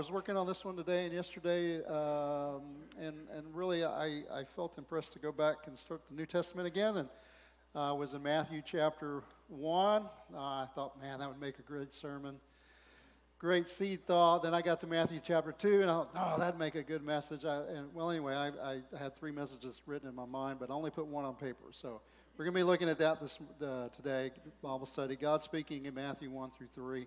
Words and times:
was 0.00 0.10
working 0.10 0.34
on 0.34 0.46
this 0.46 0.64
one 0.64 0.76
today 0.76 1.04
and 1.04 1.12
yesterday, 1.12 1.84
um, 1.84 2.62
and, 2.98 3.14
and 3.36 3.54
really 3.54 3.84
I, 3.84 4.22
I 4.32 4.44
felt 4.44 4.78
impressed 4.78 5.12
to 5.12 5.18
go 5.18 5.30
back 5.30 5.66
and 5.66 5.76
start 5.76 6.00
the 6.08 6.16
New 6.16 6.24
Testament 6.24 6.66
again. 6.66 6.96
And 6.96 7.08
uh, 7.74 7.94
was 7.94 8.14
in 8.14 8.22
Matthew 8.22 8.62
chapter 8.64 9.22
1. 9.48 10.02
Uh, 10.02 10.38
I 10.38 10.68
thought, 10.74 10.98
man, 11.02 11.18
that 11.18 11.28
would 11.28 11.38
make 11.38 11.58
a 11.58 11.62
great 11.62 11.92
sermon. 11.92 12.36
Great 13.38 13.68
seed 13.68 14.06
thought. 14.06 14.42
Then 14.42 14.54
I 14.54 14.62
got 14.62 14.80
to 14.80 14.86
Matthew 14.86 15.20
chapter 15.22 15.52
2, 15.52 15.82
and 15.82 15.90
I 15.90 15.94
thought, 15.94 16.10
oh, 16.16 16.40
that'd 16.40 16.58
make 16.58 16.76
a 16.76 16.82
good 16.82 17.04
message. 17.04 17.44
I, 17.44 17.56
and, 17.56 17.92
well, 17.92 18.10
anyway, 18.10 18.34
I, 18.34 18.52
I 18.66 18.80
had 18.98 19.14
three 19.14 19.32
messages 19.32 19.82
written 19.84 20.08
in 20.08 20.14
my 20.14 20.24
mind, 20.24 20.60
but 20.60 20.70
I 20.70 20.72
only 20.72 20.90
put 20.90 21.08
one 21.08 21.26
on 21.26 21.34
paper. 21.34 21.66
So 21.72 22.00
we're 22.38 22.46
going 22.46 22.54
to 22.54 22.60
be 22.60 22.64
looking 22.64 22.88
at 22.88 22.98
that 23.00 23.20
this, 23.20 23.38
uh, 23.62 23.88
today, 23.88 24.30
Bible 24.62 24.86
study. 24.86 25.14
God 25.14 25.42
speaking 25.42 25.84
in 25.84 25.92
Matthew 25.92 26.30
1 26.30 26.52
through 26.52 26.68
3. 26.68 27.06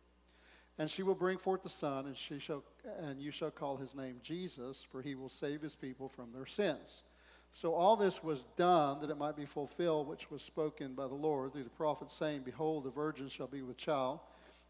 And 0.77 0.89
she 0.89 1.03
will 1.03 1.15
bring 1.15 1.37
forth 1.37 1.63
the 1.63 1.69
son, 1.69 2.05
and 2.05 2.17
she 2.17 2.39
shall 2.39 2.63
and 2.99 3.21
you 3.21 3.31
shall 3.31 3.51
call 3.51 3.77
his 3.77 3.95
name 3.95 4.17
Jesus, 4.23 4.83
for 4.83 5.01
he 5.01 5.15
will 5.15 5.29
save 5.29 5.61
his 5.61 5.75
people 5.75 6.09
from 6.09 6.31
their 6.31 6.45
sins. 6.45 7.03
So 7.51 7.73
all 7.73 7.97
this 7.97 8.23
was 8.23 8.43
done 8.55 9.01
that 9.01 9.09
it 9.09 9.17
might 9.17 9.35
be 9.35 9.45
fulfilled, 9.45 10.07
which 10.07 10.31
was 10.31 10.41
spoken 10.41 10.93
by 10.93 11.07
the 11.07 11.15
Lord 11.15 11.51
through 11.51 11.65
the 11.65 11.69
prophet, 11.69 12.09
saying, 12.09 12.41
Behold, 12.45 12.85
the 12.85 12.89
virgin 12.89 13.27
shall 13.27 13.47
be 13.47 13.61
with 13.61 13.77
child, 13.77 14.19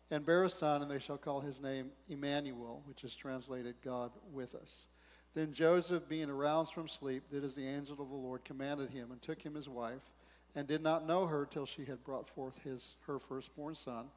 and 0.09 0.25
bear 0.25 0.43
a 0.43 0.49
son, 0.49 0.81
and 0.81 0.89
they 0.89 0.99
shall 0.99 1.17
call 1.17 1.41
his 1.41 1.61
name 1.61 1.91
Emmanuel, 2.09 2.81
which 2.85 3.03
is 3.03 3.15
translated 3.15 3.75
God 3.83 4.11
with 4.33 4.55
us. 4.55 4.87
Then 5.35 5.53
Joseph, 5.53 6.09
being 6.09 6.29
aroused 6.29 6.73
from 6.73 6.87
sleep, 6.87 7.29
did 7.29 7.45
as 7.45 7.55
the 7.55 7.67
angel 7.67 7.93
of 8.01 8.09
the 8.09 8.15
Lord 8.15 8.43
commanded 8.43 8.89
him, 8.89 9.11
and 9.11 9.21
took 9.21 9.41
him 9.41 9.53
his 9.53 9.69
wife, 9.69 10.11
and 10.55 10.67
did 10.67 10.81
not 10.81 11.07
know 11.07 11.27
her 11.27 11.45
till 11.45 11.65
she 11.65 11.85
had 11.85 12.03
brought 12.03 12.27
forth 12.27 12.57
his 12.63 12.95
her 13.05 13.19
firstborn 13.19 13.75
son, 13.75 14.07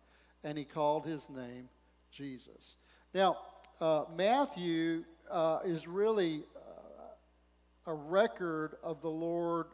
and 0.44 0.58
he 0.58 0.64
called 0.64 1.06
his 1.06 1.28
name 1.28 1.68
Jesus. 2.12 2.76
Now, 3.12 3.38
uh, 3.80 4.04
Matthew 4.14 5.04
uh, 5.30 5.60
is 5.64 5.88
really 5.88 6.44
uh, 6.54 7.90
a 7.90 7.94
record 7.94 8.76
of 8.82 9.00
the 9.00 9.10
Lord, 9.10 9.66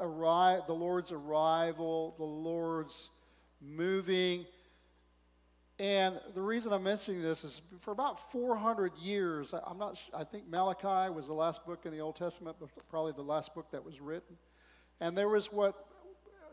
arri- 0.00 0.66
the 0.66 0.72
Lord's 0.72 1.12
arrival, 1.12 2.14
the 2.16 2.24
Lord's 2.24 3.10
moving. 3.60 4.46
And 5.78 6.18
the 6.34 6.40
reason 6.40 6.72
I'm 6.72 6.84
mentioning 6.84 7.20
this 7.20 7.44
is 7.44 7.60
for 7.80 7.90
about 7.90 8.32
400 8.32 8.96
years, 8.96 9.52
I'm 9.52 9.76
not, 9.76 10.00
I 10.14 10.24
think 10.24 10.48
Malachi 10.48 11.12
was 11.12 11.26
the 11.26 11.34
last 11.34 11.66
book 11.66 11.84
in 11.84 11.92
the 11.92 12.00
Old 12.00 12.16
Testament, 12.16 12.56
but 12.58 12.70
probably 12.88 13.12
the 13.12 13.22
last 13.22 13.54
book 13.54 13.70
that 13.72 13.84
was 13.84 14.00
written. 14.00 14.36
And 15.00 15.18
there 15.18 15.28
was 15.28 15.52
what 15.52 15.74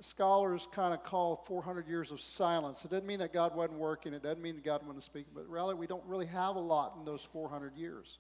scholars 0.04 0.68
kind 0.72 0.94
of 0.94 1.04
call 1.04 1.36
400 1.36 1.88
years 1.88 2.12
of 2.12 2.20
silence. 2.20 2.84
It 2.86 2.92
doesn't 2.92 3.06
mean 3.06 3.20
that 3.20 3.34
God 3.34 3.56
wasn't 3.56 3.80
working. 3.80 4.14
It 4.14 4.24
doesn't 4.24 4.42
mean 4.42 4.56
that 4.56 4.66
God 4.66 4.82
wasn't 4.86 5.04
speaking. 5.04 5.32
But 5.34 5.48
really, 5.50 5.76
we 5.76 5.88
don't 5.88 6.04
really 6.06 6.26
have 6.28 6.56
a 6.56 6.60
lot 6.60 6.96
in 6.98 7.06
those 7.06 7.24
400 7.24 7.76
years. 7.76 8.20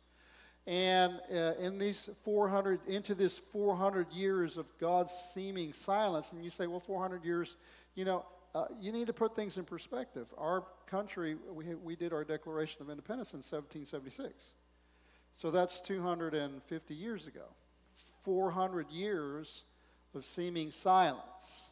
And 0.65 1.19
uh, 1.31 1.53
in 1.59 1.77
these 1.77 2.09
400, 2.23 2.87
into 2.87 3.15
this 3.15 3.37
400 3.37 4.11
years 4.13 4.57
of 4.57 4.65
God's 4.79 5.13
seeming 5.33 5.73
silence, 5.73 6.31
and 6.31 6.43
you 6.43 6.49
say, 6.49 6.67
well, 6.67 6.79
400 6.79 7.25
years, 7.25 7.57
you 7.95 8.05
know, 8.05 8.25
uh, 8.55 8.65
you 8.79 8.91
need 8.91 9.07
to 9.07 9.13
put 9.13 9.35
things 9.35 9.57
in 9.57 9.65
perspective. 9.65 10.27
Our 10.37 10.63
country, 10.85 11.35
we, 11.51 11.73
we 11.75 11.95
did 11.95 12.13
our 12.13 12.23
Declaration 12.23 12.81
of 12.81 12.89
Independence 12.89 13.33
in 13.33 13.39
1776. 13.39 14.53
So 15.33 15.51
that's 15.51 15.81
250 15.81 16.93
years 16.93 17.27
ago. 17.27 17.45
400 18.21 18.89
years 18.89 19.65
of 20.13 20.25
seeming 20.25 20.71
silence. 20.71 21.69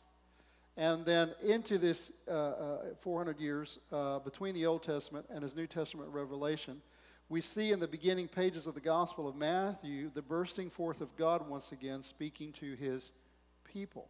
And 0.77 1.05
then 1.05 1.31
into 1.43 1.77
this 1.77 2.11
uh, 2.27 2.31
uh, 2.31 2.77
400 3.01 3.39
years 3.39 3.79
uh, 3.91 4.19
between 4.19 4.55
the 4.55 4.65
Old 4.65 4.83
Testament 4.83 5.25
and 5.29 5.43
his 5.43 5.55
New 5.55 5.67
Testament 5.67 6.09
revelation, 6.11 6.81
we 7.29 7.41
see 7.41 7.71
in 7.71 7.79
the 7.79 7.87
beginning 7.87 8.27
pages 8.27 8.67
of 8.67 8.73
the 8.73 8.81
Gospel 8.81 9.27
of 9.27 9.35
Matthew 9.35 10.11
the 10.13 10.21
bursting 10.21 10.69
forth 10.69 11.01
of 11.01 11.15
God 11.15 11.47
once 11.47 11.71
again 11.71 12.03
speaking 12.03 12.51
to 12.53 12.75
his 12.75 13.11
people. 13.63 14.09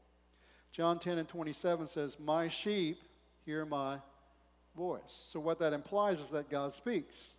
John 0.71 0.99
10 0.99 1.17
and 1.17 1.27
27 1.27 1.87
says, 1.87 2.17
My 2.19 2.47
sheep 2.47 3.01
hear 3.45 3.65
my 3.65 3.97
voice. 4.75 5.21
So, 5.25 5.39
what 5.39 5.59
that 5.59 5.73
implies 5.73 6.19
is 6.19 6.29
that 6.31 6.49
God 6.49 6.73
speaks. 6.73 7.33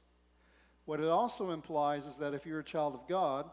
What 0.84 1.00
it 1.00 1.08
also 1.08 1.50
implies 1.50 2.06
is 2.06 2.18
that 2.18 2.34
if 2.34 2.44
you're 2.44 2.58
a 2.58 2.64
child 2.64 2.94
of 2.94 3.08
God, 3.08 3.48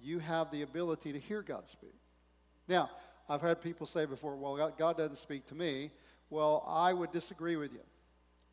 you 0.00 0.18
have 0.18 0.50
the 0.50 0.62
ability 0.62 1.12
to 1.12 1.18
hear 1.18 1.42
God 1.42 1.68
speak. 1.68 1.94
Now, 2.68 2.90
I've 3.28 3.40
heard 3.40 3.60
people 3.60 3.86
say 3.86 4.04
before, 4.04 4.36
well, 4.36 4.72
God 4.76 4.96
doesn't 4.96 5.16
speak 5.16 5.46
to 5.46 5.54
me. 5.54 5.90
Well, 6.30 6.64
I 6.66 6.92
would 6.92 7.12
disagree 7.12 7.56
with 7.56 7.72
you. 7.72 7.80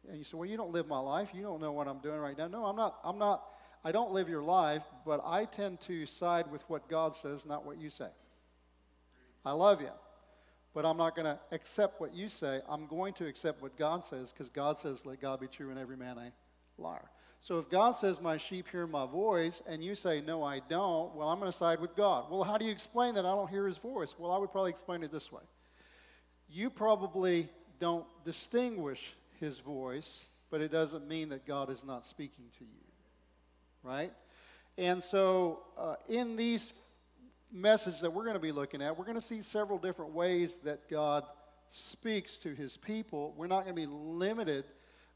And 0.08 0.18
you 0.18 0.24
say, 0.24 0.38
well, 0.38 0.48
you 0.48 0.58
don't 0.58 0.72
live 0.72 0.88
my 0.88 1.00
life. 1.00 1.32
You 1.34 1.44
don't 1.44 1.62
know 1.62 1.72
what 1.72 1.88
I'm 1.88 2.00
doing 2.00 2.20
right 2.20 2.38
now. 2.38 2.48
No, 2.48 2.66
I'm 2.66 2.76
not. 2.76 2.98
I'm 3.04 3.18
not. 3.18 3.44
I 3.84 3.92
don't 3.92 4.12
live 4.12 4.30
your 4.30 4.44
life, 4.44 4.84
but 5.06 5.22
I 5.26 5.46
tend 5.46 5.82
to 5.82 6.06
side 6.06 6.52
with 6.52 6.64
what 6.70 6.88
God 6.88 7.16
says, 7.16 7.46
not 7.46 7.66
what 7.66 7.80
you 7.80 7.90
say. 7.90 8.10
I 9.44 9.54
love 9.54 9.82
you, 9.82 9.90
but 10.74 10.86
I'm 10.86 10.98
not 10.98 11.16
going 11.16 11.26
to 11.26 11.40
accept 11.52 12.00
what 12.00 12.14
you 12.14 12.28
say. 12.28 12.62
I'm 12.70 12.86
going 12.86 13.14
to 13.16 13.26
accept 13.26 13.62
what 13.62 13.76
God 13.78 14.06
says 14.06 14.32
because 14.32 14.50
God 14.50 14.78
says, 14.78 15.04
let 15.06 15.20
God 15.20 15.40
be 15.40 15.48
true 15.48 15.72
and 15.72 15.80
every 15.80 15.98
man 15.98 16.20
a 16.20 16.32
liar. 16.80 17.10
So 17.42 17.58
if 17.58 17.70
God 17.70 17.92
says, 17.92 18.22
My 18.22 18.38
sheep 18.38 18.68
hear 18.70 18.86
my 18.86 19.08
voice, 19.08 19.62
and 19.68 19.84
you 19.84 19.96
say, 19.96 20.22
No, 20.22 20.44
I 20.44 20.60
don't, 20.60 21.14
well, 21.16 21.28
I'm 21.28 21.40
going 21.40 21.52
to 21.52 21.58
side 21.58 21.80
with 21.80 21.96
God. 21.96 22.30
Well, 22.30 22.44
how 22.44 22.58
do 22.58 22.66
you 22.66 22.72
explain 22.72 23.16
that 23.16 23.26
I 23.26 23.30
don't 23.30 23.50
hear 23.50 23.68
his 23.68 23.80
voice? 23.80 24.16
Well, 24.18 24.32
I 24.32 24.38
would 24.38 24.52
probably 24.52 24.70
explain 24.70 25.04
it 25.04 25.12
this 25.12 25.32
way 25.32 25.42
You 26.50 26.70
probably 26.70 27.50
don't 27.80 28.06
distinguish 28.24 29.14
his 29.40 29.60
voice, 29.60 30.22
but 30.52 30.62
it 30.62 30.72
doesn't 30.72 31.08
mean 31.08 31.30
that 31.30 31.48
God 31.48 31.72
is 31.72 31.84
not 31.84 32.06
speaking 32.06 32.46
to 32.60 32.64
you. 32.64 32.70
Right? 33.84 34.14
And 34.78 35.02
so 35.02 35.64
uh, 35.78 35.96
in 36.08 36.36
these 36.36 36.72
messages 37.52 38.02
that 38.02 38.14
we're 38.14 38.24
going 38.24 38.36
to 38.36 38.40
be 38.40 38.52
looking 38.52 38.84
at, 38.84 38.98
we're 38.98 39.06
going 39.06 39.16
to 39.16 39.22
see 39.22 39.42
several 39.42 39.80
different 39.80 40.14
ways 40.14 40.58
that 40.64 40.88
God 40.88 41.24
speaks 41.70 42.38
to 42.38 42.54
his 42.54 42.78
people. 42.78 43.34
We're 43.36 43.48
not 43.48 43.64
going 43.64 43.76
to 43.76 43.82
be 43.82 43.88
limited 43.88 44.66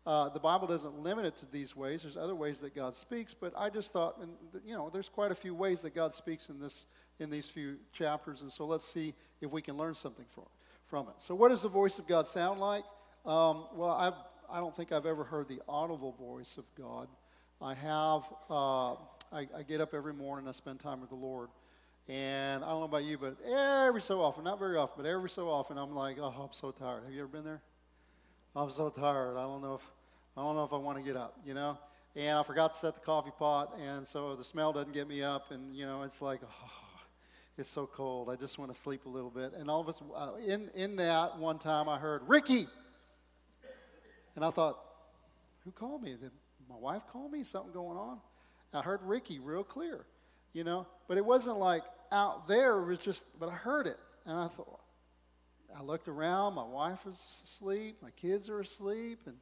uh, 0.06 0.30
the 0.30 0.40
Bible 0.40 0.68
doesn't 0.68 1.00
limit 1.00 1.26
it 1.26 1.36
to 1.38 1.46
these 1.52 1.76
ways. 1.76 2.04
There's 2.04 2.18
other 2.18 2.36
ways 2.36 2.60
that 2.60 2.76
God 2.76 2.96
speaks, 2.96 3.34
but 3.34 3.54
I 3.58 3.70
just 3.70 3.92
thought, 3.92 4.22
you 4.66 4.76
know, 4.76 4.90
there's 4.92 5.10
quite 5.10 5.32
a 5.32 5.36
few 5.36 5.56
ways 5.56 5.82
that 5.82 5.96
God 5.96 6.14
speaks 6.14 6.50
in 6.50 6.60
this 6.60 6.86
in 7.18 7.30
these 7.30 7.48
few 7.48 7.78
chapters, 7.94 8.42
and 8.42 8.52
so 8.52 8.66
let's 8.66 8.86
see 8.86 9.14
if 9.40 9.52
we 9.52 9.62
can 9.62 9.78
learn 9.78 9.96
something 9.96 10.26
from 10.28 10.46
from 10.84 11.08
it. 11.08 11.16
So, 11.20 11.34
what 11.34 11.50
does 11.50 11.62
the 11.62 11.70
voice 11.70 11.98
of 11.98 12.08
God 12.08 12.28
sound 12.28 12.60
like? 12.60 12.84
Um, 13.26 13.66
well, 13.74 13.92
I've, 13.92 14.14
I 14.52 14.60
don't 14.60 14.76
think 14.76 14.92
I've 14.92 15.06
ever 15.06 15.24
heard 15.24 15.48
the 15.48 15.62
audible 15.68 16.12
voice 16.12 16.58
of 16.58 16.66
God. 16.76 17.08
I 17.62 17.74
have. 17.74 18.24
Uh, 18.50 18.94
I, 19.32 19.48
I 19.58 19.64
get 19.68 19.82
up 19.82 19.94
every 19.94 20.14
morning. 20.14 20.48
I 20.48 20.52
spend 20.52 20.80
time 20.80 21.02
with 21.02 21.10
the 21.10 21.16
Lord. 21.16 21.50
And 22.08 22.64
I 22.64 22.70
don't 22.70 22.82
know 22.82 22.86
about 22.86 23.04
you, 23.04 23.18
but 23.18 23.38
every 23.44 24.02
so 24.02 24.22
often, 24.22 24.44
not 24.44 24.60
very 24.60 24.78
often, 24.78 25.04
but 25.04 25.10
every 25.10 25.30
so 25.30 25.50
often, 25.50 25.78
I'm 25.78 25.96
like, 25.96 26.18
oh, 26.20 26.28
I'm 26.28 26.54
so 26.54 26.70
tired. 26.70 27.04
Have 27.04 27.14
you 27.14 27.22
ever 27.22 27.28
been 27.28 27.44
there? 27.44 27.62
I'm 28.56 28.70
so 28.70 28.90
tired. 28.90 29.38
I 29.38 29.42
don't 29.42 29.64
know 29.64 29.74
if 29.74 29.82
I 30.38 30.42
don't 30.42 30.56
know 30.56 30.66
if 30.66 30.74
I 30.74 30.78
want 30.78 30.98
to 30.98 31.04
get 31.04 31.16
up, 31.16 31.40
you 31.46 31.54
know. 31.54 31.78
And 32.16 32.38
I 32.38 32.44
forgot 32.44 32.74
to 32.74 32.80
set 32.80 32.94
the 32.94 33.02
coffee 33.02 33.32
pot, 33.38 33.78
and 33.82 34.08
so 34.08 34.36
the 34.36 34.44
smell 34.44 34.74
doesn't 34.74 34.94
get 34.94 35.08
me 35.08 35.22
up, 35.22 35.52
and 35.52 35.76
you 35.76 35.86
know, 35.86 36.04
it's 36.04 36.22
like, 36.22 36.40
oh, 36.44 36.72
it's 37.58 37.70
so 37.70 37.86
cold. 37.86 38.30
I 38.30 38.36
just 38.36 38.58
want 38.58 38.74
to 38.74 38.80
sleep 38.80 39.06
a 39.06 39.10
little 39.10 39.30
bit. 39.30 39.54
And 39.54 39.70
all 39.70 39.82
of 39.82 39.90
us, 39.90 40.02
uh, 40.16 40.32
in 40.46 40.70
in 40.76 40.96
that 40.98 41.38
one 41.38 41.58
time, 41.58 41.90
I 41.90 41.98
heard 41.98 42.22
Ricky, 42.28 42.68
and 44.36 44.46
I 44.46 44.50
thought, 44.50 44.80
who 45.64 45.72
called 45.72 46.04
me? 46.04 46.12
Did 46.12 46.32
my 46.70 46.78
wife 46.78 47.04
call 47.12 47.30
me? 47.30 47.44
Something 47.44 47.74
going 47.74 47.98
on? 47.98 48.20
I 48.74 48.82
heard 48.82 49.02
Ricky 49.04 49.40
real 49.40 49.64
clear, 49.64 50.06
you 50.52 50.64
know. 50.66 50.88
But 51.08 51.18
it 51.18 51.26
wasn't 51.26 51.60
like 51.60 51.84
out 52.12 52.48
there. 52.48 52.78
It 52.80 52.86
was 52.86 53.00
just, 53.00 53.24
but 53.40 53.48
I 53.48 53.54
heard 53.56 53.88
it, 53.88 53.98
and 54.26 54.38
I 54.38 54.48
thought, 54.48 54.82
I 55.78 55.82
looked 55.82 56.08
around, 56.08 56.56
my 56.56 56.64
wife 56.64 57.06
was 57.06 57.42
asleep, 57.44 57.98
my 58.02 58.12
kids 58.12 58.50
are 58.50 58.62
asleep, 58.62 59.22
and, 59.26 59.36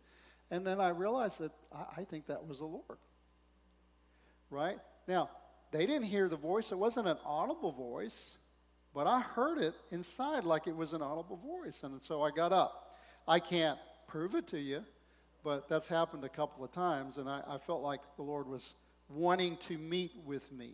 and 0.53 0.67
then 0.67 0.79
I 0.79 0.89
realized 0.89 1.39
that 1.39 1.51
I, 1.73 2.01
I 2.01 2.03
think 2.03 2.27
that 2.27 2.47
was 2.47 2.59
the 2.59 2.65
Lord. 2.65 2.99
Right? 4.51 4.77
Now, 5.07 5.31
they 5.71 5.87
didn't 5.87 6.03
hear 6.03 6.29
the 6.29 6.37
voice, 6.37 6.71
it 6.71 6.77
wasn't 6.77 7.07
an 7.07 7.17
audible 7.25 7.71
voice, 7.71 8.37
but 8.93 9.07
I 9.07 9.19
heard 9.19 9.57
it 9.57 9.73
inside 9.89 10.43
like 10.43 10.67
it 10.67 10.75
was 10.75 10.93
an 10.93 11.01
audible 11.01 11.37
voice. 11.37 11.81
And 11.81 12.03
so 12.03 12.21
I 12.21 12.29
got 12.29 12.53
up. 12.53 12.95
I 13.27 13.39
can't 13.39 13.79
prove 14.07 14.35
it 14.35 14.45
to 14.49 14.59
you, 14.59 14.83
but 15.43 15.67
that's 15.67 15.87
happened 15.87 16.23
a 16.23 16.29
couple 16.29 16.63
of 16.63 16.71
times, 16.71 17.17
and 17.17 17.27
I, 17.27 17.41
I 17.47 17.57
felt 17.57 17.81
like 17.81 18.01
the 18.15 18.21
Lord 18.21 18.47
was 18.47 18.75
wanting 19.09 19.57
to 19.57 19.79
meet 19.79 20.11
with 20.23 20.51
me. 20.51 20.73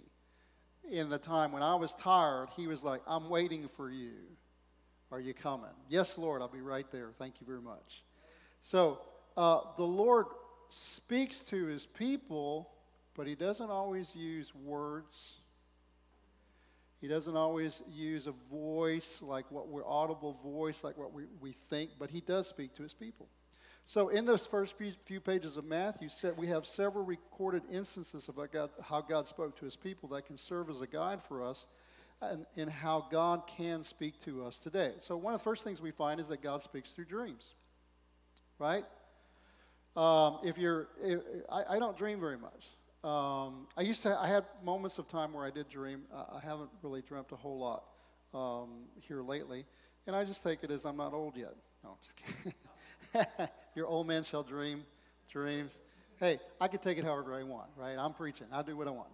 In 0.91 1.09
the 1.09 1.17
time 1.17 1.53
when 1.53 1.63
I 1.63 1.75
was 1.75 1.93
tired, 1.93 2.49
He 2.57 2.67
was 2.67 2.83
like, 2.83 3.01
I'm 3.07 3.29
waiting 3.29 3.69
for 3.69 3.89
you. 3.89 4.11
Are 5.09 5.21
you 5.21 5.33
coming? 5.33 5.69
Yes, 5.87 6.17
Lord, 6.17 6.41
I'll 6.41 6.49
be 6.49 6.61
right 6.61 6.89
there. 6.91 7.11
Thank 7.17 7.39
you 7.39 7.47
very 7.47 7.61
much. 7.61 8.03
So 8.61 8.99
uh, 9.39 9.61
the 9.77 9.83
Lord 9.83 10.25
speaks 10.67 11.39
to 11.41 11.65
His 11.65 11.85
people, 11.85 12.69
but 13.15 13.25
He 13.25 13.35
doesn't 13.35 13.69
always 13.69 14.15
use 14.15 14.53
words. 14.53 15.35
He 17.01 17.07
doesn't 17.07 17.37
always 17.37 17.81
use 17.89 18.27
a 18.27 18.33
voice 18.51 19.21
like 19.21 19.49
what 19.51 19.69
we're 19.69 19.87
audible 19.87 20.33
voice, 20.43 20.83
like 20.83 20.97
what 20.97 21.13
we, 21.13 21.23
we 21.39 21.53
think, 21.53 21.91
but 21.97 22.09
he 22.09 22.19
does 22.19 22.47
speak 22.47 22.75
to 22.75 22.83
his 22.83 22.93
people. 22.93 23.27
So, 23.85 24.09
in 24.09 24.25
those 24.25 24.45
first 24.45 24.75
few 25.05 25.21
pages 25.21 25.57
of 25.57 25.65
Matthew, 25.65 26.09
we 26.37 26.47
have 26.47 26.65
several 26.65 27.05
recorded 27.05 27.63
instances 27.71 28.27
of 28.27 28.37
how 28.83 29.01
God 29.01 29.27
spoke 29.27 29.57
to 29.59 29.65
his 29.65 29.75
people 29.75 30.09
that 30.09 30.25
can 30.25 30.37
serve 30.37 30.69
as 30.69 30.81
a 30.81 30.87
guide 30.87 31.21
for 31.21 31.43
us 31.43 31.65
and, 32.21 32.69
how 32.69 33.07
God 33.09 33.47
can 33.47 33.83
speak 33.83 34.19
to 34.25 34.43
us 34.43 34.59
today. 34.59 34.91
So, 34.99 35.15
one 35.15 35.33
of 35.33 35.39
the 35.39 35.43
first 35.43 35.63
things 35.63 35.81
we 35.81 35.91
find 35.91 36.19
is 36.19 36.27
that 36.27 36.43
God 36.43 36.61
speaks 36.61 36.91
through 36.91 37.05
dreams, 37.05 37.55
right? 38.59 38.83
Um, 39.99 40.39
if 40.45 40.57
you're, 40.57 40.87
if, 41.03 41.19
I, 41.51 41.75
I, 41.75 41.79
don't 41.79 41.97
dream 41.97 42.21
very 42.21 42.37
much. 42.37 42.69
Um, 43.03 43.67
I 43.75 43.81
used 43.81 44.01
to, 44.03 44.17
I 44.17 44.27
had 44.27 44.45
moments 44.63 44.97
of 44.97 45.09
time 45.09 45.33
where 45.33 45.45
I 45.45 45.49
did 45.49 45.67
dream. 45.67 46.03
Uh, 46.13 46.37
I 46.37 46.39
haven't 46.39 46.69
really 46.81 47.01
dreamt 47.01 47.33
a 47.33 47.35
whole 47.35 47.59
lot 47.59 47.83
um, 48.33 48.85
here 49.01 49.21
lately, 49.21 49.65
and 50.07 50.15
I 50.15 50.23
just 50.23 50.41
take 50.41 50.63
it 50.63 50.71
as 50.71 50.85
I'm 50.85 50.95
not 50.95 51.13
old 51.13 51.35
yet. 51.35 51.53
No, 51.83 51.97
just 52.01 52.15
kidding. 52.15 53.49
Your 53.75 53.87
old 53.87 54.07
man 54.07 54.23
shall 54.23 54.41
dream 54.41 54.85
dreams. 55.29 55.77
Hey, 56.17 56.39
I 56.61 56.69
can 56.69 56.79
take 56.79 56.97
it 56.97 57.03
however 57.03 57.33
I 57.33 57.43
want, 57.43 57.67
right? 57.75 57.97
I'm 57.97 58.13
preaching. 58.13 58.47
I 58.53 58.61
do 58.61 58.77
what 58.77 58.87
I 58.87 58.91
want. 58.91 59.09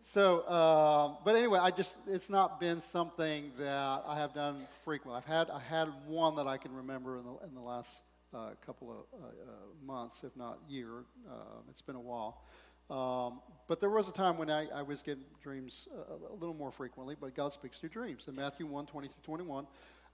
So, 0.00 0.48
um, 0.48 1.16
but 1.24 1.34
anyway, 1.34 1.58
I 1.60 1.72
just, 1.72 1.96
it's 2.06 2.30
not 2.30 2.60
been 2.60 2.80
something 2.80 3.50
that 3.58 4.04
I 4.06 4.16
have 4.20 4.32
done 4.32 4.68
frequently. 4.84 5.18
I've 5.18 5.26
had, 5.26 5.50
I 5.50 5.58
had 5.58 5.88
one 6.06 6.36
that 6.36 6.46
I 6.46 6.56
can 6.56 6.72
remember 6.72 7.18
in 7.18 7.24
the, 7.24 7.48
in 7.48 7.54
the 7.54 7.60
last 7.60 8.00
uh, 8.34 8.50
couple 8.64 8.90
of 8.90 8.96
uh, 9.20 9.26
uh, 9.26 9.52
months, 9.84 10.24
if 10.24 10.36
not 10.36 10.58
year. 10.68 11.04
Um, 11.30 11.64
it's 11.70 11.80
been 11.80 11.96
a 11.96 12.00
while. 12.00 12.42
Um, 12.90 13.40
but 13.66 13.80
there 13.80 13.90
was 13.90 14.08
a 14.08 14.12
time 14.12 14.36
when 14.36 14.50
I, 14.50 14.68
I 14.68 14.82
was 14.82 15.02
getting 15.02 15.24
dreams 15.42 15.88
uh, 15.92 16.32
a 16.32 16.34
little 16.34 16.54
more 16.54 16.70
frequently, 16.70 17.16
but 17.18 17.34
God 17.34 17.52
speaks 17.52 17.78
through 17.78 17.90
dreams. 17.90 18.28
In 18.28 18.34
Matthew 18.34 18.66
1 18.66 18.86
20 18.86 19.08
through 19.08 19.22
21, 19.22 19.66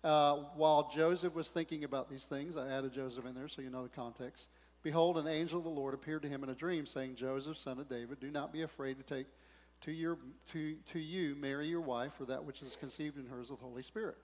uh, 0.05 0.37
while 0.55 0.88
Joseph 0.88 1.34
was 1.34 1.49
thinking 1.49 1.84
about 1.84 2.08
these 2.08 2.25
things, 2.25 2.56
I 2.56 2.69
added 2.69 2.93
Joseph 2.93 3.26
in 3.26 3.34
there 3.34 3.49
so 3.49 3.62
you 3.62 3.70
know 3.70 3.82
the 3.82 3.88
context. 3.88 4.49
Behold, 4.82 5.19
an 5.19 5.26
angel 5.26 5.58
of 5.58 5.64
the 5.64 5.70
Lord 5.70 5.93
appeared 5.93 6.23
to 6.23 6.28
him 6.28 6.43
in 6.43 6.49
a 6.49 6.55
dream, 6.55 6.87
saying, 6.87 7.16
Joseph, 7.16 7.58
son 7.58 7.78
of 7.81 7.88
David, 7.88 8.19
do 8.19 8.31
not 8.31 8.52
be 8.52 8.62
afraid 8.62 8.96
to 8.96 9.02
take 9.02 9.26
to, 9.82 9.93
your, 9.93 10.19
to, 10.52 10.76
to 10.93 10.99
you 10.99 11.34
Mary, 11.34 11.66
your 11.66 11.81
wife, 11.81 12.14
for 12.14 12.25
that 12.26 12.44
which 12.44 12.62
is 12.62 12.76
conceived 12.76 13.19
in 13.19 13.26
her 13.26 13.40
is 13.40 13.50
of 13.50 13.58
the 13.58 13.64
Holy 13.64 13.82
Spirit. 13.82 14.16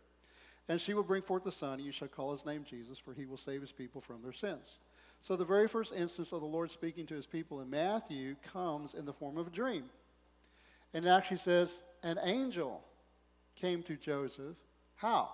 And 0.68 0.80
she 0.80 0.94
will 0.94 1.02
bring 1.02 1.22
forth 1.22 1.44
the 1.44 1.50
Son, 1.50 1.74
and 1.74 1.84
you 1.84 1.92
shall 1.92 2.08
call 2.08 2.32
his 2.32 2.44
name 2.44 2.64
Jesus, 2.64 2.98
for 2.98 3.14
he 3.14 3.24
will 3.24 3.36
save 3.36 3.60
his 3.60 3.72
people 3.72 4.00
from 4.00 4.22
their 4.22 4.32
sins. 4.32 4.78
So, 5.22 5.36
the 5.36 5.44
very 5.44 5.68
first 5.68 5.94
instance 5.94 6.32
of 6.32 6.40
the 6.40 6.46
Lord 6.46 6.70
speaking 6.70 7.06
to 7.06 7.14
his 7.14 7.26
people 7.26 7.60
in 7.60 7.70
Matthew 7.70 8.36
comes 8.52 8.94
in 8.94 9.04
the 9.04 9.12
form 9.12 9.38
of 9.38 9.46
a 9.46 9.50
dream. 9.50 9.84
And 10.92 11.04
it 11.04 11.08
actually 11.08 11.38
says, 11.38 11.80
An 12.02 12.18
angel 12.22 12.82
came 13.54 13.82
to 13.84 13.96
Joseph. 13.96 14.56
How? 14.96 15.30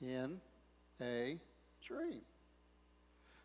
in 0.00 0.40
a 1.00 1.38
dream. 1.84 2.22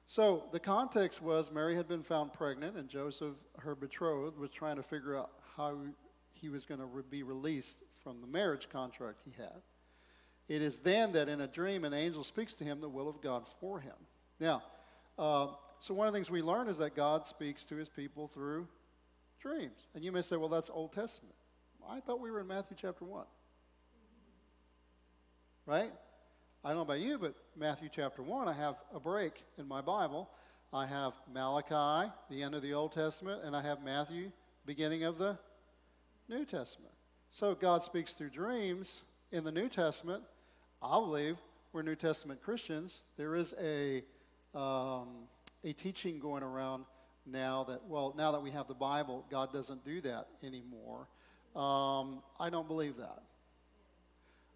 So 0.07 0.43
the 0.51 0.59
context 0.59 1.21
was 1.21 1.51
Mary 1.51 1.75
had 1.75 1.87
been 1.87 2.03
found 2.03 2.33
pregnant, 2.33 2.77
and 2.77 2.87
Joseph, 2.87 3.35
her 3.59 3.75
betrothed, 3.75 4.37
was 4.37 4.51
trying 4.51 4.75
to 4.75 4.83
figure 4.83 5.17
out 5.17 5.31
how 5.57 5.77
he 6.33 6.49
was 6.49 6.65
going 6.65 6.79
to 6.79 6.87
be 7.09 7.23
released 7.23 7.79
from 8.03 8.21
the 8.21 8.27
marriage 8.27 8.69
contract 8.69 9.21
he 9.23 9.31
had. 9.31 9.61
It 10.47 10.61
is 10.61 10.77
then 10.79 11.13
that 11.13 11.27
in 11.27 11.41
a 11.41 11.47
dream 11.47 11.83
an 11.83 11.93
angel 11.93 12.23
speaks 12.23 12.53
to 12.55 12.63
him 12.63 12.79
the 12.79 12.89
will 12.89 13.09
of 13.09 13.21
God 13.21 13.47
for 13.59 13.79
him. 13.79 13.95
Now, 14.39 14.63
uh, 15.17 15.47
so 15.79 15.93
one 15.93 16.07
of 16.07 16.13
the 16.13 16.17
things 16.17 16.29
we 16.29 16.41
learn 16.41 16.67
is 16.67 16.77
that 16.77 16.95
God 16.95 17.25
speaks 17.25 17.63
to 17.65 17.75
his 17.75 17.89
people 17.89 18.27
through 18.27 18.67
dreams. 19.39 19.87
And 19.93 20.03
you 20.03 20.11
may 20.11 20.21
say, 20.21 20.35
well, 20.35 20.49
that's 20.49 20.69
Old 20.69 20.93
Testament. 20.93 21.35
I 21.87 21.99
thought 21.99 22.19
we 22.19 22.31
were 22.31 22.41
in 22.41 22.47
Matthew 22.47 22.75
chapter 22.79 23.05
1. 23.05 23.25
Right? 25.65 25.91
I 26.63 26.69
don't 26.69 26.77
know 26.77 26.81
about 26.81 26.99
you, 26.99 27.17
but 27.17 27.35
Matthew 27.55 27.89
chapter 27.91 28.23
1, 28.23 28.47
I 28.47 28.53
have 28.53 28.75
a 28.93 28.99
break 28.99 29.43
in 29.57 29.67
my 29.67 29.81
Bible. 29.81 30.29
I 30.73 30.85
have 30.87 31.13
Malachi, 31.31 32.11
the 32.29 32.41
end 32.41 32.55
of 32.55 32.61
the 32.61 32.73
Old 32.73 32.91
Testament, 32.91 33.43
and 33.43 33.55
I 33.55 33.61
have 33.61 33.83
Matthew, 33.83 34.31
beginning 34.65 35.03
of 35.03 35.17
the 35.17 35.37
New 36.27 36.43
Testament. 36.43 36.93
So 37.29 37.53
God 37.53 37.83
speaks 37.83 38.13
through 38.13 38.31
dreams 38.31 39.01
in 39.31 39.43
the 39.43 39.51
New 39.51 39.69
Testament. 39.69 40.23
I 40.81 40.99
believe 40.99 41.37
we're 41.73 41.81
New 41.81 41.95
Testament 41.95 42.41
Christians. 42.41 43.03
There 43.17 43.35
is 43.35 43.53
a, 43.61 44.03
um, 44.53 45.27
a 45.63 45.73
teaching 45.73 46.19
going 46.19 46.43
around 46.43 46.85
now 47.25 47.63
that, 47.65 47.85
well, 47.85 48.13
now 48.17 48.31
that 48.33 48.41
we 48.41 48.51
have 48.51 48.67
the 48.67 48.75
Bible, 48.75 49.25
God 49.31 49.51
doesn't 49.51 49.83
do 49.83 50.01
that 50.01 50.27
anymore. 50.43 51.07
Um, 51.55 52.21
I 52.39 52.49
don't 52.49 52.67
believe 52.67 52.97
that. 52.97 53.23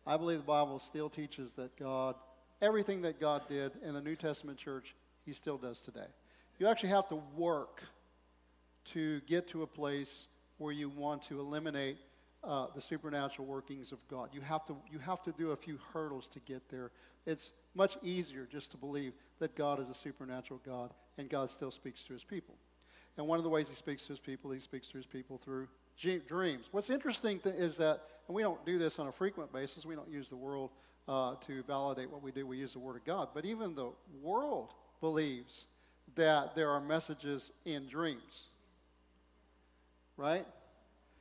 I 0.06 0.18
believe 0.18 0.40
the 0.40 0.44
Bible 0.44 0.80
still 0.80 1.10
teaches 1.10 1.56
that 1.56 1.78
God, 1.78 2.16
everything 2.62 3.02
that 3.04 3.20
God 3.20 3.44
did 3.48 3.72
in 3.84 3.94
the 3.94 4.02
New 4.02 4.16
Testament 4.16 4.58
church, 4.58 4.96
He 5.26 5.34
still 5.34 5.58
does 5.58 5.80
today. 5.80 6.08
You 6.60 6.68
actually 6.68 6.90
have 6.90 7.08
to 7.10 7.22
work 7.36 7.84
to 8.86 9.22
get 9.22 9.48
to 9.50 9.64
a 9.64 9.68
place 9.68 10.28
where 10.58 10.74
you 10.74 10.90
want 10.90 11.24
to 11.24 11.40
eliminate 11.40 11.98
uh, 12.44 12.68
the 12.74 12.82
supernatural 12.82 13.48
workings 13.48 13.92
of 13.92 14.08
God. 14.08 14.30
You 14.34 14.42
have, 14.42 14.66
to, 14.66 14.78
you 14.92 15.00
have 15.00 15.22
to 15.24 15.32
do 15.32 15.52
a 15.52 15.56
few 15.56 15.80
hurdles 15.94 16.28
to 16.30 16.40
get 16.40 16.70
there. 16.70 16.92
It's 17.26 17.52
much 17.76 17.98
easier 18.02 18.48
just 18.50 18.72
to 18.72 18.78
believe 18.78 19.14
that 19.40 19.56
God 19.56 19.80
is 19.80 19.90
a 19.90 19.94
supernatural 19.94 20.62
God 20.66 20.94
and 21.18 21.30
God 21.30 21.50
still 21.50 21.72
speaks 21.72 22.04
to 22.06 22.14
his 22.14 22.24
people. 22.24 22.56
And 23.18 23.28
one 23.28 23.38
of 23.38 23.44
the 23.44 23.50
ways 23.50 23.68
he 23.68 23.76
speaks 23.76 24.04
to 24.04 24.14
his 24.14 24.20
people, 24.20 24.52
he 24.52 24.60
speaks 24.60 24.88
to 24.88 24.98
his 24.98 25.06
people 25.06 25.38
through 25.38 25.68
dreams. 26.28 26.70
What's 26.72 26.90
interesting 26.90 27.42
is 27.44 27.78
that, 27.78 28.02
and 28.28 28.36
we 28.36 28.42
don't 28.42 28.66
do 28.66 28.80
this 28.80 29.00
on 29.00 29.08
a 29.08 29.12
frequent 29.12 29.52
basis, 29.52 29.86
we 29.86 29.96
don't 29.96 30.10
use 30.10 30.30
the 30.30 30.38
world 30.38 30.72
uh, 31.08 31.36
to 31.42 31.64
validate 31.64 32.10
what 32.10 32.24
we 32.24 32.32
do, 32.32 32.46
we 32.46 32.58
use 32.58 32.74
the 32.74 32.80
Word 32.80 32.96
of 32.96 33.04
God. 33.04 33.30
But 33.34 33.44
even 33.44 33.76
the 33.76 33.90
world 34.22 34.74
believes 35.02 35.66
that 36.16 36.56
there 36.56 36.70
are 36.70 36.80
messages 36.80 37.52
in 37.66 37.88
dreams. 37.88 38.48
Right? 40.16 40.46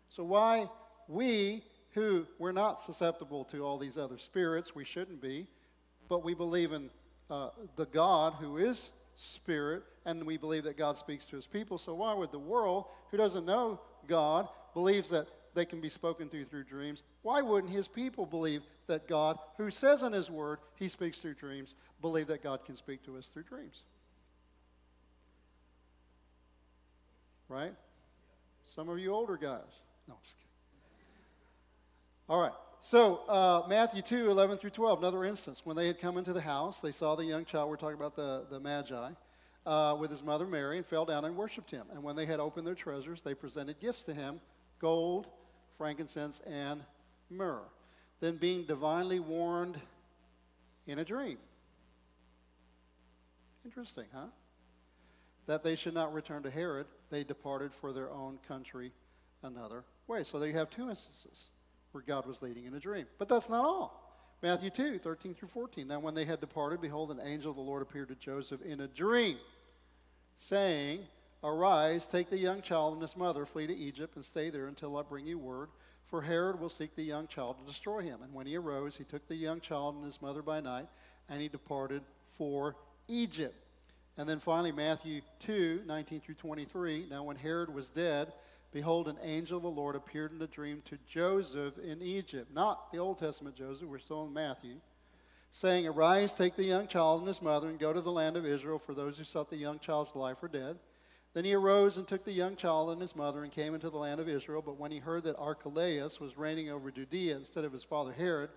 So, 0.08 0.24
why 0.24 0.68
we, 1.08 1.64
who 1.94 2.26
we're 2.38 2.52
not 2.52 2.80
susceptible 2.80 3.44
to 3.46 3.64
all 3.64 3.78
these 3.78 3.96
other 3.96 4.18
spirits, 4.18 4.74
we 4.74 4.84
shouldn't 4.84 5.20
be, 5.20 5.48
but 6.08 6.22
we 6.22 6.34
believe 6.34 6.72
in 6.72 6.90
uh, 7.30 7.48
the 7.76 7.86
God 7.86 8.34
who 8.34 8.58
is 8.58 8.90
spirit, 9.14 9.82
and 10.04 10.24
we 10.24 10.36
believe 10.36 10.64
that 10.64 10.76
God 10.76 10.96
speaks 10.96 11.26
to 11.26 11.36
his 11.36 11.46
people. 11.46 11.78
So, 11.78 11.94
why 11.94 12.14
would 12.14 12.30
the 12.30 12.38
world, 12.38 12.84
who 13.10 13.16
doesn't 13.16 13.44
know 13.44 13.80
God, 14.06 14.48
believes 14.74 15.08
that 15.10 15.26
they 15.54 15.64
can 15.64 15.80
be 15.80 15.88
spoken 15.88 16.28
to 16.28 16.44
through 16.44 16.64
dreams, 16.64 17.02
why 17.22 17.42
wouldn't 17.42 17.72
his 17.72 17.88
people 17.88 18.26
believe 18.26 18.62
that 18.86 19.08
God, 19.08 19.38
who 19.56 19.70
says 19.70 20.02
in 20.02 20.12
his 20.12 20.30
word 20.30 20.60
he 20.76 20.88
speaks 20.88 21.18
through 21.18 21.34
dreams, 21.34 21.74
believe 22.00 22.28
that 22.28 22.42
God 22.42 22.64
can 22.64 22.76
speak 22.76 23.04
to 23.06 23.16
us 23.16 23.28
through 23.28 23.42
dreams? 23.44 23.82
Right? 27.48 27.74
Some 28.64 28.88
of 28.88 28.98
you 28.98 29.12
older 29.12 29.36
guys. 29.36 29.82
No, 30.06 30.14
just 30.22 30.38
kidding. 30.38 30.47
All 32.28 32.38
right. 32.38 32.52
So, 32.82 33.22
uh, 33.26 33.66
Matthew 33.68 34.02
2, 34.02 34.30
11 34.30 34.58
through 34.58 34.70
12, 34.70 34.98
another 34.98 35.24
instance. 35.24 35.64
When 35.64 35.76
they 35.76 35.86
had 35.86 35.98
come 35.98 36.18
into 36.18 36.34
the 36.34 36.42
house, 36.42 36.78
they 36.78 36.92
saw 36.92 37.16
the 37.16 37.24
young 37.24 37.46
child, 37.46 37.70
we're 37.70 37.76
talking 37.76 37.96
about 37.96 38.16
the, 38.16 38.44
the 38.50 38.60
Magi, 38.60 39.10
uh, 39.64 39.96
with 39.98 40.10
his 40.10 40.22
mother 40.22 40.46
Mary, 40.46 40.76
and 40.76 40.84
fell 40.84 41.06
down 41.06 41.24
and 41.24 41.36
worshiped 41.36 41.70
him. 41.70 41.86
And 41.90 42.02
when 42.02 42.16
they 42.16 42.26
had 42.26 42.38
opened 42.38 42.66
their 42.66 42.74
treasures, 42.74 43.22
they 43.22 43.34
presented 43.34 43.80
gifts 43.80 44.02
to 44.04 44.14
him 44.14 44.40
gold, 44.78 45.26
frankincense, 45.78 46.40
and 46.40 46.82
myrrh. 47.30 47.62
Then, 48.20 48.36
being 48.36 48.64
divinely 48.64 49.20
warned 49.20 49.80
in 50.86 50.98
a 50.98 51.04
dream. 51.04 51.38
Interesting, 53.64 54.06
huh? 54.12 54.26
That 55.46 55.64
they 55.64 55.74
should 55.74 55.94
not 55.94 56.12
return 56.12 56.42
to 56.42 56.50
Herod, 56.50 56.86
they 57.10 57.24
departed 57.24 57.72
for 57.72 57.92
their 57.92 58.10
own 58.10 58.38
country 58.46 58.92
another 59.42 59.84
way. 60.06 60.24
So, 60.24 60.38
they 60.38 60.52
have 60.52 60.68
two 60.68 60.90
instances 60.90 61.48
where 61.92 62.02
God 62.02 62.26
was 62.26 62.42
leading 62.42 62.64
in 62.64 62.74
a 62.74 62.80
dream. 62.80 63.06
But 63.18 63.28
that's 63.28 63.48
not 63.48 63.64
all. 63.64 64.04
Matthew 64.42 64.70
2, 64.70 64.98
13 64.98 65.34
through 65.34 65.48
14. 65.48 65.88
Now, 65.88 65.98
when 65.98 66.14
they 66.14 66.24
had 66.24 66.40
departed, 66.40 66.80
behold, 66.80 67.10
an 67.10 67.20
angel 67.22 67.50
of 67.50 67.56
the 67.56 67.62
Lord 67.62 67.82
appeared 67.82 68.08
to 68.08 68.14
Joseph 68.14 68.62
in 68.62 68.80
a 68.80 68.86
dream, 68.86 69.38
saying, 70.36 71.00
Arise, 71.42 72.06
take 72.06 72.30
the 72.30 72.38
young 72.38 72.62
child 72.62 72.94
and 72.94 73.02
his 73.02 73.16
mother, 73.16 73.44
flee 73.44 73.66
to 73.66 73.76
Egypt, 73.76 74.16
and 74.16 74.24
stay 74.24 74.50
there 74.50 74.66
until 74.66 74.96
I 74.96 75.02
bring 75.02 75.26
you 75.26 75.38
word. 75.38 75.68
For 76.04 76.22
Herod 76.22 76.58
will 76.58 76.68
seek 76.68 76.94
the 76.94 77.02
young 77.02 77.26
child 77.26 77.58
to 77.58 77.66
destroy 77.66 78.00
him. 78.00 78.22
And 78.22 78.32
when 78.32 78.46
he 78.46 78.56
arose, 78.56 78.96
he 78.96 79.04
took 79.04 79.26
the 79.28 79.36
young 79.36 79.60
child 79.60 79.96
and 79.96 80.04
his 80.04 80.22
mother 80.22 80.42
by 80.42 80.60
night, 80.60 80.88
and 81.28 81.40
he 81.40 81.48
departed 81.48 82.02
for 82.28 82.76
Egypt, 83.08 83.54
And 84.16 84.28
then 84.28 84.38
finally, 84.38 84.72
Matthew 84.72 85.22
2 85.40 85.82
19 85.86 86.20
through 86.20 86.34
23. 86.34 87.06
Now, 87.10 87.22
when 87.22 87.36
Herod 87.36 87.72
was 87.72 87.88
dead, 87.88 88.32
behold, 88.72 89.08
an 89.08 89.18
angel 89.22 89.56
of 89.56 89.62
the 89.62 89.68
Lord 89.68 89.96
appeared 89.96 90.32
in 90.32 90.42
a 90.42 90.46
dream 90.46 90.82
to 90.86 90.98
Joseph 91.06 91.78
in 91.78 92.02
Egypt. 92.02 92.52
Not 92.52 92.92
the 92.92 92.98
Old 92.98 93.18
Testament 93.18 93.56
Joseph, 93.56 93.88
we're 93.88 93.98
still 93.98 94.24
in 94.24 94.32
Matthew. 94.32 94.76
Saying, 95.50 95.86
Arise, 95.86 96.32
take 96.32 96.56
the 96.56 96.64
young 96.64 96.86
child 96.86 97.20
and 97.20 97.28
his 97.28 97.40
mother, 97.40 97.68
and 97.68 97.78
go 97.78 97.92
to 97.92 98.00
the 98.00 98.12
land 98.12 98.36
of 98.36 98.44
Israel, 98.44 98.78
for 98.78 98.94
those 98.94 99.18
who 99.18 99.24
sought 99.24 99.50
the 99.50 99.56
young 99.56 99.78
child's 99.78 100.14
life 100.14 100.42
are 100.42 100.48
dead. 100.48 100.76
Then 101.34 101.44
he 101.44 101.54
arose 101.54 101.98
and 101.98 102.08
took 102.08 102.24
the 102.24 102.32
young 102.32 102.56
child 102.56 102.90
and 102.90 103.00
his 103.00 103.14
mother 103.14 103.44
and 103.44 103.52
came 103.52 103.74
into 103.74 103.90
the 103.90 103.98
land 103.98 104.20
of 104.20 104.28
Israel. 104.28 104.62
But 104.64 104.78
when 104.78 104.90
he 104.90 104.98
heard 104.98 105.24
that 105.24 105.36
Archelaus 105.36 106.20
was 106.20 106.38
reigning 106.38 106.70
over 106.70 106.90
Judea 106.90 107.36
instead 107.36 107.64
of 107.64 107.72
his 107.72 107.84
father 107.84 108.12
Herod, 108.12 108.50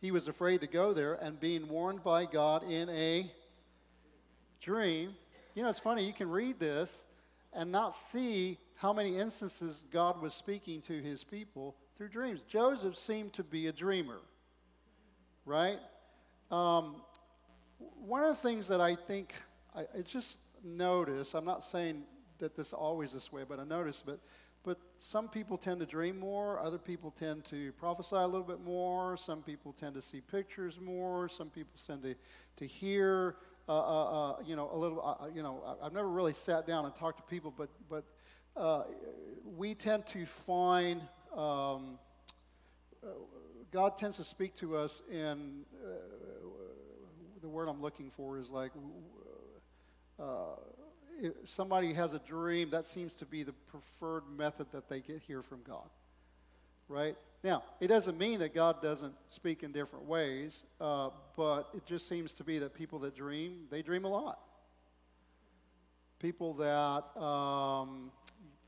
he 0.00 0.10
was 0.10 0.28
afraid 0.28 0.60
to 0.60 0.66
go 0.66 0.92
there, 0.92 1.14
and 1.14 1.38
being 1.38 1.68
warned 1.68 2.02
by 2.02 2.24
God 2.24 2.64
in 2.64 2.88
a 2.88 3.30
dream. 4.60 5.14
You 5.54 5.62
know, 5.62 5.68
it's 5.68 5.78
funny, 5.78 6.04
you 6.04 6.12
can 6.12 6.30
read 6.30 6.58
this 6.58 7.04
and 7.52 7.70
not 7.70 7.94
see 7.94 8.58
how 8.82 8.92
many 8.92 9.16
instances 9.16 9.84
God 9.92 10.20
was 10.20 10.34
speaking 10.34 10.82
to 10.82 11.00
his 11.00 11.22
people 11.22 11.76
through 11.96 12.08
dreams. 12.08 12.40
Joseph 12.48 12.96
seemed 12.96 13.32
to 13.34 13.44
be 13.44 13.68
a 13.68 13.72
dreamer, 13.72 14.18
right? 15.46 15.78
Um, 16.50 16.96
one 17.78 18.24
of 18.24 18.30
the 18.30 18.48
things 18.48 18.66
that 18.66 18.80
I 18.80 18.96
think 18.96 19.34
I, 19.72 19.82
I 19.82 20.02
just 20.04 20.36
notice, 20.64 21.32
I'm 21.34 21.44
not 21.44 21.62
saying 21.62 22.02
that 22.40 22.56
this 22.56 22.68
is 22.68 22.72
always 22.72 23.12
this 23.12 23.32
way, 23.32 23.44
but 23.48 23.60
I 23.60 23.64
noticed, 23.64 24.04
but 24.04 24.18
but 24.64 24.78
some 24.98 25.28
people 25.28 25.58
tend 25.58 25.80
to 25.80 25.86
dream 25.86 26.18
more, 26.18 26.60
other 26.60 26.78
people 26.78 27.10
tend 27.10 27.44
to 27.46 27.72
prophesy 27.72 28.14
a 28.14 28.26
little 28.26 28.46
bit 28.46 28.62
more, 28.64 29.16
some 29.16 29.42
people 29.42 29.72
tend 29.72 29.94
to 29.94 30.02
see 30.02 30.20
pictures 30.20 30.80
more, 30.80 31.28
some 31.28 31.50
people 31.50 31.72
tend 31.84 32.02
to, 32.02 32.14
to 32.56 32.66
hear, 32.66 33.34
uh, 33.68 33.72
uh, 33.72 34.04
uh, 34.04 34.36
you 34.44 34.54
know, 34.54 34.70
a 34.72 34.76
little, 34.76 35.00
uh, 35.00 35.24
uh, 35.24 35.28
you 35.34 35.42
know, 35.42 35.76
I've 35.82 35.92
never 35.92 36.08
really 36.08 36.32
sat 36.32 36.64
down 36.64 36.84
and 36.84 36.94
talked 36.94 37.18
to 37.18 37.24
people, 37.24 37.52
but, 37.56 37.70
but 37.90 38.04
uh, 38.56 38.84
we 39.56 39.74
tend 39.74 40.06
to 40.06 40.26
find, 40.26 41.02
um, 41.36 41.98
God 43.72 43.96
tends 43.96 44.16
to 44.18 44.24
speak 44.24 44.54
to 44.56 44.76
us 44.76 45.02
in, 45.10 45.64
the 47.40 47.48
word 47.48 47.68
I'm 47.68 47.82
looking 47.82 48.10
for 48.10 48.38
is 48.38 48.50
like, 48.50 48.72
if 51.20 51.32
somebody 51.44 51.92
has 51.92 52.12
a 52.12 52.18
dream, 52.18 52.70
that 52.70 52.86
seems 52.86 53.14
to 53.14 53.24
be 53.24 53.42
the 53.42 53.52
preferred 53.52 54.24
method 54.36 54.66
that 54.72 54.88
they 54.88 55.00
get 55.00 55.20
hear 55.20 55.42
from 55.42 55.60
God. 55.62 55.88
Right? 56.88 57.16
Now, 57.42 57.62
it 57.80 57.86
doesn't 57.86 58.18
mean 58.18 58.40
that 58.40 58.54
God 58.54 58.82
doesn't 58.82 59.14
speak 59.30 59.62
in 59.62 59.72
different 59.72 60.04
ways, 60.04 60.64
uh, 60.80 61.10
but 61.36 61.68
it 61.74 61.86
just 61.86 62.08
seems 62.08 62.32
to 62.34 62.44
be 62.44 62.58
that 62.58 62.74
people 62.74 62.98
that 63.00 63.16
dream, 63.16 63.66
they 63.70 63.82
dream 63.82 64.04
a 64.04 64.08
lot. 64.08 64.40
People 66.18 66.54
that 66.54 67.20
um, 67.20 68.10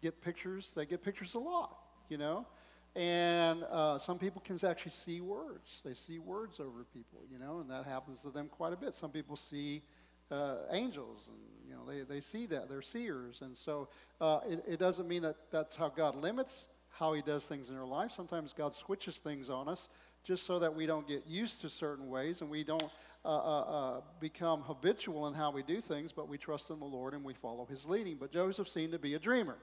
get 0.05 0.21
pictures, 0.21 0.73
they 0.77 0.87
get 0.87 1.03
pictures 1.03 1.35
a 1.35 1.39
lot, 1.39 1.77
you 2.09 2.19
know? 2.19 2.47
And 2.95 3.65
uh, 3.65 3.99
some 3.99 4.19
people 4.19 4.43
can 4.45 4.57
actually 4.65 4.93
see 4.93 5.21
words. 5.21 5.83
They 5.85 5.95
see 5.95 6.19
words 6.19 6.61
over 6.61 6.85
people, 6.93 7.21
you 7.33 7.39
know, 7.39 7.59
and 7.61 7.71
that 7.71 7.87
happens 7.87 8.21
to 8.23 8.31
them 8.31 8.49
quite 8.49 8.73
a 8.73 8.77
bit. 8.77 8.95
Some 8.95 9.11
people 9.11 9.35
see 9.35 9.83
uh, 10.31 10.57
angels, 10.71 11.29
and 11.29 11.39
you 11.69 11.75
know 11.75 11.85
they, 11.91 12.03
they 12.03 12.21
see 12.21 12.47
that 12.47 12.69
they're 12.69 12.83
seers, 12.83 13.41
and 13.43 13.57
so 13.57 13.89
uh, 14.21 14.41
it, 14.49 14.65
it 14.69 14.79
doesn't 14.79 15.09
mean 15.09 15.23
that 15.23 15.37
that's 15.51 15.75
how 15.75 15.89
God 15.89 16.15
limits 16.15 16.69
how 16.99 17.13
He 17.13 17.23
does 17.23 17.47
things 17.47 17.71
in 17.71 17.77
our 17.77 17.87
life. 17.87 18.11
Sometimes 18.11 18.53
God 18.53 18.75
switches 18.75 19.19
things 19.19 19.51
on 19.51 19.69
us 19.69 19.89
just 20.23 20.47
so 20.47 20.59
that 20.61 20.75
we 20.75 20.87
don't 20.87 21.07
get 21.07 21.27
used 21.27 21.61
to 21.61 21.69
certain 21.69 22.09
ways 22.09 22.41
and 22.41 22.49
we 22.49 22.65
don't 22.65 22.91
uh, 23.25 23.29
uh, 23.29 23.61
uh, 23.61 24.01
become 24.21 24.63
habitual 24.63 25.27
in 25.27 25.35
how 25.35 25.51
we 25.51 25.63
do 25.63 25.81
things, 25.81 26.13
but 26.13 26.29
we 26.29 26.39
trust 26.39 26.71
in 26.71 26.79
the 26.79 26.85
Lord 26.85 27.15
and 27.15 27.25
we 27.25 27.35
follow 27.35 27.67
His 27.67 27.87
leading. 27.87 28.17
But 28.17 28.33
Joseph 28.33 28.69
seemed 28.69 28.93
to 28.93 28.99
be 28.99 29.15
a 29.15 29.19
dreamer. 29.19 29.57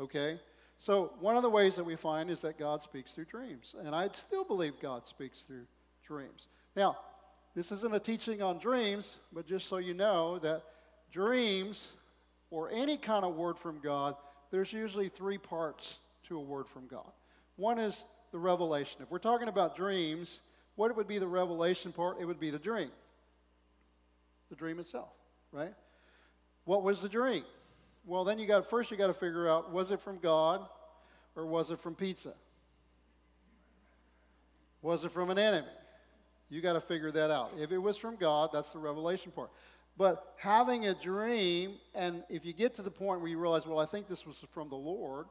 Okay? 0.00 0.40
So, 0.78 1.12
one 1.20 1.36
of 1.36 1.42
the 1.42 1.50
ways 1.50 1.76
that 1.76 1.84
we 1.84 1.94
find 1.94 2.30
is 2.30 2.40
that 2.40 2.58
God 2.58 2.80
speaks 2.80 3.12
through 3.12 3.26
dreams. 3.26 3.74
And 3.84 3.94
I 3.94 4.08
still 4.12 4.44
believe 4.44 4.80
God 4.80 5.06
speaks 5.06 5.42
through 5.42 5.66
dreams. 6.06 6.48
Now, 6.74 6.96
this 7.54 7.70
isn't 7.70 7.94
a 7.94 8.00
teaching 8.00 8.40
on 8.40 8.58
dreams, 8.58 9.12
but 9.32 9.46
just 9.46 9.68
so 9.68 9.76
you 9.76 9.92
know 9.92 10.38
that 10.38 10.62
dreams 11.12 11.88
or 12.50 12.70
any 12.70 12.96
kind 12.96 13.24
of 13.24 13.34
word 13.34 13.58
from 13.58 13.80
God, 13.80 14.14
there's 14.50 14.72
usually 14.72 15.08
three 15.08 15.38
parts 15.38 15.98
to 16.24 16.38
a 16.38 16.40
word 16.40 16.66
from 16.66 16.86
God. 16.86 17.10
One 17.56 17.78
is 17.78 18.04
the 18.32 18.38
revelation. 18.38 19.02
If 19.02 19.10
we're 19.10 19.18
talking 19.18 19.48
about 19.48 19.76
dreams, 19.76 20.40
what 20.76 20.94
would 20.96 21.08
be 21.08 21.18
the 21.18 21.26
revelation 21.26 21.92
part? 21.92 22.16
It 22.20 22.24
would 22.24 22.40
be 22.40 22.50
the 22.50 22.58
dream. 22.58 22.90
The 24.48 24.56
dream 24.56 24.78
itself, 24.78 25.10
right? 25.52 25.74
What 26.64 26.82
was 26.82 27.02
the 27.02 27.08
dream? 27.08 27.44
Well, 28.10 28.24
then 28.24 28.40
you 28.40 28.46
got 28.48 28.68
first 28.68 28.90
you 28.90 28.96
got 28.96 29.06
to 29.06 29.14
figure 29.14 29.48
out 29.48 29.70
was 29.70 29.92
it 29.92 30.00
from 30.00 30.18
God 30.18 30.66
or 31.36 31.46
was 31.46 31.70
it 31.70 31.78
from 31.78 31.94
pizza? 31.94 32.34
Was 34.82 35.04
it 35.04 35.12
from 35.12 35.30
an 35.30 35.38
enemy? 35.38 35.68
You 36.48 36.60
got 36.60 36.72
to 36.72 36.80
figure 36.80 37.12
that 37.12 37.30
out. 37.30 37.52
If 37.56 37.70
it 37.70 37.78
was 37.78 37.96
from 37.96 38.16
God, 38.16 38.50
that's 38.52 38.72
the 38.72 38.80
revelation 38.80 39.30
part. 39.30 39.52
But 39.96 40.34
having 40.38 40.86
a 40.86 40.94
dream, 40.94 41.74
and 41.94 42.24
if 42.28 42.44
you 42.44 42.52
get 42.52 42.74
to 42.74 42.82
the 42.82 42.90
point 42.90 43.20
where 43.20 43.30
you 43.30 43.38
realize, 43.38 43.64
well, 43.64 43.78
I 43.78 43.86
think 43.86 44.08
this 44.08 44.26
was 44.26 44.44
from 44.52 44.70
the 44.70 44.74
Lord, 44.74 45.26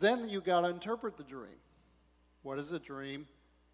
then 0.00 0.26
you 0.26 0.40
got 0.40 0.62
to 0.62 0.68
interpret 0.68 1.18
the 1.18 1.22
dream. 1.22 1.60
What 2.42 2.56
does 2.56 2.72
a 2.72 2.78
dream 2.78 3.26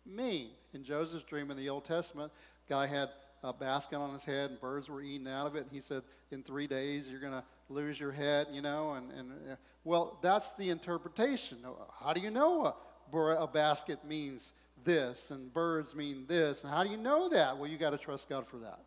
mean? 0.05 0.49
In 0.75 0.83
Joseph's 0.83 1.23
dream 1.23 1.53
in 1.53 1.57
the 1.57 1.69
Old 1.69 1.85
Testament, 1.85 2.33
guy 2.69 2.89
had 2.89 3.11
a 3.45 3.53
basket 3.53 3.97
on 3.97 4.13
his 4.13 4.25
head 4.25 4.51
and 4.51 4.61
birds 4.61 4.89
were 4.89 5.03
eating 5.03 5.29
out 5.29 5.47
of 5.47 5.57
it. 5.57 5.63
And 5.63 5.71
he 5.71 5.81
said, 5.81 6.03
in 6.31 6.43
three 6.43 6.67
days, 6.67 7.09
you're 7.09 7.21
going 7.21 7.33
to 7.33 7.45
lose 7.73 7.99
your 7.99 8.13
head, 8.13 8.49
you 8.53 8.63
know. 8.63 8.93
And, 8.93 9.11
and 9.13 9.31
uh, 9.33 9.57
well, 9.85 10.19
that's 10.23 10.51
the 10.53 10.71
interpretation. 10.71 11.59
How 12.01 12.13
do 12.13 12.21
you 12.21 12.31
know 12.31 12.75
a, 13.13 13.19
a 13.19 13.47
basket 13.47 14.05
means 14.05 14.53
this 14.85 15.31
and 15.31 15.53
birds 15.53 15.95
mean 15.95 16.25
this. 16.27 16.63
And 16.63 16.73
how 16.73 16.83
do 16.85 16.91
you 16.91 16.97
know 16.97 17.29
that? 17.29 17.59
Well, 17.59 17.71
you 17.71 17.79
got 17.79 17.91
to 17.91 17.99
trust 17.99 18.29
God 18.29 18.47
for 18.47 18.59
that. 18.59 18.81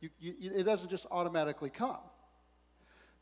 You, 0.00 0.10
you, 0.20 0.52
it 0.54 0.64
doesn't 0.64 0.90
just 0.90 1.06
automatically 1.10 1.70
come. 1.70 1.98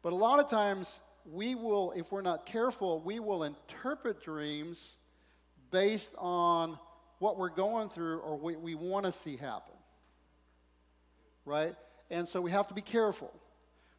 But 0.02 0.12
a 0.12 0.16
lot 0.16 0.40
of 0.40 0.48
times, 0.48 1.00
we 1.24 1.54
will, 1.54 1.92
if 1.92 2.10
we're 2.10 2.22
not 2.22 2.46
careful, 2.46 3.00
we 3.00 3.20
will 3.20 3.44
interpret 3.44 4.22
dreams 4.22 4.96
based 5.70 6.14
on 6.18 6.78
what 7.20 7.38
we're 7.38 7.50
going 7.50 7.88
through 7.88 8.18
or 8.18 8.36
what 8.36 8.60
we 8.60 8.74
want 8.74 9.06
to 9.06 9.12
see 9.12 9.36
happen. 9.36 9.74
Right? 11.44 11.74
And 12.10 12.26
so 12.26 12.40
we 12.40 12.50
have 12.50 12.68
to 12.68 12.74
be 12.74 12.82
careful. 12.82 13.32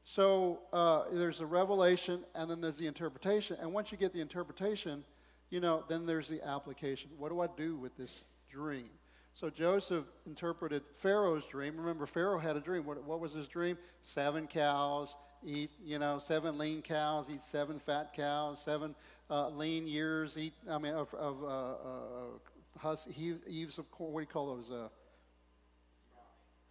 So 0.04 0.60
uh, 0.74 1.04
there's 1.12 1.42
a 1.42 1.46
revelation 1.46 2.22
and 2.36 2.50
then 2.50 2.62
there's 2.62 2.78
the 2.78 2.88
interpretation. 2.88 3.58
And 3.60 3.74
once 3.74 3.92
you 3.92 3.98
get 3.98 4.14
the 4.14 4.22
interpretation, 4.22 5.04
you 5.50 5.60
know, 5.60 5.84
then 5.88 6.06
there's 6.06 6.28
the 6.28 6.42
application. 6.46 7.10
What 7.18 7.30
do 7.30 7.40
I 7.40 7.48
do 7.56 7.76
with 7.76 7.96
this 7.98 8.24
dream? 8.50 8.90
So 9.34 9.50
Joseph 9.50 10.06
interpreted 10.28 10.84
Pharaoh's 10.94 11.46
dream. 11.46 11.78
Remember, 11.78 12.06
Pharaoh 12.06 12.38
had 12.38 12.56
a 12.56 12.60
dream. 12.60 12.86
What, 12.86 13.04
what 13.04 13.20
was 13.20 13.34
his 13.34 13.48
dream? 13.48 13.78
Seven 14.04 14.46
cows, 14.46 15.16
eat, 15.44 15.72
you 15.84 15.98
know, 15.98 16.20
seven 16.20 16.58
lean 16.58 16.82
cows, 16.82 17.30
eat 17.32 17.42
seven 17.42 17.80
fat 17.80 18.14
cows, 18.14 18.62
seven 18.62 18.94
uh, 19.32 19.50
lean 19.50 19.88
years, 19.88 20.38
eat, 20.38 20.54
I 20.70 20.78
mean, 20.78 20.94
of, 20.94 21.12
of 21.16 21.44
uh, 21.44 21.48
uh, 21.48 22.78
hus- 22.78 23.08
eaves 23.48 23.80
of 23.80 23.90
corn. 23.90 24.14
What 24.14 24.20
do 24.20 24.24
you 24.24 24.28
call 24.28 24.56
those? 24.56 24.70
Uh, 24.70 24.90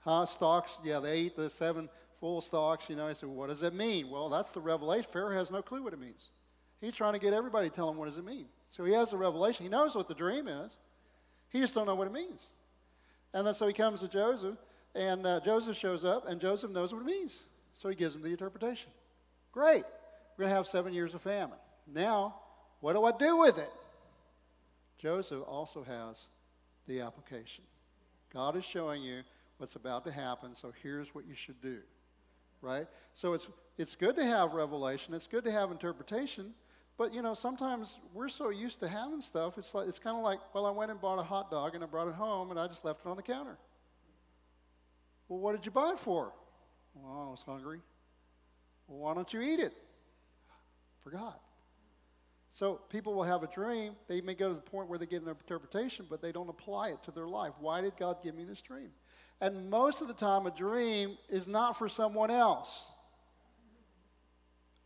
huh? 0.01 0.27
Stalks? 0.27 0.79
Yeah, 0.85 1.01
they 1.01 1.19
eat 1.21 1.37
the 1.37 1.51
seven 1.51 1.89
full 2.23 2.41
stalks. 2.41 2.89
You 2.89 2.95
know, 2.95 3.09
I 3.09 3.15
said, 3.15 3.29
what 3.29 3.49
does 3.49 3.59
that 3.61 3.75
mean? 3.75 4.09
Well, 4.09 4.29
that's 4.29 4.53
the 4.53 4.61
revelation. 4.61 5.11
Pharaoh 5.13 5.35
has 5.35 5.51
no 5.51 5.61
clue 5.61 5.83
what 5.83 5.93
it 5.93 5.99
means. 5.99 6.31
He's 6.81 6.95
trying 6.95 7.15
to 7.15 7.19
get 7.19 7.33
everybody 7.33 7.69
to 7.69 7.75
tell 7.75 7.91
him 7.91 7.97
what 7.97 8.05
does 8.05 8.17
it 8.17 8.25
mean. 8.25 8.47
So 8.71 8.85
he 8.85 8.93
has 8.93 9.11
the 9.11 9.17
revelation. 9.17 9.65
He 9.65 9.69
knows 9.69 9.97
what 9.97 10.07
the 10.07 10.15
dream 10.15 10.47
is. 10.47 10.79
He 11.49 11.59
just 11.59 11.75
don't 11.75 11.85
know 11.85 11.97
what 11.97 12.07
it 12.07 12.13
means. 12.13 12.53
And 13.35 13.45
then 13.45 13.55
so 13.55 13.67
he 13.67 13.73
comes 13.73 14.03
to 14.03 14.09
Joseph, 14.09 14.57
and 14.95 15.27
uh, 15.27 15.41
Joseph 15.41 15.77
shows 15.77 16.05
up, 16.05 16.29
and 16.29 16.41
Joseph 16.41 16.71
knows 16.71 16.95
what 16.95 17.03
it 17.03 17.07
means. 17.07 17.45
So 17.75 17.89
he 17.89 17.97
gives 17.97 18.15
him 18.15 18.23
the 18.23 18.29
interpretation. 18.29 18.93
Great. 19.51 19.83
We're 20.37 20.45
going 20.45 20.51
to 20.51 20.55
have 20.55 20.69
seven 20.69 20.95
years 20.95 21.15
of 21.15 21.23
famine. 21.23 21.59
Now, 21.93 22.37
what 22.81 22.93
do 22.93 23.03
I 23.05 23.11
do 23.11 23.37
with 23.39 23.59
it? 23.59 23.73
Joseph 24.97 25.43
also 25.49 25.83
has 25.83 26.29
the 26.87 27.01
application. 27.01 27.65
God 28.33 28.55
is 28.55 28.65
showing 28.65 29.03
you 29.03 29.23
what's 29.59 29.75
about 29.75 30.05
to 30.05 30.13
happen, 30.13 30.55
so 30.55 30.73
here's 30.85 31.13
what 31.17 31.27
you 31.27 31.35
should 31.35 31.61
do. 31.61 31.79
Right? 32.63 32.87
So 33.13 33.35
it's, 33.35 33.49
it's 33.77 33.95
good 33.95 34.17
to 34.17 34.25
have 34.25 34.55
revelation, 34.55 35.13
it's 35.13 35.27
good 35.27 35.45
to 35.45 35.53
have 35.53 35.71
interpretation, 35.71 36.55
but 36.97 37.13
you 37.13 37.21
know, 37.21 37.35
sometimes 37.35 37.99
we're 38.15 38.29
so 38.29 38.51
used 38.51 38.81
to 38.81 38.89
having 38.89 39.21
stuff, 39.21 39.59
it's 39.59 39.75
like 39.75 39.89
it's 39.89 39.99
kind 39.99 40.17
of 40.17 40.23
like, 40.23 40.39
well, 40.55 40.65
I 40.65 40.71
went 40.71 40.91
and 40.91 41.01
bought 41.01 41.19
a 41.19 41.25
hot 41.25 41.51
dog 41.51 41.75
and 41.75 41.83
I 41.83 41.87
brought 41.87 42.09
it 42.09 42.15
home 42.15 42.51
and 42.51 42.61
I 42.61 42.69
just 42.69 42.85
left 42.85 43.01
it 43.05 43.09
on 43.09 43.17
the 43.17 43.23
counter. 43.23 43.59
Well, 45.29 45.41
what 45.41 45.53
did 45.53 45.67
you 45.67 45.73
buy 45.73 45.91
it 45.91 45.99
for? 45.99 46.33
Well, 46.95 47.27
I 47.27 47.31
was 47.31 47.43
hungry. 47.43 47.81
Well, 48.87 48.99
why 48.99 49.15
don't 49.15 49.33
you 49.33 49.41
eat 49.41 49.59
it? 49.59 49.75
Forgot. 51.03 51.41
So 52.53 52.75
people 52.91 53.15
will 53.15 53.23
have 53.23 53.43
a 53.43 53.47
dream. 53.47 53.97
They 54.09 54.21
may 54.21 54.35
go 54.35 54.51
to 54.51 54.55
the 54.55 54.61
point 54.61 54.89
where 54.89 54.99
they 54.99 55.07
get 55.07 55.23
an 55.23 55.29
interpretation, 55.29 56.07
but 56.09 56.21
they 56.21 56.33
don't 56.33 56.51
apply 56.51 56.91
it 56.91 57.03
to 57.05 57.11
their 57.11 57.27
life. 57.27 57.55
Why 57.59 57.81
did 57.81 57.97
God 57.97 58.23
give 58.23 58.35
me 58.35 58.45
this 58.45 58.61
dream? 58.61 58.91
And 59.43 59.69
most 59.69 60.01
of 60.01 60.07
the 60.07 60.15
time, 60.15 60.47
a 60.47 60.53
dream 60.53 61.19
is 61.29 61.49
not 61.49 61.77
for 61.77 61.89
someone 61.89 62.31
else. 62.31 62.89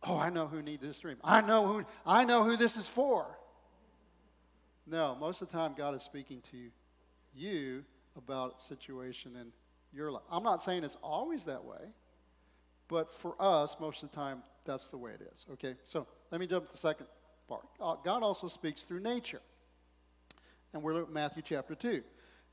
Oh, 0.01 0.17
I 0.17 0.31
know 0.31 0.47
who 0.47 0.63
needs 0.63 0.81
this 0.81 0.97
dream. 0.97 1.17
I 1.23 1.41
know 1.41 1.67
who, 1.67 1.85
I 2.03 2.25
know 2.25 2.43
who 2.43 2.57
this 2.57 2.75
is 2.75 2.87
for. 2.87 3.27
No, 4.87 5.15
most 5.19 5.43
of 5.43 5.49
the 5.49 5.53
time, 5.55 5.75
God 5.77 5.93
is 5.93 6.01
speaking 6.01 6.41
to 6.51 6.57
you, 7.35 7.83
about 8.17 8.55
a 8.59 8.63
situation 8.63 9.35
in 9.35 9.51
your 9.93 10.11
life. 10.11 10.23
I'm 10.31 10.41
not 10.41 10.63
saying 10.63 10.83
it's 10.83 10.97
always 11.03 11.45
that 11.45 11.63
way, 11.63 11.91
but 12.87 13.11
for 13.11 13.35
us, 13.39 13.75
most 13.79 14.01
of 14.01 14.09
the 14.09 14.15
time, 14.15 14.41
that's 14.65 14.87
the 14.87 14.97
way 14.97 15.11
it 15.11 15.21
is. 15.31 15.45
Okay, 15.53 15.75
so 15.83 16.07
let 16.31 16.41
me 16.41 16.47
jump 16.47 16.65
to 16.65 16.71
the 16.71 16.79
second 16.79 17.05
part. 17.47 17.61
Uh, 17.79 17.93
God 18.03 18.23
also 18.23 18.47
speaks 18.47 18.81
through 18.81 19.01
nature. 19.01 19.41
And 20.73 20.81
we're 20.81 21.03
at 21.03 21.11
Matthew 21.11 21.43
chapter 21.45 21.75
2. 21.75 22.01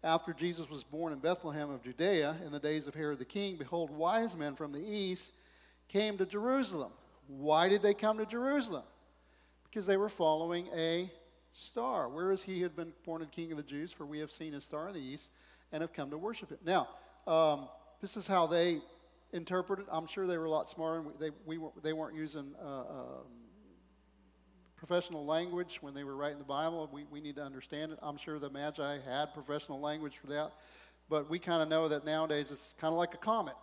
After 0.05 0.35
Jesus 0.35 0.69
was 0.69 0.85
born 0.85 1.15
in 1.15 1.19
Bethlehem 1.19 1.71
of 1.71 1.83
Judea 1.83 2.37
in 2.45 2.53
the 2.53 2.59
days 2.59 2.87
of 2.87 2.95
Herod 2.95 3.19
the 3.19 3.25
king, 3.25 3.57
behold, 3.57 3.91
wise 3.91 4.37
men 4.37 4.55
from 4.55 4.71
the 4.71 4.87
east 4.87 5.33
came 5.89 6.19
to 6.19 6.27
Jerusalem. 6.27 6.93
Why 7.27 7.71
did 7.71 7.81
they 7.81 7.95
come 7.95 8.19
to 8.19 8.27
Jerusalem? 8.27 8.83
Because 9.65 9.87
they 9.87 9.97
were 9.97 10.11
following 10.11 10.69
a 10.77 11.11
star. 11.55 12.11
Whereas 12.11 12.43
he 12.43 12.61
had 12.61 12.77
been 12.77 12.93
born 13.07 13.23
the 13.23 13.27
king 13.27 13.51
of 13.51 13.57
the 13.57 13.63
Jews, 13.63 13.93
for 13.93 14.05
we 14.05 14.19
have 14.19 14.31
seen 14.31 14.53
his 14.53 14.65
star 14.65 14.89
in 14.89 14.95
the 14.95 15.01
east 15.01 15.31
and 15.73 15.81
have 15.81 15.95
come 15.95 16.11
to 16.11 16.19
worship 16.19 16.51
him. 16.51 16.59
Now, 16.67 16.87
um, 17.27 17.69
this 18.03 18.19
is 18.19 18.27
how 18.27 18.47
they 18.47 18.83
interpreted. 19.33 19.87
I'm 19.91 20.07
sure 20.07 20.27
they 20.27 20.37
were 20.37 20.45
a 20.45 20.51
lot 20.51 20.69
smarter. 20.69 21.03
They, 21.19 21.31
we 21.47 21.57
were, 21.57 21.71
they 21.83 21.95
weren't 21.95 22.15
using 22.15 22.55
uh, 22.63 22.69
um, 22.69 23.44
professional 24.87 25.25
language 25.25 25.79
when 25.81 25.95
they 25.95 26.05
were 26.05 26.15
writing 26.15 26.39
the 26.39 26.45
Bible. 26.45 26.91
We, 26.93 27.05
we 27.11 27.23
need 27.23 27.37
to 27.37 27.43
understand 27.43 27.93
it. 27.93 27.99
I'm 28.03 28.19
sure 28.19 28.39
the 28.39 28.51
Magi 28.51 28.99
had 29.01 29.33
professional 29.33 29.81
language 29.81 30.19
for 30.19 30.27
that. 30.27 30.53
But 31.09 31.31
we 31.31 31.39
kind 31.39 31.63
of 31.63 31.71
know 31.71 31.89
that 31.89 32.05
nowadays 32.05 32.51
it's 32.51 32.75
kind 32.79 32.93
of 32.93 32.99
like 32.99 33.15
a 33.15 33.17
comet, 33.17 33.55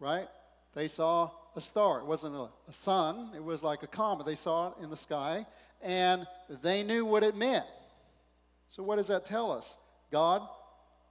right? 0.00 0.26
They 0.74 0.88
saw 0.88 1.30
a 1.54 1.60
star. 1.60 2.00
It 2.00 2.06
wasn't 2.06 2.34
a, 2.34 2.48
a 2.66 2.72
sun, 2.72 3.30
it 3.36 3.42
was 3.42 3.62
like 3.62 3.84
a 3.84 3.86
comet. 3.86 4.26
They 4.26 4.34
saw 4.34 4.68
it 4.68 4.74
in 4.82 4.90
the 4.90 4.96
sky, 4.96 5.46
and 5.80 6.26
they 6.62 6.82
knew 6.82 7.04
what 7.04 7.22
it 7.22 7.36
meant. 7.36 7.66
So, 8.68 8.82
what 8.82 8.96
does 8.96 9.06
that 9.06 9.24
tell 9.26 9.52
us? 9.52 9.76
God 10.10 10.42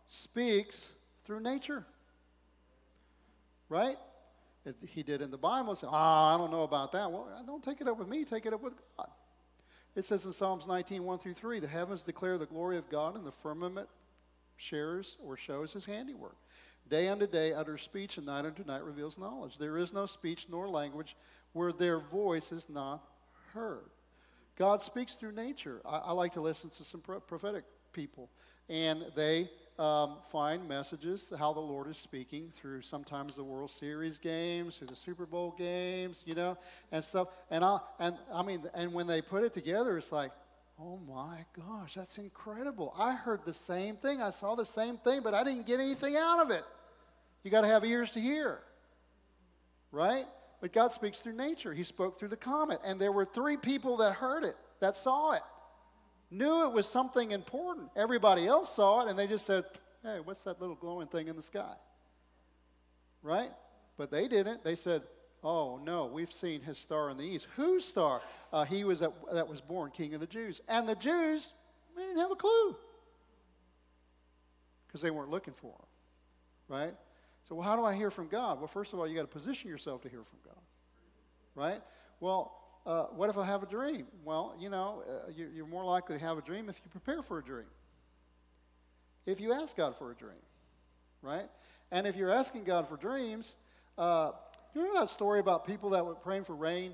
speaks 0.08 0.90
through 1.24 1.40
nature. 1.40 1.86
Right? 3.70 3.98
He 4.88 5.04
did 5.04 5.22
in 5.22 5.32
the 5.32 5.38
Bible. 5.38 5.76
Say, 5.76 5.88
ah, 5.90 6.32
oh, 6.32 6.36
I 6.36 6.38
don't 6.38 6.52
know 6.52 6.64
about 6.64 6.92
that. 6.92 7.12
Well, 7.12 7.28
don't 7.46 7.64
take 7.64 7.82
it 7.82 7.88
up 7.88 7.98
with 7.98 8.08
me. 8.08 8.26
Take 8.26 8.46
it 8.46 8.54
up 8.54 8.62
with 8.62 8.74
God. 8.98 9.10
It 9.96 10.06
says 10.06 10.26
in 10.26 10.32
Psalms 10.32 10.68
19, 10.68 11.04
1 11.04 11.20
through 11.20 11.34
3, 11.34 11.60
the 11.60 11.68
heavens 11.68 12.04
declare 12.04 12.38
the 12.38 12.46
glory 12.46 12.78
of 12.78 12.90
God, 12.90 13.16
and 13.16 13.26
the 13.26 13.32
firmament 13.32 13.90
shares 14.56 15.18
or 15.24 15.38
shows 15.38 15.74
his 15.74 15.86
handiwork. 15.86 16.36
Day 16.90 17.08
unto 17.08 17.28
day 17.28 17.54
utters 17.54 17.82
speech, 17.82 18.18
and 18.18 18.26
night 18.26 18.46
unto 18.46 18.64
night 18.64 18.84
reveals 18.84 19.18
knowledge. 19.18 19.58
There 19.58 19.78
is 19.78 19.94
no 19.94 20.06
speech 20.06 20.48
nor 20.50 20.70
language 20.70 21.16
where 21.54 21.72
their 21.72 22.00
voice 22.00 22.52
is 22.52 22.70
not 22.70 23.04
heard. 23.54 23.90
God 24.56 24.82
speaks 24.82 25.16
through 25.16 25.34
nature. 25.34 25.82
I, 25.86 25.98
I 25.98 26.12
like 26.12 26.34
to 26.34 26.42
listen 26.42 26.70
to 26.72 26.84
some 26.84 27.02
prophetic 27.02 27.64
people, 27.92 28.30
and 28.70 29.06
they 29.16 29.50
um, 29.80 30.18
find 30.32 30.68
messages 30.68 31.32
how 31.38 31.54
the 31.54 31.60
Lord 31.60 31.88
is 31.88 31.98
speaking 31.98 32.52
through 32.52 32.82
sometimes 32.82 33.36
the 33.36 33.44
World 33.44 33.70
Series 33.70 34.18
games, 34.18 34.78
through 34.78 34.88
the 34.88 34.96
Super 34.96 35.26
Bowl 35.26 35.54
games, 35.58 36.24
you 36.26 36.34
know, 36.34 36.58
and 36.92 37.04
stuff. 37.04 37.28
And 37.52 37.64
I 37.64 37.80
and 38.00 38.16
I 38.34 38.44
mean, 38.44 38.64
and 38.74 38.94
when 38.94 39.08
they 39.08 39.22
put 39.22 39.44
it 39.44 39.54
together, 39.54 39.98
it's 39.98 40.12
like, 40.12 40.32
oh 40.80 41.00
my 41.08 41.46
gosh, 41.56 41.94
that's 41.94 42.18
incredible! 42.18 42.94
I 42.98 43.16
heard 43.16 43.42
the 43.46 43.54
same 43.54 43.98
thing, 43.98 44.22
I 44.22 44.32
saw 44.32 44.56
the 44.56 44.66
same 44.66 44.98
thing, 44.98 45.22
but 45.24 45.34
I 45.34 45.44
didn't 45.44 45.68
get 45.68 45.80
anything 45.80 46.16
out 46.18 46.40
of 46.40 46.50
it. 46.50 46.64
You 47.44 47.52
got 47.52 47.62
to 47.62 47.68
have 47.68 47.86
ears 47.86 48.12
to 48.14 48.20
hear, 48.20 48.60
right? 49.92 50.26
But 50.60 50.74
God 50.74 50.92
speaks 50.92 51.20
through 51.20 51.34
nature. 51.34 51.72
He 51.72 51.84
spoke 51.84 52.18
through 52.20 52.30
the 52.30 52.36
comet, 52.36 52.80
and 52.84 53.00
there 53.00 53.12
were 53.12 53.26
three 53.26 53.58
people 53.58 53.98
that 53.98 54.14
heard 54.14 54.44
it, 54.44 54.56
that 54.80 54.96
saw 54.96 55.34
it 55.34 55.44
knew 56.30 56.66
it 56.66 56.74
was 56.74 56.88
something 56.88 57.32
important. 57.32 57.90
Everybody 57.96 58.48
else 58.48 58.74
saw 58.76 59.02
it 59.02 59.10
and 59.10 59.18
they 59.18 59.28
just 59.28 59.46
said, 59.46 59.66
hey, 60.04 60.20
what's 60.24 60.44
that 60.44 60.60
little 60.60 60.76
glowing 60.76 61.08
thing 61.08 61.28
in 61.28 61.36
the 61.36 61.42
sky? 61.42 61.74
Right? 63.24 63.52
But 63.98 64.12
they 64.12 64.28
didn't. 64.28 64.64
They 64.64 64.76
said, 64.76 65.04
oh, 65.44 65.80
no, 65.84 66.06
we've 66.06 66.32
seen 66.32 66.62
his 66.62 66.78
star 66.78 67.10
in 67.10 67.18
the 67.18 67.24
east. 67.24 67.48
Whose 67.56 67.86
star? 67.86 68.22
Uh, 68.52 68.66
he 68.66 68.84
was 68.84 69.00
that, 69.00 69.12
that 69.34 69.48
was 69.48 69.62
born 69.62 69.92
king 69.92 70.14
of 70.14 70.20
the 70.20 70.28
Jews. 70.28 70.62
And 70.68 70.88
the 70.88 70.96
Jews, 70.96 71.52
they 71.96 72.04
didn't 72.04 72.20
have 72.20 72.32
a 72.32 72.36
clue 72.36 72.76
because 74.88 75.02
they 75.02 75.12
weren't 75.12 75.30
looking 75.30 75.54
for 75.54 75.68
him. 75.68 75.86
Right? 76.68 76.94
So, 77.48 77.56
well, 77.56 77.64
how 77.64 77.76
do 77.76 77.86
I 77.86 77.96
hear 77.96 78.12
from 78.12 78.28
God? 78.28 78.60
Well, 78.60 78.68
first 78.68 78.94
of 78.94 79.00
all, 79.00 79.08
you 79.08 79.16
got 79.16 79.22
to 79.22 79.28
position 79.28 79.70
yourself 79.70 80.02
to 80.02 80.10
hear 80.10 80.24
from 80.24 80.40
God. 80.44 80.62
Right? 81.56 81.82
Well, 82.20 82.57
uh, 82.88 83.04
what 83.08 83.30
if 83.30 83.38
I 83.38 83.46
have 83.46 83.64
a 83.64 83.66
dream? 83.66 84.08
Well, 84.24 84.56
you 84.58 84.70
know, 84.70 85.04
uh, 85.08 85.30
you, 85.36 85.50
you're 85.54 85.68
more 85.68 85.84
likely 85.84 86.18
to 86.18 86.24
have 86.24 86.38
a 86.38 86.42
dream 86.42 86.70
if 86.70 86.80
you 86.84 86.90
prepare 86.90 87.22
for 87.22 87.38
a 87.38 87.44
dream. 87.44 87.68
If 89.26 89.42
you 89.42 89.52
ask 89.52 89.76
God 89.76 89.98
for 89.98 90.10
a 90.10 90.16
dream, 90.16 90.40
right? 91.22 91.50
And 91.92 92.08
if 92.08 92.16
you're 92.16 92.32
asking 92.32 92.64
God 92.64 92.88
for 92.88 92.96
dreams, 92.96 93.58
uh, 93.98 94.32
you 94.74 94.82
remember 94.82 95.02
that 95.02 95.10
story 95.10 95.42
about 95.42 95.68
people 95.68 95.90
that 95.90 96.06
were 96.06 96.16
praying 96.16 96.46
for 96.46 96.56
rain? 96.56 96.94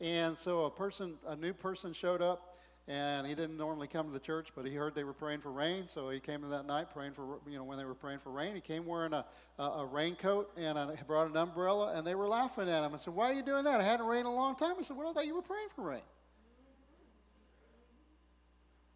And 0.00 0.38
so 0.38 0.66
a 0.66 0.70
person, 0.70 1.14
a 1.26 1.34
new 1.34 1.52
person 1.54 1.92
showed 1.92 2.22
up 2.22 2.49
and 2.88 3.26
he 3.26 3.34
didn't 3.34 3.56
normally 3.56 3.86
come 3.86 4.06
to 4.06 4.12
the 4.12 4.18
church, 4.18 4.48
but 4.54 4.66
he 4.66 4.74
heard 4.74 4.94
they 4.94 5.04
were 5.04 5.12
praying 5.12 5.40
for 5.40 5.52
rain, 5.52 5.84
so 5.86 6.10
he 6.10 6.18
came 6.18 6.42
in 6.42 6.50
that 6.50 6.66
night 6.66 6.90
praying 6.92 7.12
for, 7.12 7.38
you 7.48 7.56
know, 7.56 7.64
when 7.64 7.78
they 7.78 7.84
were 7.84 7.94
praying 7.94 8.18
for 8.18 8.30
rain. 8.30 8.54
He 8.54 8.60
came 8.60 8.86
wearing 8.86 9.12
a, 9.12 9.24
a, 9.58 9.62
a 9.62 9.86
raincoat 9.86 10.50
and 10.56 10.76
a, 10.76 10.96
he 10.96 11.02
brought 11.04 11.28
an 11.28 11.36
umbrella, 11.36 11.94
and 11.94 12.06
they 12.06 12.14
were 12.14 12.28
laughing 12.28 12.68
at 12.68 12.84
him. 12.84 12.92
I 12.92 12.96
said, 12.96 13.14
Why 13.14 13.30
are 13.30 13.34
you 13.34 13.42
doing 13.42 13.64
that? 13.64 13.80
It 13.80 13.84
hadn't 13.84 14.06
rained 14.06 14.26
in 14.26 14.32
a 14.32 14.34
long 14.34 14.56
time. 14.56 14.74
I 14.78 14.82
said, 14.82 14.96
Well, 14.96 15.08
I 15.08 15.12
thought 15.12 15.26
you 15.26 15.34
were 15.34 15.42
praying 15.42 15.68
for 15.74 15.82
rain. 15.82 16.02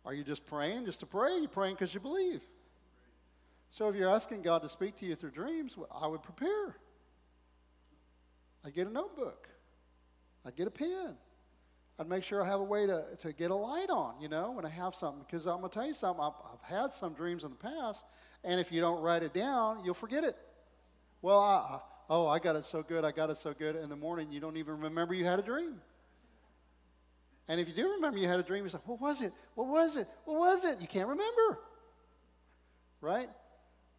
Are 0.04 0.12
you 0.12 0.24
just 0.24 0.44
praying 0.44 0.84
just 0.84 1.00
to 1.00 1.06
pray? 1.06 1.30
You're 1.30 1.42
you 1.42 1.48
praying 1.48 1.76
because 1.76 1.94
you 1.94 2.00
believe? 2.00 2.44
So 3.70 3.88
if 3.88 3.96
you're 3.96 4.10
asking 4.10 4.42
God 4.42 4.62
to 4.62 4.68
speak 4.68 4.96
to 4.98 5.06
you 5.06 5.16
through 5.16 5.32
dreams, 5.32 5.76
well, 5.76 5.88
I 5.90 6.06
would 6.06 6.22
prepare. 6.22 6.76
I'd 8.64 8.74
get 8.74 8.86
a 8.86 8.92
notebook. 8.92 9.48
I'd 10.44 10.56
get 10.56 10.66
a 10.66 10.70
pen. 10.70 11.16
I'd 11.98 12.08
make 12.08 12.24
sure 12.24 12.42
I 12.42 12.46
have 12.46 12.60
a 12.60 12.64
way 12.64 12.86
to, 12.86 13.04
to 13.20 13.32
get 13.32 13.50
a 13.50 13.54
light 13.54 13.88
on, 13.88 14.20
you 14.20 14.28
know, 14.28 14.50
when 14.50 14.64
I 14.64 14.68
have 14.68 14.94
something. 14.94 15.22
Because 15.24 15.46
I'm 15.46 15.58
going 15.58 15.70
to 15.70 15.74
tell 15.74 15.86
you 15.86 15.92
something, 15.92 16.24
I've, 16.24 16.32
I've, 16.52 16.62
had 16.68 16.92
some 16.92 17.14
dreams 17.14 17.44
in 17.44 17.50
the 17.50 17.56
past, 17.56 18.04
and 18.42 18.60
if 18.60 18.72
you 18.72 18.80
don't 18.80 19.00
write 19.00 19.22
it 19.22 19.32
down, 19.32 19.84
you'll 19.84 19.94
forget 19.94 20.24
it. 20.24 20.36
Well, 21.22 21.38
I, 21.38 21.54
I, 21.54 21.80
oh, 22.10 22.26
I 22.26 22.40
got 22.40 22.56
it 22.56 22.64
so 22.64 22.82
good, 22.82 23.04
I 23.04 23.12
got 23.12 23.30
it 23.30 23.36
so 23.36 23.54
good. 23.54 23.76
In 23.76 23.88
the 23.88 23.96
morning, 23.96 24.32
you 24.32 24.40
don't 24.40 24.56
even 24.56 24.80
remember 24.80 25.14
you 25.14 25.24
had 25.24 25.38
a 25.38 25.42
dream. 25.42 25.80
And 27.46 27.60
if 27.60 27.68
you 27.68 27.74
do 27.74 27.90
remember 27.92 28.18
you 28.18 28.26
had 28.26 28.40
a 28.40 28.42
dream, 28.42 28.64
you 28.64 28.70
say, 28.70 28.78
What 28.86 29.00
was 29.00 29.20
it? 29.20 29.32
What 29.54 29.68
was 29.68 29.96
it? 29.96 30.08
What 30.24 30.38
was 30.38 30.64
it? 30.64 30.80
You 30.80 30.88
can't 30.88 31.08
remember. 31.08 31.60
Right? 33.00 33.28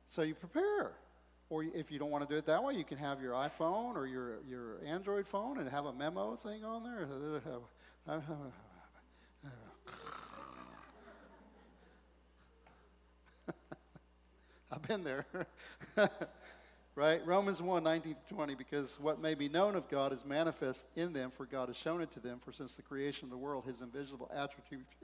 So 0.08 0.24
you 0.24 0.34
prepare. 0.34 0.94
Or 1.56 1.63
if 1.63 1.89
you 1.89 1.98
don't 2.00 2.12
want 2.12 2.28
to 2.28 2.34
do 2.34 2.38
it 2.38 2.46
that 2.48 2.62
way, 2.62 2.74
you 2.74 2.84
can 2.84 2.98
have 2.98 3.22
your 3.22 3.32
iPhone 3.32 3.96
or 3.96 4.06
your, 4.08 4.39
your 4.46 4.84
Android 4.86 5.26
phone 5.26 5.58
and 5.58 5.70
have 5.70 5.86
a 5.86 5.94
memo 5.94 6.36
thing 6.36 6.65
on 6.65 6.84
there. 6.84 7.08
I've 14.70 14.82
been 14.86 15.06
there. 15.06 15.26
right? 16.96 17.26
Romans 17.26 17.62
1 17.62 17.82
19 17.82 18.18
20, 18.28 18.56
because 18.56 19.00
what 19.00 19.22
may 19.22 19.34
be 19.34 19.48
known 19.48 19.78
of 19.78 19.88
God 19.88 20.12
is 20.12 20.26
manifest 20.26 20.88
in 20.98 21.13
them, 21.13 21.32
for 21.32 21.46
God 21.46 21.70
has 21.70 21.78
shown 21.78 22.02
it 22.02 22.12
to 22.12 22.20
them. 22.20 22.39
For 22.44 22.52
since 22.52 22.74
the 22.74 22.82
creation 22.82 23.28
of 23.28 23.32
the 23.32 23.38
world, 23.38 23.63
his 23.63 23.82
invisible 23.82 24.30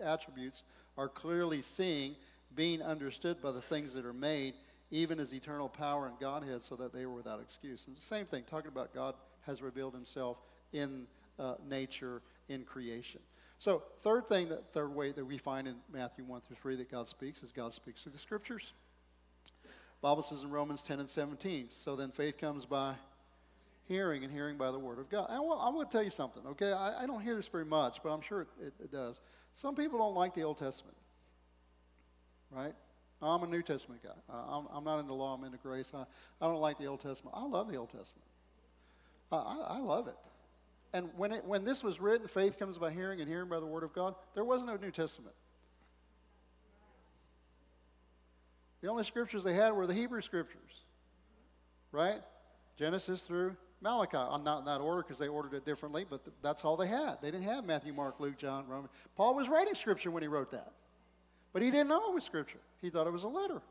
attributes 0.04 0.64
are 0.98 1.08
clearly 1.08 1.62
seen, 1.62 2.18
being 2.54 2.82
understood 2.82 3.42
by 3.42 3.54
the 3.54 3.62
things 3.62 3.94
that 3.94 4.06
are 4.06 4.12
made 4.12 4.54
even 4.92 5.18
his 5.18 5.34
eternal 5.34 5.70
power 5.70 6.08
and 6.08 6.20
Godhead, 6.20 6.62
so 6.62 6.76
that 6.76 6.94
they 6.94 7.06
were 7.06 7.16
without 7.16 7.42
excuse. 7.42 7.88
And 7.88 7.96
the 7.96 8.02
same 8.02 8.26
thing, 8.26 8.44
talking 8.44 8.70
about 8.70 8.94
God 8.94 9.16
has 9.48 9.62
revealed 9.62 9.94
himself 9.94 10.38
in 10.74 11.08
uh, 11.40 11.56
nature, 11.68 12.22
in 12.50 12.64
creation. 12.64 13.22
So, 13.58 13.84
third 14.00 14.28
thing, 14.28 14.50
that 14.50 14.74
third 14.74 14.94
way 14.94 15.12
that 15.12 15.24
we 15.24 15.38
find 15.38 15.68
in 15.68 15.76
Matthew 15.92 16.26
1 16.26 16.42
through 16.42 16.58
3 16.58 16.76
that 16.78 16.92
God 16.92 17.08
speaks 17.08 17.44
is 17.44 17.52
God 17.52 17.74
speaks 17.74 18.04
through 18.04 18.12
the 18.12 18.18
scriptures. 18.18 18.74
Bible 20.02 20.24
says 20.24 20.44
in 20.44 20.50
Romans 20.50 20.82
10 20.82 21.00
and 21.00 21.08
17, 21.08 21.68
so 21.70 21.96
then 21.96 22.10
faith 22.10 22.40
comes 22.40 22.66
by 22.66 22.96
hearing 23.88 24.24
and 24.24 24.34
hearing 24.34 24.58
by 24.58 24.72
the 24.72 24.80
word 24.80 24.98
of 24.98 25.10
God. 25.10 25.28
I 25.30 25.40
want, 25.40 25.62
I 25.62 25.84
to 25.84 25.92
tell 25.92 26.04
you 26.04 26.10
something, 26.10 26.44
okay? 26.48 26.72
I, 26.72 27.04
I, 27.04 27.06
don't 27.06 27.22
hear 27.22 27.36
this 27.36 27.48
very 27.48 27.66
much, 27.66 28.02
but 28.02 28.10
I'm 28.10 28.22
sure 28.22 28.42
it, 28.42 28.48
it, 28.60 28.74
it 28.86 28.92
does. 28.92 29.20
Some 29.54 29.76
people 29.76 30.00
don't 30.00 30.16
like 30.16 30.34
the 30.34 30.44
Old 30.44 30.58
Testament, 30.58 30.98
right? 32.50 32.74
I'm 33.22 33.44
a 33.44 33.48
New 33.48 33.62
Testament 33.62 34.02
guy. 34.04 34.10
I'm, 34.30 34.68
I'm, 34.74 34.84
not 34.84 35.00
into 35.00 35.14
law, 35.14 35.36
I'm 35.36 35.44
into 35.44 35.58
grace. 35.58 35.92
I, 35.96 36.02
I 36.44 36.48
don't 36.48 36.60
like 36.60 36.78
the 36.78 36.88
Old 36.88 37.02
Testament. 37.02 37.36
I 37.38 37.46
love 37.46 37.70
the 37.70 37.78
Old 37.78 37.90
Testament. 37.90 38.26
I, 39.32 39.76
I, 39.76 39.78
love 39.80 40.08
it. 40.08 40.16
And 40.94 41.10
when, 41.16 41.32
it, 41.32 41.46
when 41.46 41.64
this 41.64 41.84
was 41.84 42.02
written, 42.02 42.28
faith 42.28 42.58
comes 42.58 42.78
by 42.78 42.92
hearing 42.92 43.22
and 43.22 43.30
hearing 43.30 43.48
by 43.48 43.60
the 43.60 43.66
Word 43.66 43.84
of 43.84 43.94
God, 43.94 44.16
there 44.34 44.44
was 44.44 44.64
no 44.64 44.76
New 44.76 44.92
Testament. 44.92 45.36
The 48.82 48.88
only 48.88 49.04
scriptures 49.04 49.44
they 49.44 49.54
had 49.54 49.72
were 49.72 49.86
the 49.86 49.94
Hebrew 49.94 50.22
scriptures, 50.22 50.84
right? 51.92 52.22
Genesis 52.78 53.22
through 53.22 53.56
Malachi. 53.80 54.18
I'm 54.18 54.44
not 54.44 54.60
in 54.60 54.66
that 54.66 54.82
order 54.82 55.04
because 55.04 55.20
they 55.20 55.28
ordered 55.28 55.54
it 55.54 55.66
differently, 55.66 56.06
but 56.08 56.26
th- 56.26 56.36
that's 56.42 56.66
all 56.66 56.78
they 56.78 56.88
had. 56.88 57.18
They 57.22 57.32
didn't 57.32 57.46
have 57.46 57.64
Matthew, 57.64 57.94
Mark, 57.94 58.20
Luke, 58.20 58.38
John, 58.38 58.68
Roman. 58.68 58.90
Paul 59.16 59.36
was 59.36 59.48
writing 59.48 59.76
scripture 59.76 60.10
when 60.12 60.24
he 60.24 60.28
wrote 60.28 60.52
that, 60.52 60.74
but 61.54 61.62
he 61.62 61.72
didn't 61.72 61.90
know 61.90 62.10
it 62.10 62.14
was 62.14 62.24
scripture. 62.24 62.60
He 62.82 62.90
thought 62.90 63.08
it 63.08 63.14
was 63.14 63.24
a 63.24 63.30
letter, 63.30 63.62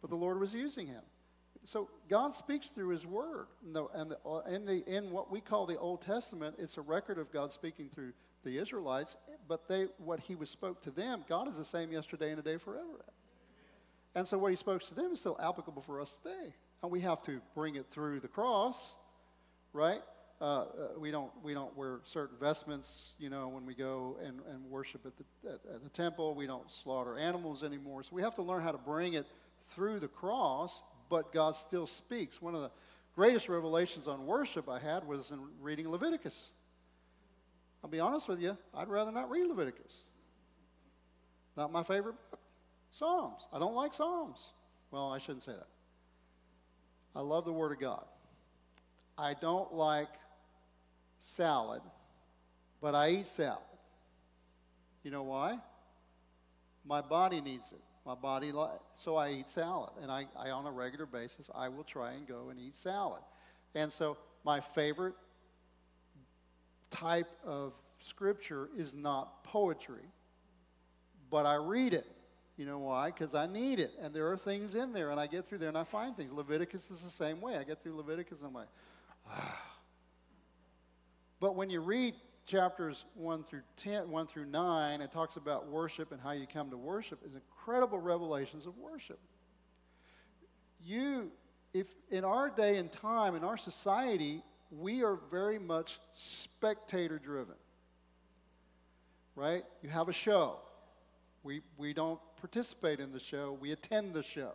but 0.00 0.10
the 0.10 0.16
Lord 0.16 0.38
was 0.40 0.54
using 0.54 0.86
him. 0.86 1.02
So 1.64 1.88
God 2.08 2.32
speaks 2.32 2.68
through 2.68 2.88
His 2.88 3.06
Word, 3.06 3.46
and, 3.64 3.74
the, 3.74 3.86
and 3.94 4.10
the, 4.12 4.18
uh, 4.26 4.40
in, 4.48 4.64
the, 4.64 4.84
in 4.86 5.10
what 5.10 5.30
we 5.30 5.40
call 5.40 5.66
the 5.66 5.78
Old 5.78 6.00
Testament, 6.00 6.56
it's 6.58 6.78
a 6.78 6.80
record 6.80 7.18
of 7.18 7.30
God 7.32 7.52
speaking 7.52 7.90
through 7.94 8.12
the 8.44 8.58
Israelites. 8.58 9.16
But 9.46 9.68
they, 9.68 9.88
what 9.98 10.20
He 10.20 10.34
was 10.34 10.48
spoke 10.48 10.80
to 10.82 10.90
them, 10.90 11.24
God 11.28 11.48
is 11.48 11.58
the 11.58 11.64
same 11.64 11.92
yesterday 11.92 12.28
and 12.32 12.42
today 12.42 12.56
forever. 12.56 13.04
And 14.14 14.26
so 14.26 14.38
what 14.38 14.50
He 14.50 14.56
spoke 14.56 14.82
to 14.84 14.94
them 14.94 15.12
is 15.12 15.20
still 15.20 15.38
applicable 15.38 15.82
for 15.82 16.00
us 16.00 16.16
today. 16.22 16.54
And 16.82 16.90
we 16.90 17.00
have 17.00 17.22
to 17.22 17.40
bring 17.54 17.74
it 17.74 17.86
through 17.90 18.20
the 18.20 18.28
cross, 18.28 18.96
right? 19.72 20.00
Uh, 20.40 20.44
uh, 20.44 20.66
we 20.98 21.10
don't 21.10 21.32
we 21.42 21.52
don't 21.52 21.76
wear 21.76 21.98
certain 22.04 22.36
vestments, 22.38 23.14
you 23.18 23.28
know, 23.28 23.48
when 23.48 23.66
we 23.66 23.74
go 23.74 24.16
and, 24.24 24.40
and 24.52 24.64
worship 24.70 25.04
at 25.04 25.12
the 25.16 25.50
at, 25.50 25.74
at 25.74 25.82
the 25.82 25.88
temple. 25.90 26.34
We 26.34 26.46
don't 26.46 26.70
slaughter 26.70 27.18
animals 27.18 27.64
anymore. 27.64 28.04
So 28.04 28.10
we 28.12 28.22
have 28.22 28.36
to 28.36 28.42
learn 28.42 28.62
how 28.62 28.70
to 28.70 28.78
bring 28.78 29.14
it 29.14 29.26
through 29.70 29.98
the 29.98 30.08
cross, 30.08 30.80
but 31.08 31.32
God 31.32 31.56
still 31.56 31.86
speaks. 31.86 32.40
One 32.40 32.54
of 32.54 32.60
the 32.60 32.70
greatest 33.16 33.48
revelations 33.48 34.06
on 34.06 34.26
worship 34.26 34.68
I 34.68 34.78
had 34.78 35.06
was 35.06 35.32
in 35.32 35.40
reading 35.60 35.90
Leviticus. 35.90 36.50
I'll 37.82 37.90
be 37.90 38.00
honest 38.00 38.28
with 38.28 38.40
you, 38.40 38.56
I'd 38.74 38.88
rather 38.88 39.10
not 39.10 39.30
read 39.30 39.46
Leviticus. 39.46 40.02
Not 41.56 41.72
my 41.72 41.82
favorite 41.82 42.14
book. 42.30 42.40
Psalms. 42.90 43.48
I 43.52 43.58
don't 43.58 43.74
like 43.74 43.92
Psalms. 43.92 44.52
Well, 44.90 45.12
I 45.12 45.18
shouldn't 45.18 45.42
say 45.42 45.52
that. 45.52 45.66
I 47.14 47.20
love 47.20 47.44
the 47.44 47.52
Word 47.52 47.72
of 47.72 47.80
God. 47.80 48.04
I 49.16 49.34
don't 49.34 49.74
like 49.74 50.08
salad, 51.20 51.82
but 52.80 52.94
I 52.94 53.10
eat 53.10 53.26
salad. 53.26 53.58
You 55.02 55.10
know 55.10 55.22
why? 55.22 55.58
My 56.84 57.00
body 57.00 57.40
needs 57.40 57.72
it. 57.72 57.80
My 58.04 58.14
body, 58.14 58.52
li- 58.52 58.78
so 58.94 59.16
I 59.16 59.30
eat 59.32 59.48
salad. 59.48 59.90
And 60.02 60.10
I, 60.10 60.26
I, 60.36 60.50
on 60.50 60.66
a 60.66 60.70
regular 60.70 61.06
basis, 61.06 61.50
I 61.54 61.68
will 61.68 61.84
try 61.84 62.12
and 62.12 62.26
go 62.26 62.48
and 62.50 62.58
eat 62.58 62.74
salad. 62.74 63.22
And 63.74 63.92
so 63.92 64.16
my 64.44 64.60
favorite 64.60 65.14
type 66.90 67.30
of 67.44 67.74
scripture 68.00 68.70
is 68.76 68.94
not 68.94 69.44
poetry, 69.44 70.04
but 71.30 71.44
I 71.44 71.56
read 71.56 71.92
it. 71.92 72.06
You 72.56 72.64
know 72.64 72.78
why? 72.78 73.10
Because 73.10 73.34
I 73.34 73.46
need 73.46 73.78
it. 73.78 73.92
And 74.00 74.14
there 74.14 74.32
are 74.32 74.36
things 74.36 74.74
in 74.74 74.92
there, 74.92 75.10
and 75.10 75.20
I 75.20 75.26
get 75.26 75.44
through 75.44 75.58
there 75.58 75.68
and 75.68 75.78
I 75.78 75.84
find 75.84 76.16
things. 76.16 76.32
Leviticus 76.32 76.90
is 76.90 77.02
the 77.02 77.10
same 77.10 77.40
way. 77.40 77.56
I 77.56 77.64
get 77.64 77.82
through 77.82 77.96
Leviticus 77.96 78.40
and 78.40 78.48
I'm 78.48 78.54
like, 78.54 78.68
ah. 79.28 79.62
But 81.40 81.54
when 81.54 81.70
you 81.70 81.80
read 81.80 82.14
chapters 82.46 83.04
1 83.14 83.44
through 83.44 83.62
10, 83.76 84.10
1 84.10 84.26
through 84.26 84.46
9, 84.46 85.00
it 85.00 85.12
talks 85.12 85.36
about 85.36 85.68
worship 85.68 86.12
and 86.12 86.20
how 86.20 86.32
you 86.32 86.46
come 86.46 86.70
to 86.70 86.76
worship, 86.76 87.20
is 87.24 87.34
incredible 87.34 87.98
revelations 87.98 88.66
of 88.66 88.76
worship. 88.78 89.18
You, 90.84 91.30
if 91.74 91.86
in 92.10 92.24
our 92.24 92.48
day 92.48 92.76
and 92.76 92.90
time, 92.90 93.34
in 93.36 93.44
our 93.44 93.56
society, 93.56 94.42
we 94.70 95.02
are 95.02 95.18
very 95.30 95.58
much 95.58 95.98
spectator 96.14 97.18
driven. 97.18 97.54
Right? 99.36 99.64
You 99.82 99.90
have 99.90 100.08
a 100.08 100.12
show. 100.12 100.56
We, 101.42 101.60
we 101.76 101.92
don't 101.92 102.20
participate 102.40 102.98
in 103.00 103.12
the 103.12 103.20
show, 103.20 103.56
we 103.60 103.72
attend 103.72 104.14
the 104.14 104.22
show. 104.22 104.52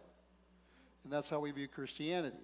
And 1.03 1.11
that's 1.11 1.29
how 1.29 1.39
we 1.39 1.51
view 1.51 1.67
Christianity. 1.67 2.37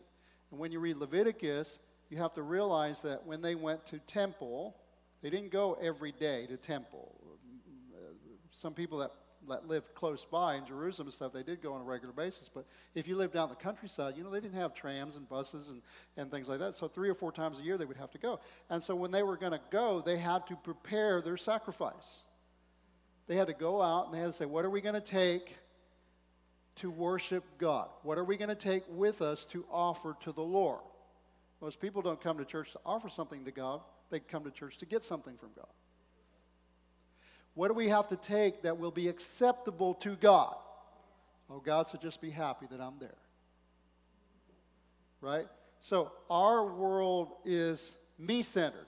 And 0.52 0.60
when 0.60 0.72
you 0.72 0.80
read 0.80 0.98
Leviticus, 0.98 1.80
you 2.10 2.18
have 2.18 2.34
to 2.34 2.42
realize 2.42 3.02
that 3.02 3.26
when 3.26 3.42
they 3.42 3.56
went 3.56 3.86
to 3.88 4.00
temple, 4.00 4.76
they 5.22 5.30
didn't 5.30 5.52
go 5.52 5.78
every 5.82 6.12
day 6.12 6.48
to 6.48 6.58
temple. 6.58 7.16
Some 8.52 8.74
people 8.74 8.98
that, 8.98 9.12
that 9.48 9.68
lived 9.68 9.94
close 9.94 10.26
by 10.26 10.56
in 10.56 10.66
Jerusalem 10.66 11.08
and 11.08 11.14
stuff, 11.14 11.32
they 11.32 11.44
did 11.44 11.62
go 11.62 11.74
on 11.74 11.82
a 11.82 11.84
regular 11.84 12.14
basis. 12.14 12.50
But 12.50 12.66
if 12.96 13.08
you 13.08 13.16
lived 13.16 13.38
out 13.38 13.44
in 13.44 13.50
the 13.50 13.64
countryside, 13.64 14.16
you 14.18 14.24
know, 14.24 14.32
they 14.32 14.40
didn't 14.40 14.58
have 14.58 14.74
trams 14.74 15.16
and 15.16 15.30
buses 15.30 15.70
and, 15.70 15.82
and 16.18 16.32
things 16.32 16.50
like 16.50 16.60
that. 16.60 16.76
So 16.76 16.88
three 16.88 17.10
or 17.10 17.14
four 17.14 17.32
times 17.32 17.60
a 17.60 17.64
year 17.64 17.78
they 17.78 17.86
would 17.86 17.98
have 17.98 18.12
to 18.12 18.18
go. 18.18 18.40
And 18.70 18.82
so 18.82 18.96
when 18.96 19.12
they 19.12 19.24
were 19.24 19.38
going 19.38 19.52
to 19.52 19.62
go, 19.70 20.02
they 20.02 20.18
had 20.18 20.48
to 20.48 20.56
prepare 20.56 21.22
their 21.22 21.38
sacrifice. 21.38 22.24
They 23.28 23.36
had 23.36 23.48
to 23.48 23.54
go 23.54 23.82
out 23.82 24.06
and 24.06 24.14
they 24.14 24.20
had 24.20 24.28
to 24.28 24.34
say, 24.34 24.46
what 24.46 24.66
are 24.66 24.70
we 24.72 24.82
going 24.82 24.96
to 24.96 25.02
take 25.02 25.58
to 26.78 26.90
worship 26.90 27.44
God? 27.60 27.90
What 28.02 28.18
are 28.18 28.24
we 28.24 28.36
going 28.36 28.50
to 28.50 28.56
take 28.56 28.84
with 28.90 29.22
us 29.22 29.46
to 29.46 29.64
offer 29.72 30.18
to 30.22 30.32
the 30.32 30.42
Lord? 30.42 30.82
Most 31.62 31.82
people 31.82 32.02
don't 32.02 32.22
come 32.22 32.38
to 32.38 32.46
church 32.46 32.72
to 32.72 32.80
offer 32.86 33.10
something 33.10 33.46
to 33.46 33.52
God, 33.52 33.82
they 34.10 34.20
come 34.20 34.44
to 34.44 34.52
church 34.52 34.78
to 34.78 34.86
get 34.86 35.04
something 35.04 35.36
from 35.38 35.50
God. 35.56 35.68
What 37.54 37.68
do 37.68 37.74
we 37.74 37.90
have 37.90 38.08
to 38.08 38.16
take 38.16 38.62
that 38.62 38.78
will 38.78 38.92
be 38.92 39.08
acceptable 39.08 39.94
to 39.96 40.16
God? 40.16 40.56
Oh, 41.50 41.60
God, 41.60 41.88
so 41.88 41.98
just 41.98 42.22
be 42.22 42.30
happy 42.30 42.68
that 42.72 42.80
I'm 42.80 42.98
there. 43.00 43.18
Right? 45.20 45.48
So 45.82 46.12
our 46.30 46.66
world 46.66 47.34
is 47.44 47.98
me 48.18 48.42
centered. 48.42 48.86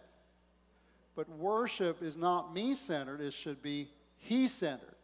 But 1.15 1.27
worship 1.29 2.01
is 2.01 2.17
not 2.17 2.53
me 2.53 2.73
centered, 2.73 3.19
it 3.19 3.33
should 3.33 3.61
be 3.61 3.89
he 4.17 4.47
centered. 4.47 4.95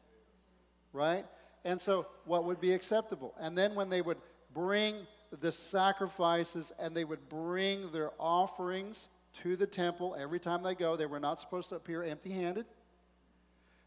Right? 0.93 1.25
And 1.65 1.81
so, 1.81 2.07
what 2.25 2.45
would 2.45 2.61
be 2.61 2.73
acceptable? 2.73 3.33
And 3.39 3.57
then, 3.57 3.75
when 3.75 3.89
they 3.89 4.01
would 4.01 4.17
bring 4.53 5.05
the 5.39 5.51
sacrifices 5.51 6.71
and 6.79 6.95
they 6.95 7.03
would 7.03 7.29
bring 7.29 7.91
their 7.91 8.11
offerings 8.19 9.07
to 9.33 9.55
the 9.55 9.67
temple 9.67 10.15
every 10.19 10.39
time 10.39 10.63
they 10.63 10.75
go, 10.75 10.95
they 10.95 11.05
were 11.05 11.19
not 11.19 11.39
supposed 11.39 11.69
to 11.69 11.75
appear 11.75 12.03
empty 12.03 12.31
handed. 12.31 12.65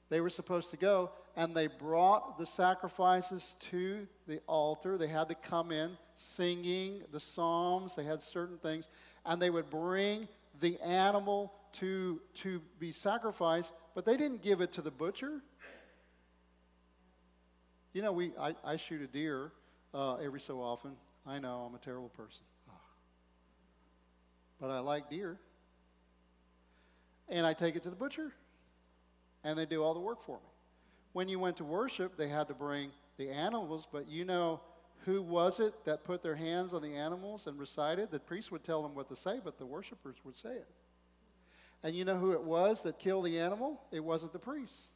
They 0.08 0.20
were 0.20 0.30
supposed 0.30 0.70
to 0.70 0.76
go 0.76 1.10
and 1.36 1.54
they 1.54 1.66
brought 1.66 2.38
the 2.38 2.46
sacrifices 2.46 3.56
to 3.60 4.06
the 4.26 4.40
altar. 4.46 4.98
They 4.98 5.08
had 5.08 5.28
to 5.28 5.34
come 5.34 5.72
in 5.72 5.96
singing 6.14 7.02
the 7.12 7.20
psalms, 7.20 7.94
they 7.94 8.04
had 8.04 8.20
certain 8.20 8.58
things, 8.58 8.88
and 9.24 9.40
they 9.40 9.50
would 9.50 9.70
bring 9.70 10.28
the 10.60 10.78
animal 10.80 11.52
to, 11.74 12.20
to 12.34 12.60
be 12.78 12.92
sacrificed, 12.92 13.72
but 13.94 14.04
they 14.04 14.16
didn't 14.16 14.42
give 14.42 14.60
it 14.60 14.72
to 14.72 14.82
the 14.82 14.90
butcher. 14.90 15.40
You 17.92 18.02
know, 18.02 18.12
we, 18.12 18.32
I, 18.38 18.54
I 18.64 18.76
shoot 18.76 19.02
a 19.02 19.06
deer 19.06 19.52
uh, 19.94 20.16
every 20.16 20.40
so 20.40 20.60
often. 20.60 20.92
I 21.26 21.38
know 21.38 21.66
I'm 21.68 21.74
a 21.74 21.78
terrible 21.78 22.08
person. 22.08 22.42
Oh. 22.68 22.74
But 24.60 24.70
I 24.70 24.80
like 24.80 25.10
deer. 25.10 25.38
And 27.28 27.46
I 27.46 27.52
take 27.52 27.76
it 27.76 27.82
to 27.84 27.90
the 27.90 27.96
butcher, 27.96 28.32
and 29.44 29.56
they 29.56 29.64
do 29.64 29.84
all 29.84 29.94
the 29.94 30.00
work 30.00 30.20
for 30.20 30.38
me. 30.38 30.48
When 31.12 31.28
you 31.28 31.38
went 31.38 31.56
to 31.58 31.64
worship, 31.64 32.16
they 32.16 32.28
had 32.28 32.48
to 32.48 32.54
bring 32.54 32.90
the 33.18 33.30
animals, 33.30 33.86
but 33.90 34.08
you 34.08 34.24
know 34.24 34.60
who 35.04 35.22
was 35.22 35.60
it 35.60 35.84
that 35.84 36.04
put 36.04 36.22
their 36.22 36.34
hands 36.34 36.74
on 36.74 36.82
the 36.82 36.94
animals 36.94 37.46
and 37.46 37.58
recited? 37.58 38.10
The 38.10 38.18
priest 38.18 38.52
would 38.52 38.62
tell 38.62 38.82
them 38.82 38.94
what 38.94 39.08
to 39.08 39.16
say, 39.16 39.40
but 39.42 39.58
the 39.58 39.66
worshipers 39.66 40.16
would 40.24 40.36
say 40.36 40.50
it. 40.50 40.68
And 41.82 41.94
you 41.94 42.04
know 42.04 42.18
who 42.18 42.32
it 42.32 42.42
was 42.42 42.82
that 42.82 42.98
killed 42.98 43.24
the 43.24 43.38
animal? 43.38 43.80
It 43.90 44.00
wasn't 44.00 44.32
the 44.32 44.38
priest, 44.38 44.90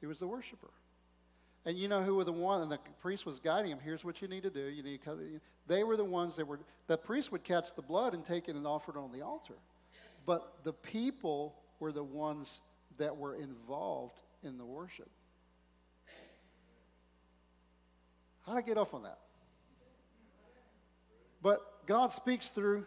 it 0.00 0.06
was 0.06 0.18
the 0.18 0.26
worshiper. 0.26 0.70
And 1.64 1.78
you 1.78 1.86
know 1.86 2.02
who 2.02 2.16
were 2.16 2.24
the 2.24 2.32
one, 2.32 2.60
and 2.60 2.72
the 2.72 2.78
priest 3.00 3.24
was 3.24 3.38
guiding 3.38 3.70
him. 3.70 3.78
Here's 3.82 4.04
what 4.04 4.20
you 4.20 4.26
need 4.26 4.42
to 4.42 4.50
do. 4.50 4.62
You 4.62 4.82
need 4.82 5.00
to 5.00 5.04
cut 5.04 5.18
it. 5.20 5.40
They 5.68 5.84
were 5.84 5.96
the 5.96 6.04
ones 6.04 6.36
that 6.36 6.46
were, 6.46 6.58
the 6.88 6.98
priest 6.98 7.30
would 7.30 7.44
catch 7.44 7.74
the 7.74 7.82
blood 7.82 8.14
and 8.14 8.24
take 8.24 8.48
it 8.48 8.56
and 8.56 8.66
offer 8.66 8.90
it 8.90 8.98
on 8.98 9.12
the 9.12 9.22
altar. 9.22 9.54
But 10.26 10.64
the 10.64 10.72
people 10.72 11.54
were 11.78 11.92
the 11.92 12.02
ones 12.02 12.60
that 12.98 13.16
were 13.16 13.36
involved 13.36 14.20
in 14.42 14.58
the 14.58 14.64
worship. 14.64 15.08
How 18.46 18.54
did 18.54 18.58
I 18.58 18.66
get 18.66 18.76
off 18.76 18.92
on 18.92 19.04
that? 19.04 19.18
But 21.42 21.86
God 21.86 22.08
speaks 22.08 22.48
through 22.48 22.86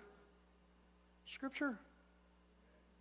Scripture 1.26 1.80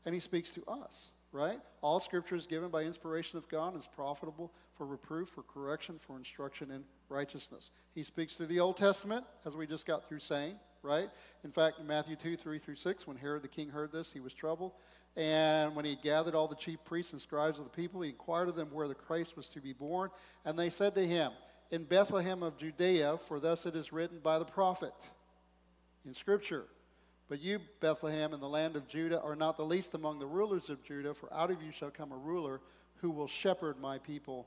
and 0.05 0.15
he 0.15 0.21
speaks 0.21 0.51
to 0.51 0.65
us, 0.67 1.11
right? 1.35 1.59
All 1.83 1.99
scripture 1.99 2.37
is 2.37 2.47
given 2.47 2.71
by 2.71 2.83
inspiration 2.83 3.39
of 3.39 3.49
God 3.49 3.73
and 3.73 3.79
is 3.79 3.89
profitable 3.89 4.53
for 4.73 4.87
reproof, 4.87 5.29
for 5.29 5.43
correction, 5.43 5.99
for 5.99 6.17
instruction 6.17 6.71
in 6.71 6.85
righteousness. 7.09 7.73
He 7.93 8.05
speaks 8.05 8.35
through 8.35 8.47
the 8.47 8.61
Old 8.61 8.77
Testament, 8.77 9.27
as 9.45 9.57
we 9.57 9.67
just 9.67 9.85
got 9.85 10.09
through 10.09 10.21
saying, 10.21 10.55
right? 10.83 11.11
In 11.43 11.51
fact, 11.51 11.81
in 11.81 11.89
Matthew 11.89 12.15
2, 12.15 12.37
3 12.37 12.59
through 12.61 12.77
6, 12.77 13.07
when 13.09 13.17
Herod 13.17 13.43
the 13.43 13.49
king 13.49 13.69
heard 13.69 13.91
this, 13.91 14.13
he 14.13 14.21
was 14.21 14.33
troubled. 14.33 14.73
And 15.17 15.75
when 15.75 15.85
he 15.85 15.97
gathered 15.97 16.37
all 16.37 16.47
the 16.47 16.55
chief 16.55 16.79
priests 16.85 17.13
and 17.13 17.21
scribes 17.21 17.59
of 17.59 17.65
the 17.65 17.71
people, 17.71 18.01
he 18.03 18.11
inquired 18.11 18.49
of 18.49 18.55
them 18.55 18.69
where 18.73 18.87
the 18.87 18.95
Christ 18.95 19.37
was 19.37 19.49
to 19.49 19.61
be 19.61 19.73
born. 19.73 20.11
And 20.45 20.57
they 20.57 20.71
said 20.71 20.95
to 20.95 21.05
him, 21.05 21.33
In 21.73 21.83
Bethlehem 21.83 22.45
of 22.45 22.57
Judea, 22.57 23.19
for 23.19 23.41
thus 23.41 23.67
it 23.67 23.75
is 23.75 23.93
written 23.93 24.21
by 24.23 24.39
the 24.39 24.45
prophet 24.45 24.95
in 26.07 26.15
Scripture. 26.15 26.67
But 27.35 27.43
you, 27.43 27.59
Bethlehem, 27.81 28.33
in 28.33 28.39
the 28.39 28.49
land 28.49 28.77
of 28.77 28.87
Judah, 28.87 29.21
are 29.21 29.35
not 29.35 29.57
the 29.57 29.65
least 29.65 29.95
among 29.95 30.21
the 30.21 30.27
rulers 30.27 30.71
of 30.71 30.85
Judah, 30.85 31.15
for 31.15 31.35
out 31.35 31.51
of 31.51 31.61
you 31.61 31.73
shall 31.73 31.91
come 31.91 32.13
a 32.13 32.17
ruler 32.17 32.61
who 32.99 33.11
will 33.11 33.27
shepherd 33.27 33.81
my 33.81 33.99
people 33.99 34.47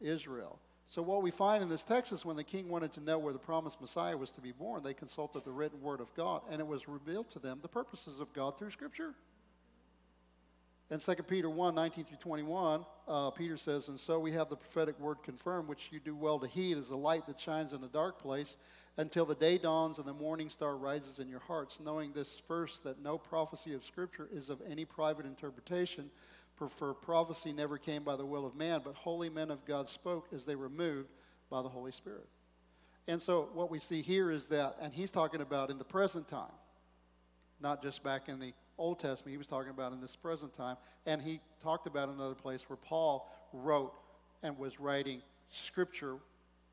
Israel. 0.00 0.60
So, 0.86 1.02
what 1.02 1.24
we 1.24 1.32
find 1.32 1.64
in 1.64 1.68
this 1.68 1.82
text 1.82 2.12
is 2.12 2.24
when 2.24 2.36
the 2.36 2.44
king 2.44 2.68
wanted 2.68 2.92
to 2.92 3.00
know 3.00 3.18
where 3.18 3.32
the 3.32 3.40
promised 3.40 3.80
Messiah 3.80 4.16
was 4.16 4.30
to 4.30 4.40
be 4.40 4.52
born, 4.52 4.84
they 4.84 4.94
consulted 4.94 5.44
the 5.44 5.50
written 5.50 5.82
word 5.82 6.00
of 6.00 6.14
God, 6.14 6.42
and 6.48 6.60
it 6.60 6.66
was 6.68 6.86
revealed 6.86 7.28
to 7.30 7.40
them 7.40 7.58
the 7.60 7.66
purposes 7.66 8.20
of 8.20 8.32
God 8.32 8.56
through 8.56 8.70
Scripture. 8.70 9.14
In 10.90 10.98
2 10.98 11.14
Peter 11.24 11.50
1 11.50 11.74
19 11.74 12.04
through 12.04 12.16
21, 12.16 12.84
uh, 13.06 13.30
Peter 13.30 13.58
says, 13.58 13.88
And 13.88 14.00
so 14.00 14.18
we 14.18 14.32
have 14.32 14.48
the 14.48 14.56
prophetic 14.56 14.98
word 14.98 15.18
confirmed, 15.22 15.68
which 15.68 15.90
you 15.92 16.00
do 16.00 16.16
well 16.16 16.38
to 16.38 16.46
heed 16.46 16.78
as 16.78 16.90
a 16.90 16.96
light 16.96 17.26
that 17.26 17.38
shines 17.38 17.74
in 17.74 17.84
a 17.84 17.88
dark 17.88 18.18
place 18.18 18.56
until 18.96 19.26
the 19.26 19.34
day 19.34 19.58
dawns 19.58 19.98
and 19.98 20.06
the 20.06 20.14
morning 20.14 20.48
star 20.48 20.76
rises 20.76 21.18
in 21.18 21.28
your 21.28 21.40
hearts, 21.40 21.78
knowing 21.78 22.12
this 22.12 22.40
first, 22.48 22.84
that 22.84 23.02
no 23.02 23.18
prophecy 23.18 23.74
of 23.74 23.84
Scripture 23.84 24.28
is 24.32 24.48
of 24.48 24.62
any 24.68 24.84
private 24.86 25.26
interpretation. 25.26 26.10
For 26.54 26.92
prophecy 26.94 27.52
never 27.52 27.78
came 27.78 28.02
by 28.02 28.16
the 28.16 28.26
will 28.26 28.44
of 28.44 28.56
man, 28.56 28.80
but 28.82 28.94
holy 28.94 29.30
men 29.30 29.52
of 29.52 29.64
God 29.64 29.88
spoke 29.88 30.28
as 30.32 30.44
they 30.44 30.56
were 30.56 30.68
moved 30.68 31.10
by 31.50 31.62
the 31.62 31.68
Holy 31.68 31.92
Spirit. 31.92 32.26
And 33.06 33.22
so 33.22 33.48
what 33.52 33.70
we 33.70 33.78
see 33.78 34.02
here 34.02 34.30
is 34.30 34.46
that, 34.46 34.76
and 34.80 34.92
he's 34.92 35.12
talking 35.12 35.40
about 35.40 35.70
in 35.70 35.78
the 35.78 35.84
present 35.84 36.26
time, 36.26 36.50
not 37.60 37.80
just 37.80 38.02
back 38.02 38.28
in 38.28 38.40
the 38.40 38.52
Old 38.78 39.00
Testament, 39.00 39.32
he 39.32 39.38
was 39.38 39.46
talking 39.46 39.70
about 39.70 39.92
in 39.92 40.00
this 40.00 40.16
present 40.16 40.54
time. 40.54 40.76
And 41.04 41.20
he 41.20 41.40
talked 41.62 41.86
about 41.86 42.08
another 42.08 42.34
place 42.34 42.68
where 42.68 42.76
Paul 42.76 43.30
wrote 43.52 43.94
and 44.42 44.56
was 44.58 44.80
writing 44.80 45.22
scripture 45.50 46.16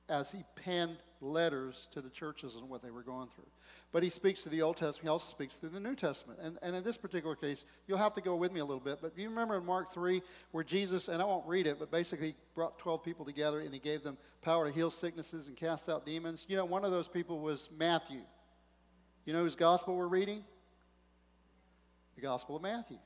as 0.08 0.32
he 0.32 0.44
penned 0.56 0.98
letters 1.22 1.88
to 1.92 2.02
the 2.02 2.10
churches 2.10 2.56
and 2.56 2.70
what 2.70 2.84
they 2.84 2.92
were 2.92 3.02
going 3.02 3.28
through. 3.34 3.48
But 3.92 4.04
he 4.04 4.10
speaks 4.10 4.44
to 4.44 4.50
the 4.50 4.62
Old 4.62 4.78
Testament, 4.78 5.04
he 5.04 5.10
also 5.10 5.30
speaks 5.30 5.56
through 5.56 5.70
the 5.70 5.80
New 5.80 5.96
Testament. 5.96 6.40
And, 6.44 6.58
and 6.62 6.76
in 6.76 6.84
this 6.84 6.98
particular 6.98 7.36
case, 7.36 7.66
you'll 7.88 7.98
have 7.98 8.14
to 8.14 8.22
go 8.22 8.36
with 8.36 8.52
me 8.52 8.60
a 8.60 8.66
little 8.66 8.82
bit, 8.82 9.00
but 9.02 9.18
you 9.18 9.30
remember 9.30 9.56
in 9.58 9.66
Mark 9.66 9.92
3 9.92 10.22
where 10.52 10.64
Jesus, 10.64 11.08
and 11.08 11.22
I 11.22 11.26
won't 11.26 11.48
read 11.48 11.66
it, 11.66 11.80
but 11.80 11.92
basically 11.92 12.36
brought 12.54 12.78
12 12.78 13.04
people 13.04 13.26
together 13.26 13.62
and 13.62 13.74
he 13.74 13.80
gave 13.80 14.04
them 14.04 14.18
power 14.42 14.68
to 14.68 14.74
heal 14.74 14.92
sicknesses 14.92 15.48
and 15.48 15.58
cast 15.58 15.90
out 15.90 16.06
demons? 16.06 16.46
You 16.48 16.58
know, 16.58 16.66
one 16.66 16.86
of 16.86 16.92
those 16.92 17.08
people 17.08 17.40
was 17.40 17.70
Matthew. 17.78 18.22
You 19.26 19.34
know 19.34 19.42
whose 19.42 19.56
gospel 19.56 19.96
we're 19.96 20.08
reading? 20.08 20.44
The 22.16 22.22
Gospel 22.22 22.56
of 22.56 22.62
Matthew. 22.62 22.98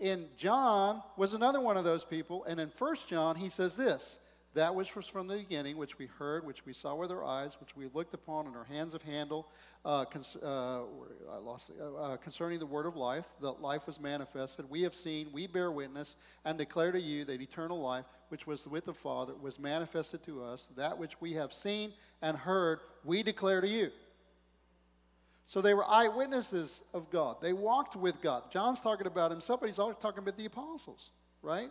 And 0.00 0.26
John 0.36 1.02
was 1.16 1.34
another 1.34 1.60
one 1.60 1.76
of 1.76 1.84
those 1.84 2.04
people, 2.04 2.44
and 2.44 2.58
in 2.58 2.70
First 2.70 3.08
John 3.08 3.36
he 3.36 3.48
says 3.48 3.74
this 3.74 4.18
that 4.54 4.74
which 4.74 4.94
was 4.94 5.06
from 5.06 5.28
the 5.28 5.36
beginning, 5.36 5.76
which 5.78 5.98
we 5.98 6.06
heard, 6.06 6.44
which 6.44 6.66
we 6.66 6.72
saw 6.72 6.94
with 6.94 7.10
our 7.10 7.24
eyes, 7.24 7.58
which 7.58 7.74
we 7.74 7.86
looked 7.94 8.12
upon, 8.12 8.46
and 8.46 8.54
our 8.54 8.64
hands 8.64 8.92
have 8.92 9.02
handled, 9.02 9.46
uh, 9.84 10.04
cons- 10.04 10.36
uh, 10.36 10.82
I 11.30 11.38
lost 11.38 11.70
uh, 11.80 11.94
uh, 11.94 12.16
concerning 12.18 12.58
the 12.58 12.66
word 12.66 12.84
of 12.84 12.94
life, 12.94 13.24
that 13.40 13.62
life 13.62 13.86
was 13.86 13.98
manifested. 13.98 14.68
We 14.68 14.82
have 14.82 14.94
seen, 14.94 15.28
we 15.32 15.46
bear 15.46 15.70
witness, 15.70 16.16
and 16.44 16.58
declare 16.58 16.92
to 16.92 17.00
you 17.00 17.24
that 17.24 17.40
eternal 17.40 17.80
life, 17.80 18.04
which 18.28 18.46
was 18.46 18.66
with 18.66 18.84
the 18.84 18.94
Father, 18.94 19.34
was 19.34 19.58
manifested 19.58 20.22
to 20.24 20.44
us. 20.44 20.68
That 20.76 20.98
which 20.98 21.20
we 21.20 21.32
have 21.32 21.52
seen 21.52 21.94
and 22.20 22.36
heard, 22.36 22.80
we 23.04 23.22
declare 23.22 23.62
to 23.62 23.68
you. 23.68 23.90
So 25.46 25.60
they 25.60 25.74
were 25.74 25.88
eyewitnesses 25.88 26.82
of 26.94 27.10
God. 27.10 27.36
They 27.40 27.52
walked 27.52 27.96
with 27.96 28.20
God. 28.22 28.50
John's 28.50 28.80
talking 28.80 29.06
about 29.06 29.32
he's 29.32 29.48
also 29.50 29.92
talking 29.92 30.20
about 30.20 30.36
the 30.36 30.46
apostles, 30.46 31.10
right? 31.42 31.70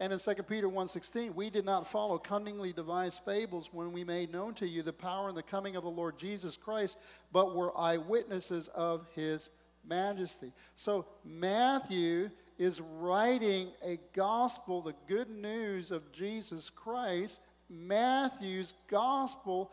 And 0.00 0.14
in 0.14 0.18
2 0.18 0.34
Peter 0.44 0.66
1.16, 0.66 1.34
we 1.34 1.50
did 1.50 1.66
not 1.66 1.86
follow 1.86 2.16
cunningly 2.16 2.72
devised 2.72 3.20
fables 3.20 3.68
when 3.70 3.92
we 3.92 4.02
made 4.02 4.32
known 4.32 4.54
to 4.54 4.66
you 4.66 4.82
the 4.82 4.94
power 4.94 5.28
and 5.28 5.36
the 5.36 5.42
coming 5.42 5.76
of 5.76 5.84
the 5.84 5.90
Lord 5.90 6.18
Jesus 6.18 6.56
Christ, 6.56 6.96
but 7.32 7.54
were 7.54 7.78
eyewitnesses 7.78 8.68
of 8.68 9.06
his 9.14 9.50
majesty. 9.86 10.52
So 10.74 11.04
Matthew 11.22 12.30
is 12.58 12.80
writing 12.80 13.68
a 13.84 13.98
gospel, 14.14 14.80
the 14.80 14.94
good 15.06 15.28
news 15.28 15.90
of 15.90 16.12
Jesus 16.12 16.70
Christ. 16.70 17.40
Matthew's 17.68 18.74
gospel 18.88 19.70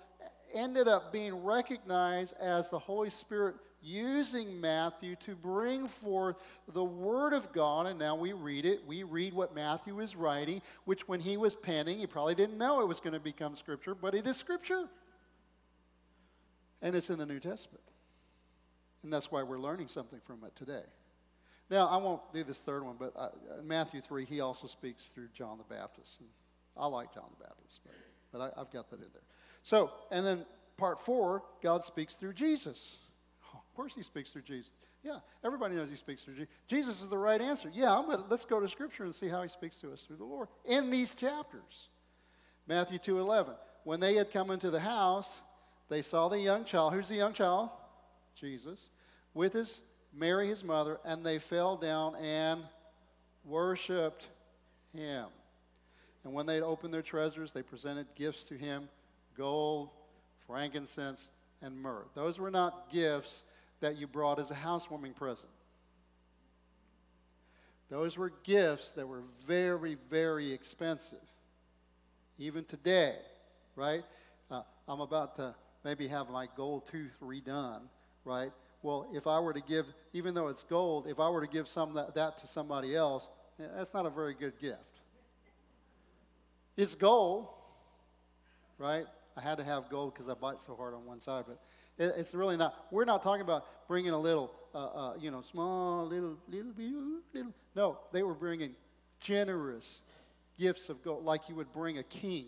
ended 0.58 0.88
up 0.88 1.14
being 1.14 1.44
recognized 1.44 2.34
as 2.40 2.70
the 2.70 2.80
Holy 2.80 3.10
Spirit 3.10 3.56
using 3.82 4.60
Matthew 4.60 5.16
to 5.18 5.36
bring 5.36 5.88
forth 5.88 6.36
the 6.74 6.84
Word 6.84 7.34
of 7.34 7.52
God. 7.54 7.86
And 7.86 8.00
now 8.00 8.16
we 8.16 8.34
read 8.34 8.66
it. 8.66 8.86
We 8.86 9.04
read 9.04 9.34
what 9.34 9.56
Matthew 9.56 10.00
is 10.00 10.16
writing, 10.16 10.62
which 10.86 11.08
when 11.08 11.20
he 11.20 11.38
was 11.38 11.56
penning, 11.56 12.00
he 12.00 12.08
probably 12.08 12.36
didn't 12.36 12.58
know 12.58 12.82
it 12.82 12.88
was 12.88 13.00
going 13.00 13.14
to 13.14 13.20
become 13.20 13.56
Scripture, 13.56 13.96
but 13.96 14.16
it 14.16 14.26
is 14.26 14.38
Scripture. 14.38 14.88
And 16.82 16.96
it's 16.96 17.10
in 17.10 17.18
the 17.18 17.26
New 17.26 17.40
Testament. 17.40 17.84
And 19.04 19.14
that's 19.14 19.32
why 19.32 19.44
we're 19.44 19.60
learning 19.60 19.88
something 19.88 20.20
from 20.20 20.44
it 20.44 20.56
today. 20.56 20.84
Now, 21.70 21.88
I 21.88 21.98
won't 21.98 22.22
do 22.34 22.44
this 22.44 22.60
third 22.60 22.84
one, 22.84 22.96
but 22.98 23.14
uh, 23.16 23.30
in 23.60 23.68
Matthew 23.68 24.02
3, 24.02 24.26
he 24.26 24.40
also 24.40 24.68
speaks 24.68 25.08
through 25.08 25.28
John 25.34 25.58
the 25.58 25.76
Baptist. 25.76 26.22
And 26.22 26.30
I 26.76 26.88
like 26.88 27.14
John 27.14 27.26
the 27.38 27.44
Baptist, 27.44 27.82
but, 27.84 27.94
but 28.32 28.42
I, 28.42 28.62
I've 28.62 28.72
got 28.72 28.90
that 28.90 28.98
in 28.98 29.08
there. 29.14 29.24
So, 29.68 29.92
and 30.12 30.26
then 30.26 30.46
part 30.78 30.98
four, 30.98 31.44
God 31.62 31.84
speaks 31.84 32.14
through 32.14 32.32
Jesus 32.32 32.96
oh, 33.54 33.58
Of 33.58 33.76
course 33.76 33.92
he 33.94 34.02
speaks 34.02 34.32
through 34.32 34.44
Jesus. 34.44 34.72
Yeah, 35.04 35.20
everybody 35.44 35.76
knows 35.76 35.90
he 35.90 35.98
speaks 35.98 36.24
through 36.24 36.36
Jesus. 36.36 36.50
Jesus 36.70 37.02
is 37.02 37.10
the 37.10 37.18
right 37.18 37.42
answer. 37.42 37.70
Yeah, 37.74 38.02
let's 38.30 38.46
go 38.46 38.62
to 38.62 38.70
Scripture 38.70 39.04
and 39.04 39.14
see 39.14 39.28
how 39.28 39.42
he 39.42 39.50
speaks 39.50 39.76
to 39.82 39.92
us 39.92 40.04
through 40.04 40.16
the 40.16 40.24
Lord 40.24 40.48
in 40.64 40.90
these 40.90 41.14
chapters. 41.14 41.90
Matthew 42.66 42.98
2.11. 42.98 43.56
When 43.84 44.00
they 44.00 44.16
had 44.16 44.32
come 44.32 44.52
into 44.52 44.72
the 44.72 44.80
house, 44.80 45.38
they 45.90 46.02
saw 46.02 46.30
the 46.30 46.40
young 46.40 46.64
child. 46.64 46.94
Who's 46.94 47.10
the 47.10 47.16
young 47.16 47.34
child? 47.34 47.70
Jesus. 48.40 48.88
With 49.34 49.52
his 49.52 49.82
Mary, 50.14 50.48
his 50.48 50.64
mother, 50.64 50.98
and 51.04 51.26
they 51.26 51.40
fell 51.40 51.76
down 51.76 52.16
and 52.16 52.62
worshiped 53.44 54.28
him. 54.96 55.26
And 56.24 56.34
when 56.34 56.46
they 56.46 56.62
opened 56.62 56.94
their 56.94 57.02
treasures, 57.02 57.52
they 57.52 57.64
presented 57.64 58.08
gifts 58.16 58.46
to 58.46 58.54
him 58.54 58.88
gold, 59.38 59.90
frankincense, 60.46 61.30
and 61.62 61.78
myrrh. 61.78 62.06
Those 62.16 62.40
were 62.40 62.52
not 62.52 62.92
gifts 62.92 63.44
that 63.80 63.98
you 63.98 64.08
brought 64.08 64.40
as 64.40 64.52
a 64.52 64.56
housewarming 64.56 65.14
present. 65.14 65.52
Those 67.90 68.18
were 68.18 68.34
gifts 68.44 68.92
that 68.92 69.08
were 69.08 69.24
very, 69.46 69.98
very 70.10 70.52
expensive. 70.52 71.20
Even 72.38 72.66
today, 72.66 73.16
right? 73.76 74.04
Uh, 74.52 74.62
I'm 74.88 75.00
about 75.00 75.36
to 75.36 75.56
maybe 75.84 76.08
have 76.08 76.30
my 76.30 76.48
gold 76.58 76.88
tooth 76.88 77.18
redone, 77.24 77.82
right? 78.26 78.52
Well, 78.84 79.08
if 79.14 79.26
I 79.26 79.40
were 79.40 79.54
to 79.54 79.62
give, 79.62 79.86
even 80.14 80.34
though 80.34 80.48
it's 80.48 80.64
gold, 80.64 81.08
if 81.08 81.20
I 81.20 81.30
were 81.30 81.42
to 81.42 81.52
give 81.52 81.68
some 81.68 81.94
that, 81.94 82.14
that 82.16 82.38
to 82.40 82.48
somebody 82.48 82.96
else, 82.96 83.30
that's 83.58 83.94
not 83.94 84.06
a 84.06 84.10
very 84.10 84.34
good 84.34 84.60
gift. 84.60 85.02
It's 86.76 86.94
gold, 86.94 87.48
right? 88.78 89.08
I 89.38 89.42
had 89.42 89.60
to 89.60 89.64
have 89.64 89.90
gold 89.90 90.14
because 90.14 90.28
I 90.28 90.34
bite 90.34 90.62
so 90.62 90.76
hard 90.76 90.96
on 90.96 91.06
one 91.06 91.20
side, 91.20 91.46
but 91.48 91.62
it's 92.00 92.34
really 92.34 92.58
not. 92.58 92.88
We're 92.92 93.06
not 93.06 93.22
talking 93.22 93.42
about 93.42 93.88
bringing 93.88 94.12
a 94.12 94.18
little, 94.18 94.52
uh, 94.74 94.86
uh, 94.86 95.14
you 95.20 95.30
know, 95.30 95.42
small, 95.42 96.08
little, 96.08 96.38
little, 96.50 96.74
little. 96.76 97.54
No, 97.76 98.00
they 98.12 98.24
were 98.24 98.34
bringing 98.34 98.76
generous 99.20 100.02
gifts 100.58 100.90
of 100.90 101.04
gold, 101.04 101.24
like 101.24 101.50
you 101.50 101.56
would 101.56 101.72
bring 101.72 102.00
a 102.00 102.04
king, 102.04 102.48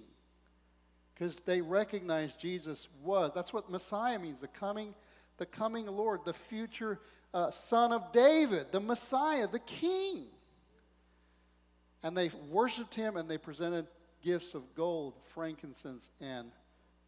because 1.14 1.38
they 1.38 1.62
recognized 1.62 2.40
Jesus 2.40 2.88
was. 3.04 3.32
That's 3.36 3.54
what 3.54 3.70
Messiah 3.70 4.18
means. 4.18 4.42
The 4.42 4.48
coming, 4.48 4.96
the 5.38 5.46
coming 5.46 5.86
Lord, 5.86 6.22
the 6.26 6.34
future 6.34 7.00
uh, 7.36 7.52
Son 7.52 7.94
of 7.94 8.12
David, 8.12 8.72
the 8.72 8.80
Messiah, 8.80 9.48
the 9.48 9.60
King. 9.60 10.26
And 12.02 12.18
they 12.18 12.32
worshipped 12.50 12.96
him, 12.96 13.16
and 13.16 13.30
they 13.30 13.38
presented 13.38 13.86
gifts 14.22 14.54
of 14.54 14.74
gold, 14.74 15.14
frankincense, 15.30 16.10
and 16.20 16.52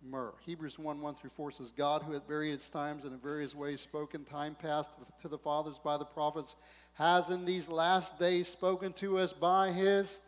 myrrh. 0.03 0.33
Hebrews 0.45 0.79
1 0.79 1.01
1 1.01 1.15
through 1.15 1.29
4 1.29 1.51
says, 1.51 1.71
God, 1.71 2.03
who 2.03 2.15
at 2.15 2.27
various 2.27 2.69
times 2.69 3.03
and 3.03 3.13
in 3.13 3.19
various 3.19 3.55
ways 3.55 3.81
spoke 3.81 4.15
in 4.15 4.23
time 4.23 4.55
past 4.55 4.91
to 5.21 5.27
the 5.27 5.37
fathers 5.37 5.79
by 5.83 5.97
the 5.97 6.05
prophets, 6.05 6.55
has 6.93 7.29
in 7.29 7.45
these 7.45 7.67
last 7.67 8.19
days 8.19 8.47
spoken 8.47 8.93
to 8.93 9.17
us 9.17 9.33
by 9.33 9.71
his 9.71 10.19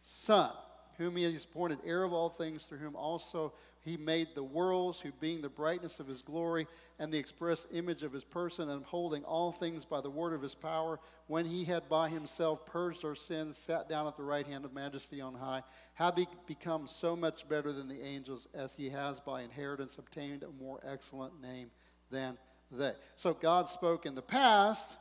Son, 0.00 0.50
whom 0.98 1.16
he 1.16 1.24
has 1.24 1.44
appointed 1.44 1.78
heir 1.84 2.02
of 2.02 2.12
all 2.12 2.28
things, 2.28 2.64
through 2.64 2.78
whom 2.78 2.96
also 2.96 3.52
he 3.82 3.96
made 3.96 4.34
the 4.34 4.42
worlds, 4.42 5.00
who 5.00 5.10
being 5.12 5.40
the 5.40 5.48
brightness 5.48 6.00
of 6.00 6.06
his 6.06 6.20
glory 6.20 6.66
and 6.98 7.10
the 7.10 7.18
express 7.18 7.66
image 7.72 8.02
of 8.02 8.12
his 8.12 8.24
person, 8.24 8.68
and 8.68 8.82
upholding 8.82 9.24
all 9.24 9.52
things 9.52 9.86
by 9.86 10.02
the 10.02 10.10
word 10.10 10.34
of 10.34 10.42
his 10.42 10.54
power, 10.54 11.00
when 11.28 11.46
he 11.46 11.64
had 11.64 11.88
by 11.88 12.10
himself 12.10 12.66
purged 12.66 13.04
our 13.04 13.14
sins, 13.14 13.56
sat 13.56 13.88
down 13.88 14.06
at 14.06 14.16
the 14.16 14.22
right 14.22 14.46
hand 14.46 14.66
of 14.66 14.74
majesty 14.74 15.20
on 15.20 15.34
high, 15.34 15.62
have 15.94 16.16
he 16.16 16.26
become 16.46 16.86
so 16.86 17.16
much 17.16 17.48
better 17.48 17.72
than 17.72 17.88
the 17.88 18.02
angels, 18.02 18.46
as 18.52 18.74
he 18.74 18.90
has 18.90 19.18
by 19.18 19.40
inheritance 19.42 19.96
obtained 19.96 20.42
a 20.42 20.62
more 20.62 20.78
excellent 20.86 21.40
name 21.40 21.70
than 22.10 22.36
they. 22.70 22.92
So 23.16 23.32
God 23.32 23.66
spoke 23.66 24.04
in 24.04 24.14
the 24.14 24.22
past 24.22 24.96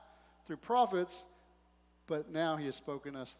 through 0.45 0.57
prophets, 0.57 1.25
but 2.07 2.31
now 2.31 2.55
he 2.55 2.65
has 2.67 2.75
spoken 2.75 3.17
us 3.17 3.35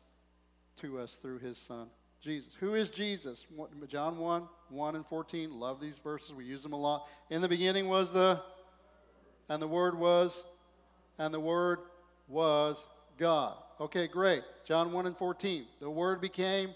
to 0.77 0.99
us 0.99 1.15
through 1.15 1.39
his 1.39 1.57
son 1.57 1.89
Jesus. 2.21 2.53
Who 2.59 2.75
is 2.75 2.89
Jesus? 2.89 3.45
John 3.87 4.17
1, 4.17 4.43
1 4.69 4.95
and 4.95 5.05
14. 5.05 5.57
Love 5.57 5.79
these 5.79 5.97
verses. 5.97 6.33
We 6.33 6.45
use 6.45 6.63
them 6.63 6.73
a 6.73 6.77
lot. 6.77 7.07
In 7.29 7.41
the 7.41 7.47
beginning 7.47 7.87
was 7.87 8.11
the, 8.11 8.41
and 9.47 9.61
the 9.61 9.67
Word 9.67 9.97
was, 9.97 10.43
and 11.17 11.33
the 11.33 11.39
Word 11.39 11.79
was 12.27 12.87
God. 13.17 13.55
Okay, 13.79 14.07
great. 14.07 14.43
John 14.65 14.91
1 14.91 15.05
and 15.05 15.17
14. 15.17 15.65
The 15.79 15.89
Word 15.89 16.19
became 16.19 16.71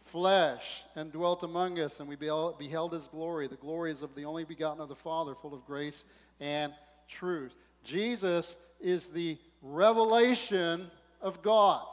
flesh 0.00 0.84
and 0.94 1.12
dwelt 1.12 1.42
among 1.42 1.78
us, 1.80 2.00
and 2.00 2.08
we 2.08 2.16
beheld 2.16 2.92
his 2.92 3.08
glory. 3.08 3.46
The 3.48 3.56
glory 3.56 3.90
is 3.90 4.02
of 4.02 4.14
the 4.14 4.24
only 4.24 4.44
begotten 4.44 4.80
of 4.80 4.88
the 4.88 4.94
Father, 4.94 5.34
full 5.34 5.54
of 5.54 5.66
grace 5.66 6.04
and 6.40 6.72
truth. 7.08 7.54
Jesus 7.84 8.56
is 8.80 9.06
the 9.06 9.38
revelation 9.60 10.90
of 11.20 11.42
God. 11.42 11.84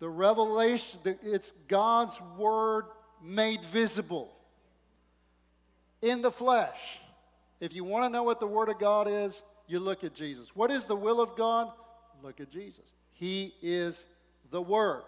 The 0.00 0.08
revelation, 0.08 1.00
it's 1.22 1.52
God's 1.66 2.20
word 2.36 2.84
made 3.22 3.64
visible 3.64 4.32
in 6.00 6.22
the 6.22 6.30
flesh. 6.30 7.00
If 7.60 7.74
you 7.74 7.84
want 7.84 8.04
to 8.04 8.10
know 8.10 8.22
what 8.22 8.38
the 8.38 8.46
word 8.46 8.68
of 8.68 8.78
God 8.78 9.08
is, 9.08 9.42
you 9.66 9.80
look 9.80 10.04
at 10.04 10.14
Jesus. 10.14 10.54
What 10.54 10.70
is 10.70 10.86
the 10.86 10.96
will 10.96 11.20
of 11.20 11.36
God? 11.36 11.70
Look 12.22 12.40
at 12.40 12.50
Jesus. 12.50 12.92
He 13.12 13.54
is 13.60 14.04
the 14.50 14.62
word 14.62 15.02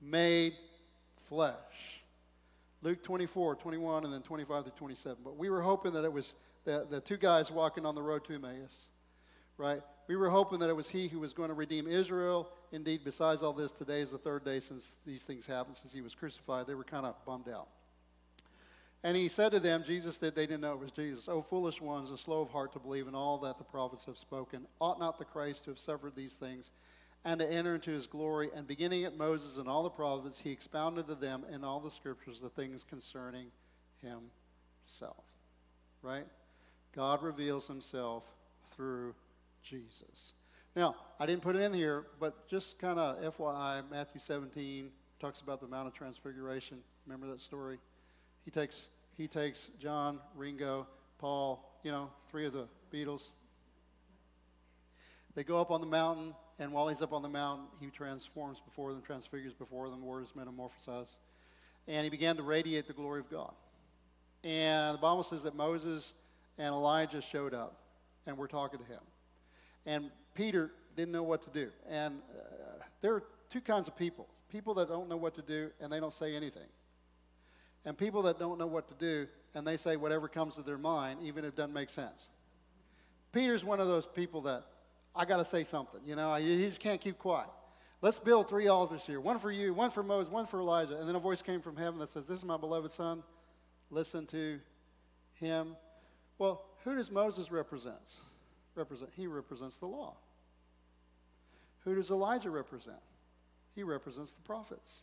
made 0.00 0.54
flesh. 1.28 1.56
Luke 2.82 3.02
24, 3.02 3.56
21, 3.56 4.04
and 4.04 4.12
then 4.12 4.22
25 4.22 4.64
to 4.64 4.70
27. 4.70 5.18
But 5.24 5.36
we 5.36 5.48
were 5.48 5.62
hoping 5.62 5.92
that 5.92 6.04
it 6.04 6.12
was 6.12 6.34
the, 6.64 6.86
the 6.88 7.00
two 7.00 7.16
guys 7.16 7.50
walking 7.50 7.86
on 7.86 7.94
the 7.94 8.02
road 8.02 8.24
to 8.24 8.34
Emmaus, 8.34 8.88
right? 9.56 9.80
We 10.08 10.16
were 10.16 10.30
hoping 10.30 10.58
that 10.58 10.68
it 10.68 10.76
was 10.76 10.88
he 10.88 11.08
who 11.08 11.20
was 11.20 11.32
going 11.32 11.48
to 11.48 11.54
redeem 11.54 11.86
Israel. 11.86 12.48
Indeed, 12.72 13.02
besides 13.04 13.42
all 13.42 13.52
this, 13.52 13.70
today 13.70 14.00
is 14.00 14.10
the 14.10 14.18
third 14.18 14.44
day 14.44 14.58
since 14.58 14.92
these 15.06 15.24
things 15.24 15.46
happened, 15.46 15.76
since 15.76 15.92
he 15.92 16.00
was 16.00 16.14
crucified. 16.14 16.66
They 16.66 16.74
were 16.74 16.84
kind 16.84 17.04
of 17.04 17.14
bummed 17.26 17.48
out. 17.48 17.68
And 19.04 19.16
he 19.16 19.28
said 19.28 19.52
to 19.52 19.60
them, 19.60 19.84
Jesus 19.84 20.16
did, 20.16 20.34
they 20.34 20.46
didn't 20.46 20.62
know 20.62 20.72
it 20.72 20.78
was 20.78 20.90
Jesus, 20.90 21.28
O 21.28 21.42
foolish 21.42 21.80
ones, 21.80 22.08
and 22.08 22.18
slow 22.18 22.40
of 22.40 22.50
heart 22.50 22.72
to 22.72 22.78
believe 22.78 23.08
in 23.08 23.14
all 23.14 23.36
that 23.38 23.58
the 23.58 23.64
prophets 23.64 24.06
have 24.06 24.16
spoken. 24.16 24.66
Ought 24.80 25.00
not 25.00 25.18
the 25.18 25.24
Christ 25.24 25.64
to 25.64 25.70
have 25.70 25.78
suffered 25.78 26.14
these 26.16 26.34
things 26.34 26.70
and 27.24 27.40
to 27.40 27.52
enter 27.52 27.74
into 27.74 27.90
his 27.90 28.06
glory? 28.06 28.50
And 28.54 28.66
beginning 28.66 29.04
at 29.04 29.18
Moses 29.18 29.58
and 29.58 29.68
all 29.68 29.82
the 29.82 29.90
prophets, 29.90 30.38
he 30.38 30.50
expounded 30.50 31.08
to 31.08 31.14
them 31.14 31.44
in 31.52 31.64
all 31.64 31.80
the 31.80 31.90
scriptures 31.90 32.40
the 32.40 32.48
things 32.48 32.84
concerning 32.84 33.48
himself. 34.00 35.24
Right? 36.00 36.26
God 36.94 37.22
reveals 37.22 37.66
himself 37.66 38.24
through 38.76 39.14
Jesus. 39.62 40.34
Now, 40.74 40.96
I 41.20 41.26
didn't 41.26 41.42
put 41.42 41.54
it 41.54 41.60
in 41.60 41.74
here, 41.74 42.06
but 42.18 42.48
just 42.48 42.78
kind 42.78 42.98
of 42.98 43.36
FYI, 43.36 43.82
Matthew 43.90 44.20
17 44.20 44.90
talks 45.20 45.40
about 45.40 45.60
the 45.60 45.68
Mount 45.68 45.86
of 45.86 45.92
Transfiguration. 45.92 46.78
Remember 47.06 47.26
that 47.28 47.40
story? 47.40 47.78
He 48.44 48.50
takes, 48.50 48.88
he 49.16 49.28
takes 49.28 49.70
John, 49.78 50.18
Ringo, 50.34 50.86
Paul, 51.18 51.78
you 51.82 51.92
know, 51.92 52.10
three 52.30 52.46
of 52.46 52.54
the 52.54 52.68
Beatles. 52.92 53.30
They 55.34 55.44
go 55.44 55.60
up 55.60 55.70
on 55.70 55.80
the 55.80 55.86
mountain, 55.86 56.34
and 56.58 56.72
while 56.72 56.88
he's 56.88 57.02
up 57.02 57.12
on 57.12 57.22
the 57.22 57.28
mountain, 57.28 57.66
he 57.78 57.86
transforms 57.88 58.60
before 58.60 58.92
them, 58.92 59.02
transfigures 59.02 59.54
before 59.54 59.90
them, 59.90 60.00
the 60.00 60.06
word 60.06 60.24
is 60.24 60.32
metamorphosized. 60.32 61.16
And 61.86 62.04
he 62.04 62.10
began 62.10 62.36
to 62.36 62.42
radiate 62.42 62.86
the 62.86 62.92
glory 62.92 63.20
of 63.20 63.30
God. 63.30 63.52
And 64.42 64.94
the 64.94 65.00
Bible 65.00 65.22
says 65.22 65.42
that 65.42 65.54
Moses 65.54 66.14
and 66.58 66.68
Elijah 66.68 67.20
showed 67.20 67.54
up 67.54 67.78
and 68.26 68.36
were 68.36 68.48
talking 68.48 68.78
to 68.78 68.84
him. 68.86 69.00
And 69.86 70.10
Peter 70.34 70.70
didn't 70.96 71.12
know 71.12 71.22
what 71.22 71.42
to 71.42 71.50
do. 71.50 71.70
And 71.88 72.20
uh, 72.36 72.84
there 73.00 73.14
are 73.14 73.22
two 73.50 73.60
kinds 73.60 73.88
of 73.88 73.96
people 73.96 74.28
people 74.50 74.74
that 74.74 74.86
don't 74.86 75.08
know 75.08 75.16
what 75.16 75.34
to 75.34 75.40
do 75.40 75.70
and 75.80 75.90
they 75.90 75.98
don't 75.98 76.12
say 76.12 76.36
anything. 76.36 76.68
And 77.86 77.96
people 77.96 78.22
that 78.22 78.38
don't 78.38 78.58
know 78.58 78.66
what 78.66 78.86
to 78.88 78.94
do 78.94 79.26
and 79.54 79.66
they 79.66 79.78
say 79.78 79.96
whatever 79.96 80.28
comes 80.28 80.56
to 80.56 80.62
their 80.62 80.76
mind, 80.76 81.20
even 81.22 81.44
if 81.44 81.52
it 81.52 81.56
doesn't 81.56 81.72
make 81.72 81.88
sense. 81.88 82.28
Peter's 83.32 83.64
one 83.64 83.80
of 83.80 83.88
those 83.88 84.04
people 84.04 84.42
that 84.42 84.64
I 85.16 85.24
got 85.24 85.38
to 85.38 85.44
say 85.44 85.64
something. 85.64 86.00
You 86.04 86.16
know, 86.16 86.34
he 86.34 86.66
just 86.66 86.80
can't 86.80 87.00
keep 87.00 87.18
quiet. 87.18 87.48
Let's 88.02 88.18
build 88.18 88.48
three 88.48 88.68
altars 88.68 89.06
here 89.06 89.20
one 89.20 89.38
for 89.38 89.50
you, 89.50 89.72
one 89.72 89.90
for 89.90 90.02
Moses, 90.02 90.30
one 90.30 90.44
for 90.44 90.60
Elijah. 90.60 90.98
And 90.98 91.08
then 91.08 91.16
a 91.16 91.20
voice 91.20 91.40
came 91.40 91.60
from 91.60 91.76
heaven 91.76 91.98
that 92.00 92.08
says, 92.08 92.26
This 92.26 92.38
is 92.38 92.44
my 92.44 92.56
beloved 92.56 92.90
son. 92.90 93.22
Listen 93.90 94.26
to 94.26 94.58
him. 95.34 95.76
Well, 96.38 96.64
who 96.84 96.96
does 96.96 97.10
Moses 97.10 97.50
represent? 97.50 98.18
Represent? 98.74 99.10
He 99.16 99.26
represents 99.26 99.76
the 99.76 99.86
law. 99.86 100.16
Who 101.84 101.94
does 101.94 102.10
Elijah 102.10 102.50
represent? 102.50 103.00
He 103.74 103.82
represents 103.82 104.32
the 104.32 104.42
prophets. 104.42 105.02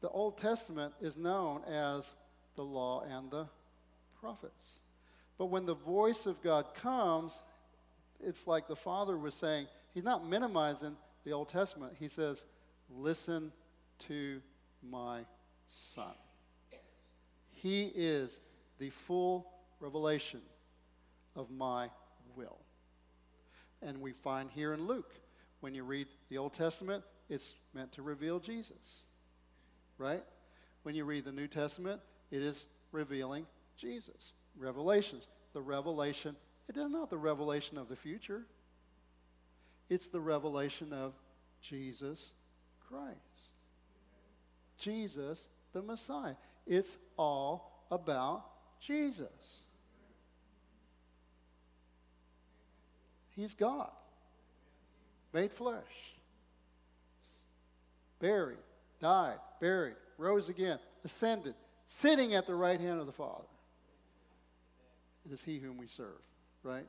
The 0.00 0.08
Old 0.08 0.38
Testament 0.38 0.94
is 1.00 1.16
known 1.16 1.62
as 1.64 2.14
the 2.56 2.62
law 2.62 3.02
and 3.02 3.30
the 3.30 3.46
prophets. 4.20 4.80
But 5.38 5.46
when 5.46 5.66
the 5.66 5.74
voice 5.74 6.26
of 6.26 6.42
God 6.42 6.74
comes, 6.74 7.40
it's 8.22 8.46
like 8.46 8.68
the 8.68 8.76
Father 8.76 9.16
was 9.16 9.34
saying, 9.34 9.66
He's 9.92 10.04
not 10.04 10.26
minimizing 10.26 10.96
the 11.24 11.32
Old 11.32 11.48
Testament. 11.48 11.94
He 11.98 12.08
says, 12.08 12.44
Listen 12.88 13.52
to 14.00 14.40
my 14.88 15.20
Son. 15.68 16.14
He 17.50 17.90
is 17.94 18.40
the 18.78 18.90
full 18.90 19.46
revelation 19.80 20.40
of 21.36 21.50
my 21.50 21.90
will. 22.36 22.58
And 23.82 24.00
we 24.00 24.12
find 24.12 24.50
here 24.50 24.72
in 24.72 24.86
Luke, 24.86 25.14
when 25.60 25.74
you 25.74 25.84
read 25.84 26.06
the 26.28 26.38
Old 26.38 26.54
Testament, 26.54 27.04
it's 27.28 27.54
meant 27.74 27.92
to 27.92 28.02
reveal 28.02 28.38
Jesus. 28.38 29.02
Right? 29.98 30.24
When 30.82 30.94
you 30.94 31.04
read 31.04 31.24
the 31.24 31.32
New 31.32 31.48
Testament, 31.48 32.00
it 32.30 32.42
is 32.42 32.66
revealing 32.92 33.46
Jesus. 33.76 34.34
Revelations. 34.58 35.26
The 35.52 35.60
revelation, 35.60 36.36
it 36.68 36.76
is 36.76 36.90
not 36.90 37.10
the 37.10 37.18
revelation 37.18 37.76
of 37.76 37.88
the 37.88 37.96
future, 37.96 38.42
it's 39.88 40.06
the 40.06 40.20
revelation 40.20 40.92
of 40.92 41.14
Jesus 41.60 42.30
Christ. 42.88 43.16
Jesus, 44.78 45.48
the 45.72 45.82
Messiah. 45.82 46.36
It's 46.66 46.96
all 47.18 47.84
about 47.90 48.44
Jesus. 48.80 49.62
He's 53.36 53.54
God, 53.54 53.90
made 55.32 55.52
flesh, 55.52 56.14
buried, 58.18 58.58
died, 59.00 59.38
buried, 59.60 59.96
rose 60.18 60.48
again, 60.48 60.78
ascended, 61.04 61.54
sitting 61.86 62.34
at 62.34 62.46
the 62.46 62.54
right 62.54 62.80
hand 62.80 63.00
of 63.00 63.06
the 63.06 63.12
Father. 63.12 63.44
It 65.24 65.32
is 65.32 65.42
He 65.42 65.58
whom 65.58 65.78
we 65.78 65.86
serve, 65.86 66.20
right? 66.62 66.86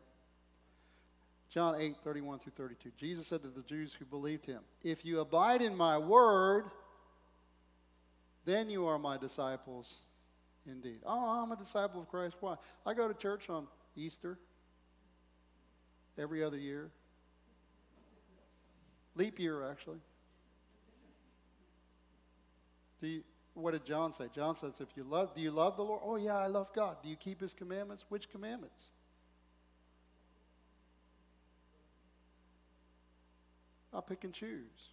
John 1.52 1.76
8, 1.78 1.98
31 2.04 2.40
through 2.40 2.54
32. 2.54 2.92
Jesus 2.98 3.28
said 3.28 3.42
to 3.42 3.50
the 3.50 3.62
Jews 3.64 3.94
who 3.94 4.06
believed 4.06 4.46
him, 4.46 4.62
If 4.84 5.04
you 5.04 5.20
abide 5.20 5.62
in 5.62 5.76
my 5.76 5.98
word, 5.98 6.64
then 8.46 8.70
you 8.70 8.86
are 8.86 8.98
my 8.98 9.18
disciples 9.18 9.98
indeed. 10.66 11.00
Oh, 11.06 11.42
I'm 11.42 11.52
a 11.52 11.58
disciple 11.58 12.02
of 12.02 12.10
Christ. 12.10 12.38
Why? 12.40 12.56
I 12.86 12.94
go 12.94 13.08
to 13.08 13.14
church 13.14 13.50
on 13.50 13.68
Easter 13.98 14.40
every 16.18 16.44
other 16.44 16.58
year. 16.58 16.90
Leap 19.16 19.40
year, 19.40 19.70
actually. 19.70 20.00
Do 23.02 23.08
you, 23.08 23.24
what 23.54 23.72
did 23.72 23.84
John 23.84 24.14
say? 24.14 24.26
John 24.34 24.56
says, 24.56 24.80
if 24.80 24.96
you 24.96 25.04
love, 25.04 25.36
do 25.36 25.42
you 25.42 25.52
love 25.52 25.76
the 25.76 25.84
Lord? 25.84 26.02
Oh, 26.04 26.16
yeah, 26.16 26.38
I 26.38 26.48
love 26.48 26.72
God. 26.74 26.98
Do 27.04 27.10
you 27.10 27.16
keep 27.16 27.42
his 27.42 27.54
commandments? 27.54 28.06
Which 28.10 28.32
commandments? 28.32 28.92
I'll 33.94 34.02
pick 34.02 34.24
and 34.24 34.34
choose. 34.34 34.92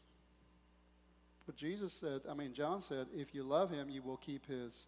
But 1.47 1.57
Jesus 1.57 1.93
said, 1.93 2.23
I 2.29 2.35
mean, 2.35 2.53
John 2.53 2.83
said, 2.83 3.07
if 3.15 3.35
you 3.35 3.43
love 3.43 3.71
him, 3.71 3.89
you 3.89 4.03
will 4.03 4.17
keep 4.17 4.47
his 4.47 4.87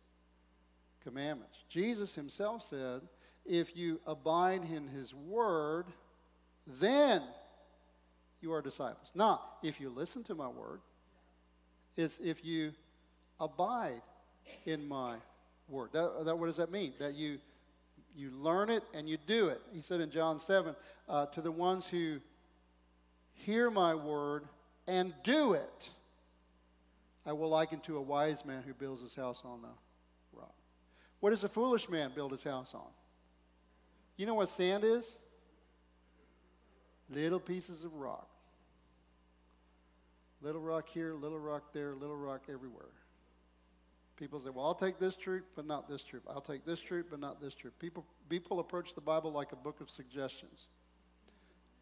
commandments. 1.02 1.58
Jesus 1.68 2.14
himself 2.14 2.62
said, 2.62 3.02
if 3.46 3.76
you 3.76 4.00
abide 4.06 4.64
in 4.64 4.88
his 4.88 5.14
word, 5.14 5.86
then 6.66 7.22
you 8.40 8.52
are 8.52 8.62
disciples. 8.62 9.12
Not 9.14 9.42
if 9.62 9.80
you 9.80 9.90
listen 9.90 10.22
to 10.24 10.34
my 10.34 10.48
word, 10.48 10.80
it's 11.96 12.18
if 12.18 12.44
you 12.44 12.72
abide 13.38 14.02
in 14.64 14.86
my 14.86 15.16
word. 15.68 15.90
That, 15.92 16.24
that, 16.24 16.38
what 16.38 16.46
does 16.46 16.56
that 16.56 16.70
mean? 16.70 16.92
That 16.98 17.14
you, 17.14 17.38
you 18.16 18.30
learn 18.30 18.70
it 18.70 18.82
and 18.94 19.08
you 19.08 19.18
do 19.26 19.48
it. 19.48 19.60
He 19.72 19.80
said 19.80 20.00
in 20.00 20.10
John 20.10 20.38
7 20.38 20.74
uh, 21.08 21.26
to 21.26 21.40
the 21.40 21.52
ones 21.52 21.86
who 21.86 22.20
hear 23.32 23.70
my 23.70 23.94
word 23.94 24.44
and 24.86 25.14
do 25.22 25.52
it, 25.52 25.90
I 27.26 27.32
will 27.32 27.48
liken 27.48 27.80
to 27.80 27.96
a 27.96 28.02
wise 28.02 28.44
man 28.44 28.62
who 28.66 28.74
builds 28.74 29.02
his 29.02 29.14
house 29.14 29.42
on 29.44 29.62
the 29.62 30.38
rock. 30.38 30.54
What 31.20 31.30
does 31.30 31.44
a 31.44 31.48
foolish 31.48 31.88
man 31.88 32.12
build 32.14 32.32
his 32.32 32.42
house 32.42 32.74
on? 32.74 32.88
You 34.16 34.26
know 34.26 34.34
what 34.34 34.48
sand 34.48 34.84
is? 34.84 35.16
Little 37.10 37.40
pieces 37.40 37.84
of 37.84 37.94
rock. 37.94 38.28
Little 40.42 40.60
rock 40.60 40.88
here, 40.88 41.14
little 41.14 41.38
rock 41.38 41.72
there, 41.72 41.94
little 41.94 42.16
rock 42.16 42.42
everywhere. 42.50 42.88
People 44.16 44.40
say, 44.40 44.50
well, 44.50 44.66
I'll 44.66 44.74
take 44.74 44.98
this 44.98 45.16
truth, 45.16 45.44
but 45.56 45.66
not 45.66 45.88
this 45.88 46.02
truth. 46.02 46.22
I'll 46.28 46.40
take 46.40 46.64
this 46.64 46.80
truth, 46.80 47.06
but 47.10 47.20
not 47.20 47.40
this 47.40 47.54
truth. 47.54 47.78
People, 47.78 48.04
people 48.28 48.60
approach 48.60 48.94
the 48.94 49.00
Bible 49.00 49.32
like 49.32 49.52
a 49.52 49.56
book 49.56 49.80
of 49.80 49.88
suggestions, 49.88 50.68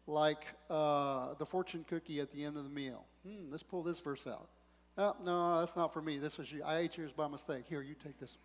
like 0.07 0.45
uh, 0.69 1.33
the 1.37 1.45
fortune 1.45 1.85
cookie 1.87 2.19
at 2.21 2.31
the 2.31 2.43
end 2.43 2.57
of 2.57 2.63
the 2.63 2.69
meal. 2.69 3.05
Hmm, 3.27 3.51
let's 3.51 3.63
pull 3.63 3.83
this 3.83 3.99
verse 3.99 4.25
out. 4.25 4.47
Oh, 4.97 5.15
no, 5.23 5.59
that's 5.59 5.75
not 5.75 5.93
for 5.93 6.01
me. 6.01 6.17
This 6.17 6.37
was 6.37 6.51
you. 6.51 6.63
I 6.63 6.79
ate 6.79 6.97
yours 6.97 7.11
by 7.11 7.27
mistake. 7.27 7.63
Here, 7.69 7.81
you 7.81 7.93
take 7.93 8.19
this. 8.19 8.37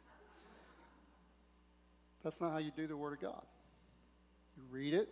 That's 2.23 2.41
not 2.41 2.53
how 2.53 2.59
you 2.59 2.71
do 2.77 2.87
the 2.87 2.97
Word 2.97 3.13
of 3.15 3.21
God. 3.21 3.43
You 4.57 4.63
read 4.71 4.95
it, 4.95 5.09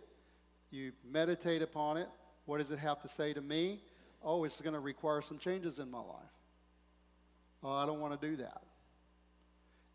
you 0.73 0.91
meditate 1.09 1.61
upon 1.61 1.97
it. 1.97 2.09
What 2.45 2.57
does 2.57 2.71
it 2.71 2.79
have 2.79 3.01
to 3.01 3.07
say 3.07 3.33
to 3.33 3.41
me? 3.41 3.81
Oh, 4.23 4.43
it's 4.43 4.59
going 4.59 4.73
to 4.73 4.79
require 4.79 5.21
some 5.21 5.37
changes 5.37 5.79
in 5.79 5.91
my 5.91 5.99
life. 5.99 6.33
Oh, 7.63 7.71
I 7.71 7.85
don't 7.85 7.99
want 7.99 8.19
to 8.19 8.27
do 8.27 8.35
that. 8.37 8.63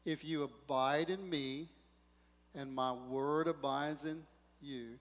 If 0.05 0.25
you 0.25 0.45
abide 0.45 1.11
in 1.11 1.29
me 1.29 1.69
and 2.55 2.75
my 2.75 2.93
word 2.93 3.49
abides 3.49 4.05
in 4.05 4.23
you, 4.61 4.99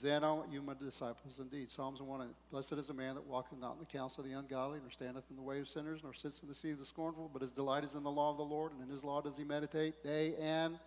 then 0.00 0.22
are 0.22 0.44
you 0.50 0.62
my 0.62 0.74
disciples 0.74 1.40
indeed. 1.40 1.70
Psalms 1.70 2.00
1 2.00 2.28
Blessed 2.50 2.74
is 2.74 2.86
the 2.86 2.94
man 2.94 3.16
that 3.16 3.26
walketh 3.26 3.58
not 3.58 3.74
in 3.74 3.80
the 3.80 3.86
counsel 3.86 4.22
of 4.22 4.30
the 4.30 4.36
ungodly, 4.36 4.78
nor 4.80 4.90
standeth 4.90 5.24
in 5.30 5.36
the 5.36 5.42
way 5.42 5.58
of 5.58 5.68
sinners, 5.68 6.00
nor 6.02 6.14
sits 6.14 6.40
in 6.40 6.48
the 6.48 6.54
seat 6.54 6.70
of 6.70 6.78
the 6.78 6.84
scornful, 6.84 7.28
but 7.32 7.42
his 7.42 7.50
delight 7.50 7.82
is 7.82 7.94
in 7.94 8.02
the 8.02 8.10
law 8.10 8.30
of 8.30 8.36
the 8.36 8.44
Lord, 8.44 8.72
and 8.72 8.80
in 8.80 8.88
his 8.88 9.02
law 9.02 9.20
does 9.20 9.36
he 9.36 9.44
meditate 9.44 10.02
day 10.04 10.34
and 10.40 10.78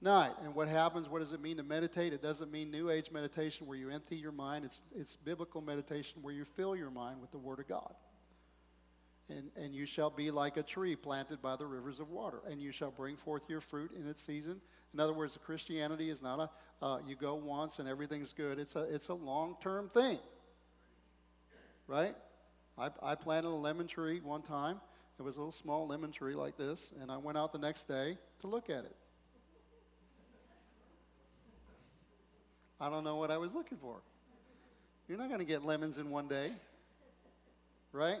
night. 0.00 0.32
And 0.42 0.54
what 0.54 0.68
happens? 0.68 1.08
What 1.08 1.20
does 1.20 1.32
it 1.32 1.40
mean 1.40 1.56
to 1.56 1.62
meditate? 1.62 2.12
It 2.12 2.22
doesn't 2.22 2.50
mean 2.50 2.70
New 2.70 2.90
Age 2.90 3.10
meditation 3.10 3.66
where 3.66 3.76
you 3.76 3.90
empty 3.90 4.16
your 4.16 4.32
mind. 4.32 4.64
It's, 4.64 4.82
it's 4.94 5.16
biblical 5.16 5.60
meditation 5.60 6.22
where 6.22 6.34
you 6.34 6.44
fill 6.44 6.76
your 6.76 6.90
mind 6.90 7.20
with 7.20 7.30
the 7.30 7.38
Word 7.38 7.58
of 7.58 7.68
God. 7.68 7.94
And, 9.30 9.50
and 9.56 9.74
you 9.74 9.84
shall 9.84 10.08
be 10.08 10.30
like 10.30 10.56
a 10.56 10.62
tree 10.62 10.96
planted 10.96 11.42
by 11.42 11.56
the 11.56 11.66
rivers 11.66 12.00
of 12.00 12.08
water, 12.08 12.40
and 12.50 12.62
you 12.62 12.72
shall 12.72 12.90
bring 12.90 13.16
forth 13.16 13.44
your 13.48 13.60
fruit 13.60 13.90
in 13.98 14.08
its 14.08 14.22
season. 14.22 14.60
In 14.94 15.00
other 15.00 15.12
words, 15.12 15.38
Christianity 15.44 16.08
is 16.08 16.22
not 16.22 16.40
a 16.40 16.50
uh, 16.80 16.98
you 17.06 17.16
go 17.16 17.34
once 17.34 17.78
and 17.78 17.88
everything's 17.88 18.32
good. 18.32 18.58
It's 18.58 18.76
a 18.76 18.82
it's 18.82 19.08
a 19.08 19.14
long 19.14 19.56
term 19.60 19.88
thing, 19.88 20.18
right? 21.86 22.14
I, 22.78 22.90
I 23.02 23.14
planted 23.16 23.48
a 23.48 23.50
lemon 23.50 23.86
tree 23.86 24.20
one 24.20 24.42
time. 24.42 24.80
It 25.18 25.22
was 25.22 25.36
a 25.36 25.40
little 25.40 25.52
small 25.52 25.88
lemon 25.88 26.12
tree 26.12 26.34
like 26.34 26.56
this, 26.56 26.92
and 27.02 27.10
I 27.10 27.16
went 27.16 27.36
out 27.36 27.52
the 27.52 27.58
next 27.58 27.88
day 27.88 28.16
to 28.40 28.46
look 28.46 28.70
at 28.70 28.84
it. 28.84 28.94
I 32.80 32.88
don't 32.90 33.04
know 33.04 33.16
what 33.16 33.30
I 33.30 33.38
was 33.38 33.54
looking 33.54 33.78
for. 33.78 33.96
You're 35.08 35.18
not 35.18 35.28
going 35.28 35.40
to 35.40 35.46
get 35.46 35.64
lemons 35.64 35.98
in 35.98 36.10
one 36.10 36.28
day, 36.28 36.52
right? 37.92 38.20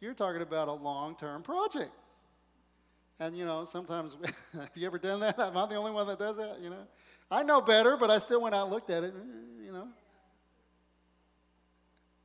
You're 0.00 0.14
talking 0.14 0.42
about 0.42 0.68
a 0.68 0.72
long 0.72 1.16
term 1.16 1.42
project. 1.42 1.92
And, 3.20 3.36
you 3.36 3.44
know, 3.44 3.64
sometimes, 3.64 4.16
have 4.52 4.70
you 4.74 4.86
ever 4.86 4.98
done 4.98 5.20
that? 5.20 5.38
I'm 5.38 5.54
not 5.54 5.70
the 5.70 5.76
only 5.76 5.92
one 5.92 6.06
that 6.08 6.18
does 6.18 6.36
that, 6.36 6.60
you 6.60 6.70
know? 6.70 6.86
I 7.30 7.42
know 7.42 7.60
better, 7.60 7.96
but 7.96 8.10
I 8.10 8.18
still 8.18 8.42
went 8.42 8.54
out 8.54 8.64
and 8.64 8.72
looked 8.72 8.90
at 8.90 9.04
it, 9.04 9.14
eh, 9.16 9.64
you 9.64 9.72
know? 9.72 9.88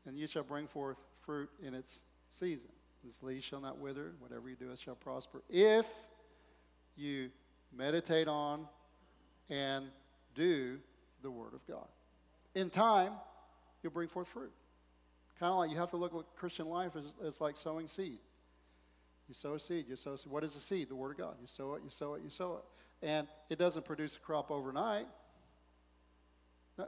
And 0.06 0.18
you 0.18 0.28
shall 0.28 0.44
bring 0.44 0.68
forth 0.68 0.98
fruit 1.22 1.50
in 1.62 1.76
its 1.76 2.02
season. 2.32 2.70
This 3.04 3.22
leaf 3.22 3.44
shall 3.44 3.62
not 3.62 3.78
wither, 3.78 4.14
whatever 4.20 4.50
you 4.50 4.56
do, 4.56 4.72
it 4.72 4.80
shall 4.80 4.96
prosper. 4.96 5.42
If 5.48 5.88
you 6.98 7.30
meditate 7.72 8.28
on 8.28 8.68
and 9.50 9.86
do 10.36 10.80
the 11.22 11.32
Word 11.32 11.54
of 11.54 11.66
God. 11.68 11.88
In 12.56 12.70
time, 12.70 13.14
you'll 13.82 13.94
bring 13.94 14.08
forth 14.08 14.28
fruit. 14.28 14.52
Kind 15.40 15.52
of 15.52 15.58
like 15.58 15.72
you 15.72 15.78
have 15.78 15.92
to 15.92 15.98
look 15.98 16.14
at 16.14 16.36
Christian 16.36 16.68
life 16.68 16.96
as, 16.96 17.06
as 17.26 17.42
like 17.42 17.56
sowing 17.56 17.88
seed. 17.88 18.20
You 19.28 19.34
sow 19.34 19.54
a 19.54 19.60
seed, 19.60 19.86
you 19.88 19.96
sow 19.96 20.14
a 20.14 20.18
seed. 20.18 20.32
What 20.32 20.44
is 20.44 20.56
a 20.56 20.60
seed? 20.60 20.90
The 20.90 20.96
Word 20.96 21.12
of 21.12 21.18
God. 21.18 21.36
You 21.40 21.48
sow 21.48 21.76
it, 21.76 21.84
you 21.84 21.90
sow 21.90 22.16
it, 22.16 22.24
you 22.24 22.30
sow 22.30 22.58
it. 22.58 23.06
And 23.06 23.28
it 23.50 23.58
doesn't 23.58 23.86
produce 23.86 24.16
a 24.16 24.20
crop 24.20 24.52
overnight. 24.52 25.06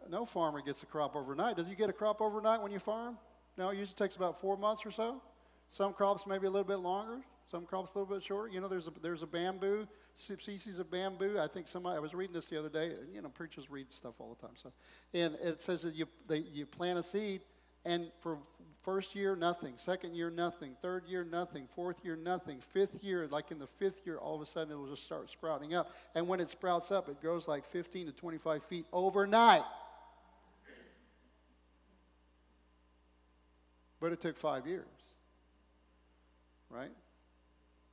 No, 0.09 0.25
farmer 0.25 0.61
gets 0.61 0.83
a 0.83 0.85
crop 0.85 1.15
overnight. 1.15 1.57
Does 1.57 1.67
you 1.67 1.75
get 1.75 1.89
a 1.89 1.93
crop 1.93 2.21
overnight 2.21 2.61
when 2.61 2.71
you 2.71 2.79
farm? 2.79 3.17
No, 3.57 3.69
it 3.69 3.77
usually 3.77 3.95
takes 3.95 4.15
about 4.15 4.39
four 4.39 4.57
months 4.57 4.85
or 4.85 4.91
so. 4.91 5.21
Some 5.69 5.93
crops 5.93 6.25
maybe 6.25 6.47
a 6.47 6.49
little 6.49 6.67
bit 6.67 6.79
longer. 6.79 7.19
Some 7.51 7.65
crops 7.65 7.93
a 7.93 7.99
little 7.99 8.15
bit 8.15 8.23
shorter. 8.23 8.47
You 8.47 8.61
know, 8.61 8.69
there's 8.69 8.87
a, 8.87 8.91
there's 9.01 9.23
a 9.23 9.27
bamboo 9.27 9.85
species 10.15 10.79
of 10.79 10.89
bamboo. 10.89 11.37
I 11.37 11.47
think 11.47 11.67
somebody 11.67 11.97
I 11.97 11.99
was 11.99 12.13
reading 12.13 12.33
this 12.33 12.45
the 12.45 12.57
other 12.57 12.69
day. 12.69 12.93
You 13.13 13.21
know, 13.21 13.27
preachers 13.27 13.69
read 13.69 13.91
stuff 13.91 14.13
all 14.19 14.33
the 14.33 14.47
time. 14.47 14.55
So, 14.55 14.71
and 15.13 15.35
it 15.43 15.61
says 15.61 15.81
that 15.81 15.93
you 15.93 16.07
they, 16.29 16.37
you 16.37 16.65
plant 16.65 16.97
a 16.97 17.03
seed, 17.03 17.41
and 17.83 18.07
for 18.21 18.37
first 18.83 19.15
year 19.15 19.35
nothing, 19.35 19.73
second 19.75 20.15
year 20.15 20.29
nothing, 20.29 20.77
third 20.81 21.03
year 21.07 21.25
nothing, 21.25 21.67
fourth 21.75 22.05
year 22.05 22.15
nothing, 22.15 22.61
fifth 22.71 23.03
year 23.03 23.27
like 23.27 23.51
in 23.51 23.59
the 23.59 23.67
fifth 23.67 24.01
year 24.05 24.17
all 24.17 24.35
of 24.35 24.41
a 24.41 24.45
sudden 24.45 24.71
it'll 24.71 24.87
just 24.87 25.03
start 25.03 25.29
sprouting 25.29 25.73
up. 25.73 25.93
And 26.15 26.29
when 26.29 26.39
it 26.39 26.47
sprouts 26.47 26.89
up, 26.89 27.09
it 27.09 27.19
grows 27.19 27.49
like 27.49 27.65
15 27.65 28.07
to 28.07 28.11
25 28.13 28.63
feet 28.63 28.85
overnight. 28.93 29.63
But 33.99 34.13
it 34.13 34.21
took 34.21 34.37
five 34.37 34.65
years, 34.65 34.87
right? 36.69 36.91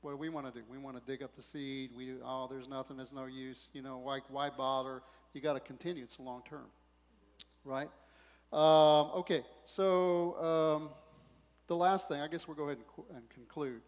What 0.01 0.13
do 0.13 0.17
we 0.17 0.29
want 0.29 0.53
to 0.53 0.59
do? 0.59 0.65
We 0.71 0.79
want 0.79 0.97
to 0.97 1.03
dig 1.11 1.23
up 1.23 1.35
the 1.35 1.43
seed. 1.43 1.91
We 1.97 2.07
do, 2.07 2.19
oh, 2.25 2.47
there's 2.51 2.69
nothing, 2.69 2.97
there's 2.97 3.13
no 3.13 3.27
use. 3.27 3.71
You 3.73 3.83
know, 3.83 3.99
why, 3.99 4.21
why 4.29 4.51
bother? 4.51 5.03
You 5.33 5.41
got 5.41 5.55
to 5.55 5.61
continue. 5.61 6.05
It's 6.05 6.19
long 6.21 6.43
term, 6.49 6.67
right? 7.65 7.89
Um, 8.53 9.11
okay, 9.17 9.43
so 9.65 10.79
um, 10.81 10.91
the 11.67 11.77
last 11.77 12.09
thing, 12.09 12.21
I 12.21 12.29
guess 12.29 12.49
we'll 12.49 12.57
go 12.57 12.65
ahead 12.65 12.79
and, 12.79 13.17
and 13.17 13.29
conclude. 13.31 13.83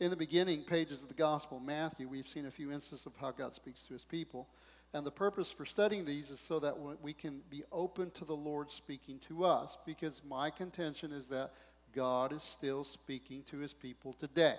In 0.00 0.10
the 0.10 0.16
beginning 0.16 0.62
pages 0.62 1.02
of 1.02 1.08
the 1.08 1.14
Gospel, 1.14 1.60
Matthew, 1.60 2.08
we've 2.08 2.26
seen 2.26 2.46
a 2.46 2.50
few 2.50 2.72
instances 2.72 3.06
of 3.06 3.12
how 3.20 3.30
God 3.30 3.54
speaks 3.54 3.82
to 3.82 3.92
his 3.92 4.04
people. 4.04 4.48
And 4.94 5.06
the 5.06 5.12
purpose 5.12 5.50
for 5.50 5.64
studying 5.64 6.04
these 6.04 6.30
is 6.30 6.40
so 6.40 6.58
that 6.58 6.74
we 7.00 7.12
can 7.12 7.40
be 7.48 7.62
open 7.70 8.10
to 8.12 8.24
the 8.24 8.34
Lord 8.34 8.70
speaking 8.70 9.18
to 9.28 9.44
us, 9.44 9.78
because 9.86 10.22
my 10.28 10.50
contention 10.50 11.12
is 11.12 11.28
that 11.28 11.52
God 11.94 12.32
is 12.32 12.42
still 12.42 12.84
speaking 12.84 13.42
to 13.44 13.58
his 13.58 13.72
people 13.72 14.12
today. 14.12 14.56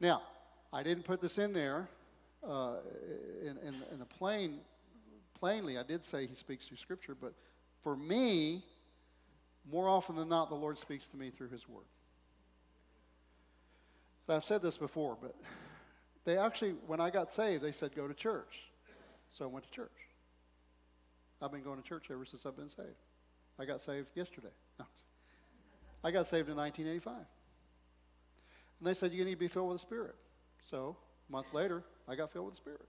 Now, 0.00 0.22
I 0.72 0.82
didn't 0.82 1.04
put 1.04 1.20
this 1.20 1.38
in 1.38 1.52
there 1.52 1.88
uh, 2.46 2.76
in, 3.42 3.56
in, 3.58 3.74
in, 3.92 4.00
a 4.02 4.04
plain, 4.04 4.58
plainly. 5.38 5.78
I 5.78 5.82
did 5.82 6.04
say 6.04 6.26
he 6.26 6.34
speaks 6.34 6.66
through 6.66 6.76
Scripture, 6.76 7.14
but 7.14 7.34
for 7.82 7.96
me, 7.96 8.62
more 9.70 9.88
often 9.88 10.16
than 10.16 10.28
not, 10.28 10.48
the 10.48 10.54
Lord 10.54 10.78
speaks 10.78 11.06
to 11.08 11.16
me 11.16 11.30
through 11.30 11.48
his 11.48 11.68
Word. 11.68 11.84
I've 14.28 14.44
said 14.44 14.60
this 14.60 14.76
before, 14.76 15.16
but 15.20 15.34
they 16.24 16.36
actually, 16.36 16.72
when 16.86 17.00
I 17.00 17.10
got 17.10 17.30
saved, 17.30 17.62
they 17.62 17.70
said, 17.70 17.94
go 17.94 18.08
to 18.08 18.14
church. 18.14 18.62
So 19.30 19.44
I 19.44 19.48
went 19.48 19.64
to 19.64 19.70
church. 19.70 19.92
I've 21.40 21.52
been 21.52 21.62
going 21.62 21.80
to 21.80 21.88
church 21.88 22.06
ever 22.10 22.24
since 22.24 22.44
I've 22.44 22.56
been 22.56 22.68
saved. 22.68 22.88
I 23.58 23.64
got 23.64 23.80
saved 23.80 24.10
yesterday. 24.14 24.52
No. 24.78 24.86
I 26.02 26.10
got 26.10 26.26
saved 26.26 26.48
in 26.48 26.56
1985. 26.56 27.14
And 28.78 28.86
they 28.86 28.94
said, 28.94 29.12
You 29.12 29.24
need 29.24 29.32
to 29.32 29.36
be 29.36 29.48
filled 29.48 29.68
with 29.68 29.76
the 29.76 29.86
Spirit. 29.86 30.14
So, 30.62 30.96
a 31.28 31.32
month 31.32 31.52
later, 31.52 31.82
I 32.08 32.14
got 32.14 32.32
filled 32.32 32.46
with 32.46 32.54
the 32.54 32.60
Spirit. 32.60 32.86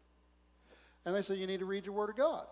And 1.06 1.16
they 1.16 1.22
said, 1.22 1.38
You 1.38 1.48
need 1.48 1.60
to 1.60 1.66
read 1.66 1.86
your 1.86 1.96
Word 1.96 2.10
of 2.10 2.18
God. 2.18 2.46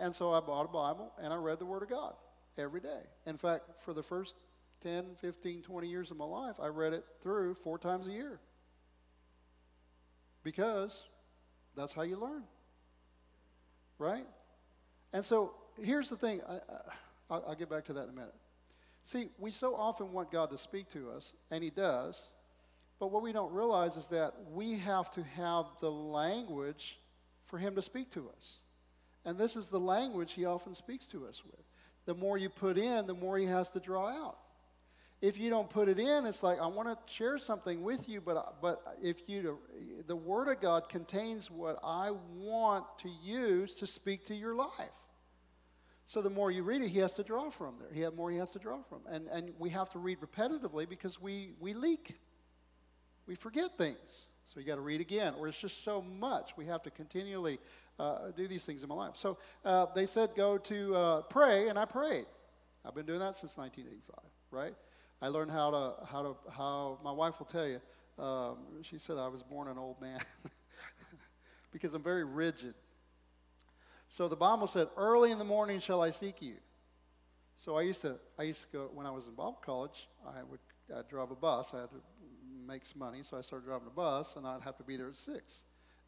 And 0.00 0.14
so 0.14 0.32
I 0.32 0.40
bought 0.40 0.64
a 0.64 0.68
Bible 0.68 1.12
and 1.20 1.32
I 1.32 1.36
read 1.36 1.58
the 1.58 1.66
Word 1.66 1.82
of 1.82 1.90
God 1.90 2.14
every 2.56 2.80
day. 2.80 3.00
In 3.26 3.36
fact, 3.36 3.80
for 3.84 3.92
the 3.92 4.02
first 4.02 4.36
10, 4.82 5.16
15, 5.16 5.62
20 5.62 5.88
years 5.88 6.10
of 6.10 6.16
my 6.16 6.24
life, 6.24 6.56
I 6.62 6.68
read 6.68 6.92
it 6.92 7.04
through 7.20 7.54
four 7.54 7.78
times 7.78 8.06
a 8.06 8.10
year. 8.10 8.38
Because 10.44 11.04
that's 11.76 11.92
how 11.92 12.02
you 12.02 12.16
learn. 12.16 12.44
Right? 13.98 14.26
And 15.12 15.24
so 15.24 15.54
here's 15.82 16.10
the 16.10 16.16
thing. 16.16 16.40
I, 17.28 17.38
will 17.38 17.56
get 17.58 17.68
back 17.68 17.86
to 17.86 17.92
that 17.94 18.04
in 18.04 18.10
a 18.10 18.12
minute. 18.12 18.34
See, 19.04 19.28
we 19.38 19.50
so 19.50 19.74
often 19.74 20.12
want 20.12 20.30
God 20.30 20.50
to 20.50 20.58
speak 20.58 20.90
to 20.90 21.10
us, 21.10 21.32
and 21.50 21.64
He 21.64 21.70
does. 21.70 22.28
But 22.98 23.12
what 23.12 23.22
we 23.22 23.32
don't 23.32 23.52
realize 23.52 23.96
is 23.96 24.06
that 24.06 24.34
we 24.52 24.78
have 24.78 25.10
to 25.12 25.22
have 25.22 25.66
the 25.80 25.90
language 25.90 26.98
for 27.44 27.58
him 27.58 27.74
to 27.76 27.82
speak 27.82 28.10
to 28.12 28.28
us. 28.36 28.58
And 29.24 29.38
this 29.38 29.56
is 29.56 29.68
the 29.68 29.80
language 29.80 30.32
he 30.32 30.44
often 30.44 30.74
speaks 30.74 31.06
to 31.06 31.26
us 31.26 31.42
with. 31.44 31.64
The 32.06 32.14
more 32.14 32.38
you 32.38 32.48
put 32.48 32.78
in, 32.78 33.06
the 33.06 33.14
more 33.14 33.38
he 33.38 33.46
has 33.46 33.70
to 33.70 33.80
draw 33.80 34.08
out. 34.08 34.38
If 35.20 35.38
you 35.38 35.50
don't 35.50 35.68
put 35.68 35.88
it 35.88 35.98
in, 35.98 36.26
it's 36.26 36.42
like 36.42 36.60
I 36.60 36.66
want 36.68 36.88
to 36.88 37.12
share 37.12 37.38
something 37.38 37.82
with 37.82 38.08
you, 38.08 38.20
but 38.20 38.60
but 38.62 38.80
if 39.02 39.28
you 39.28 39.58
the 40.06 40.14
Word 40.14 40.46
of 40.46 40.60
God 40.60 40.88
contains 40.88 41.50
what 41.50 41.78
I 41.82 42.12
want 42.36 42.84
to 42.98 43.10
use 43.22 43.74
to 43.76 43.86
speak 43.86 44.26
to 44.26 44.34
your 44.34 44.54
life. 44.54 44.70
So 46.06 46.22
the 46.22 46.30
more 46.30 46.52
you 46.52 46.62
read 46.62 46.82
it, 46.82 46.88
he 46.88 47.00
has 47.00 47.14
to 47.14 47.24
draw 47.24 47.50
from 47.50 47.74
there. 47.80 47.92
He 47.92 48.02
have 48.02 48.14
more 48.14 48.30
he 48.30 48.38
has 48.38 48.52
to 48.52 48.60
draw 48.60 48.80
from, 48.82 49.00
and 49.10 49.26
and 49.28 49.52
we 49.58 49.70
have 49.70 49.90
to 49.90 49.98
read 49.98 50.18
repetitively 50.20 50.88
because 50.88 51.20
we 51.20 51.50
we 51.58 51.74
leak 51.74 52.20
we 53.28 53.34
forget 53.34 53.76
things. 53.76 54.26
So 54.46 54.58
you 54.58 54.66
got 54.66 54.76
to 54.76 54.80
read 54.80 55.02
again, 55.02 55.34
or 55.38 55.46
it's 55.46 55.60
just 55.60 55.84
so 55.84 56.00
much. 56.00 56.56
We 56.56 56.64
have 56.64 56.82
to 56.84 56.90
continually 56.90 57.58
uh, 57.98 58.30
do 58.34 58.48
these 58.48 58.64
things 58.64 58.82
in 58.82 58.88
my 58.88 58.94
life. 58.94 59.14
So 59.14 59.36
uh, 59.64 59.86
they 59.94 60.06
said 60.06 60.30
go 60.34 60.56
to 60.56 60.96
uh, 60.96 61.22
pray, 61.22 61.68
and 61.68 61.78
I 61.78 61.84
prayed. 61.84 62.24
I've 62.84 62.94
been 62.94 63.04
doing 63.04 63.20
that 63.20 63.36
since 63.36 63.58
1985. 63.58 64.30
Right? 64.50 64.74
I 65.20 65.28
learned 65.28 65.50
how 65.50 65.70
to 65.70 66.06
how 66.06 66.22
to 66.22 66.36
how 66.50 66.98
my 67.04 67.12
wife 67.12 67.38
will 67.38 67.46
tell 67.46 67.66
you. 67.66 67.80
Um, 68.18 68.56
she 68.82 68.98
said 68.98 69.18
I 69.18 69.28
was 69.28 69.42
born 69.42 69.68
an 69.68 69.76
old 69.76 70.00
man 70.00 70.20
because 71.72 71.92
I'm 71.92 72.02
very 72.02 72.24
rigid. 72.24 72.74
So 74.08 74.26
the 74.26 74.36
Bible 74.36 74.66
said, 74.66 74.88
"Early 74.96 75.30
in 75.30 75.38
the 75.38 75.44
morning 75.44 75.80
shall 75.80 76.00
I 76.00 76.10
seek 76.10 76.40
you." 76.40 76.54
So 77.56 77.76
I 77.76 77.82
used 77.82 78.00
to, 78.02 78.16
I 78.38 78.44
used 78.44 78.62
to 78.62 78.68
go, 78.72 78.90
when 78.94 79.04
I 79.04 79.10
was 79.10 79.26
in 79.26 79.34
Bible 79.34 79.58
college, 79.62 80.08
I 80.26 80.42
would 80.44 80.60
I'd 80.96 81.08
drive 81.08 81.30
a 81.30 81.36
bus. 81.36 81.74
I 81.74 81.80
had 81.80 81.90
to 81.90 82.00
make 82.68 82.86
some 82.86 82.98
money, 82.98 83.22
so 83.22 83.36
I 83.36 83.40
started 83.40 83.66
driving 83.66 83.88
a 83.88 83.90
bus, 83.90 84.36
and 84.36 84.46
I'd 84.46 84.62
have 84.62 84.76
to 84.76 84.84
be 84.84 84.96
there 84.96 85.08
at 85.08 85.16
6. 85.16 85.62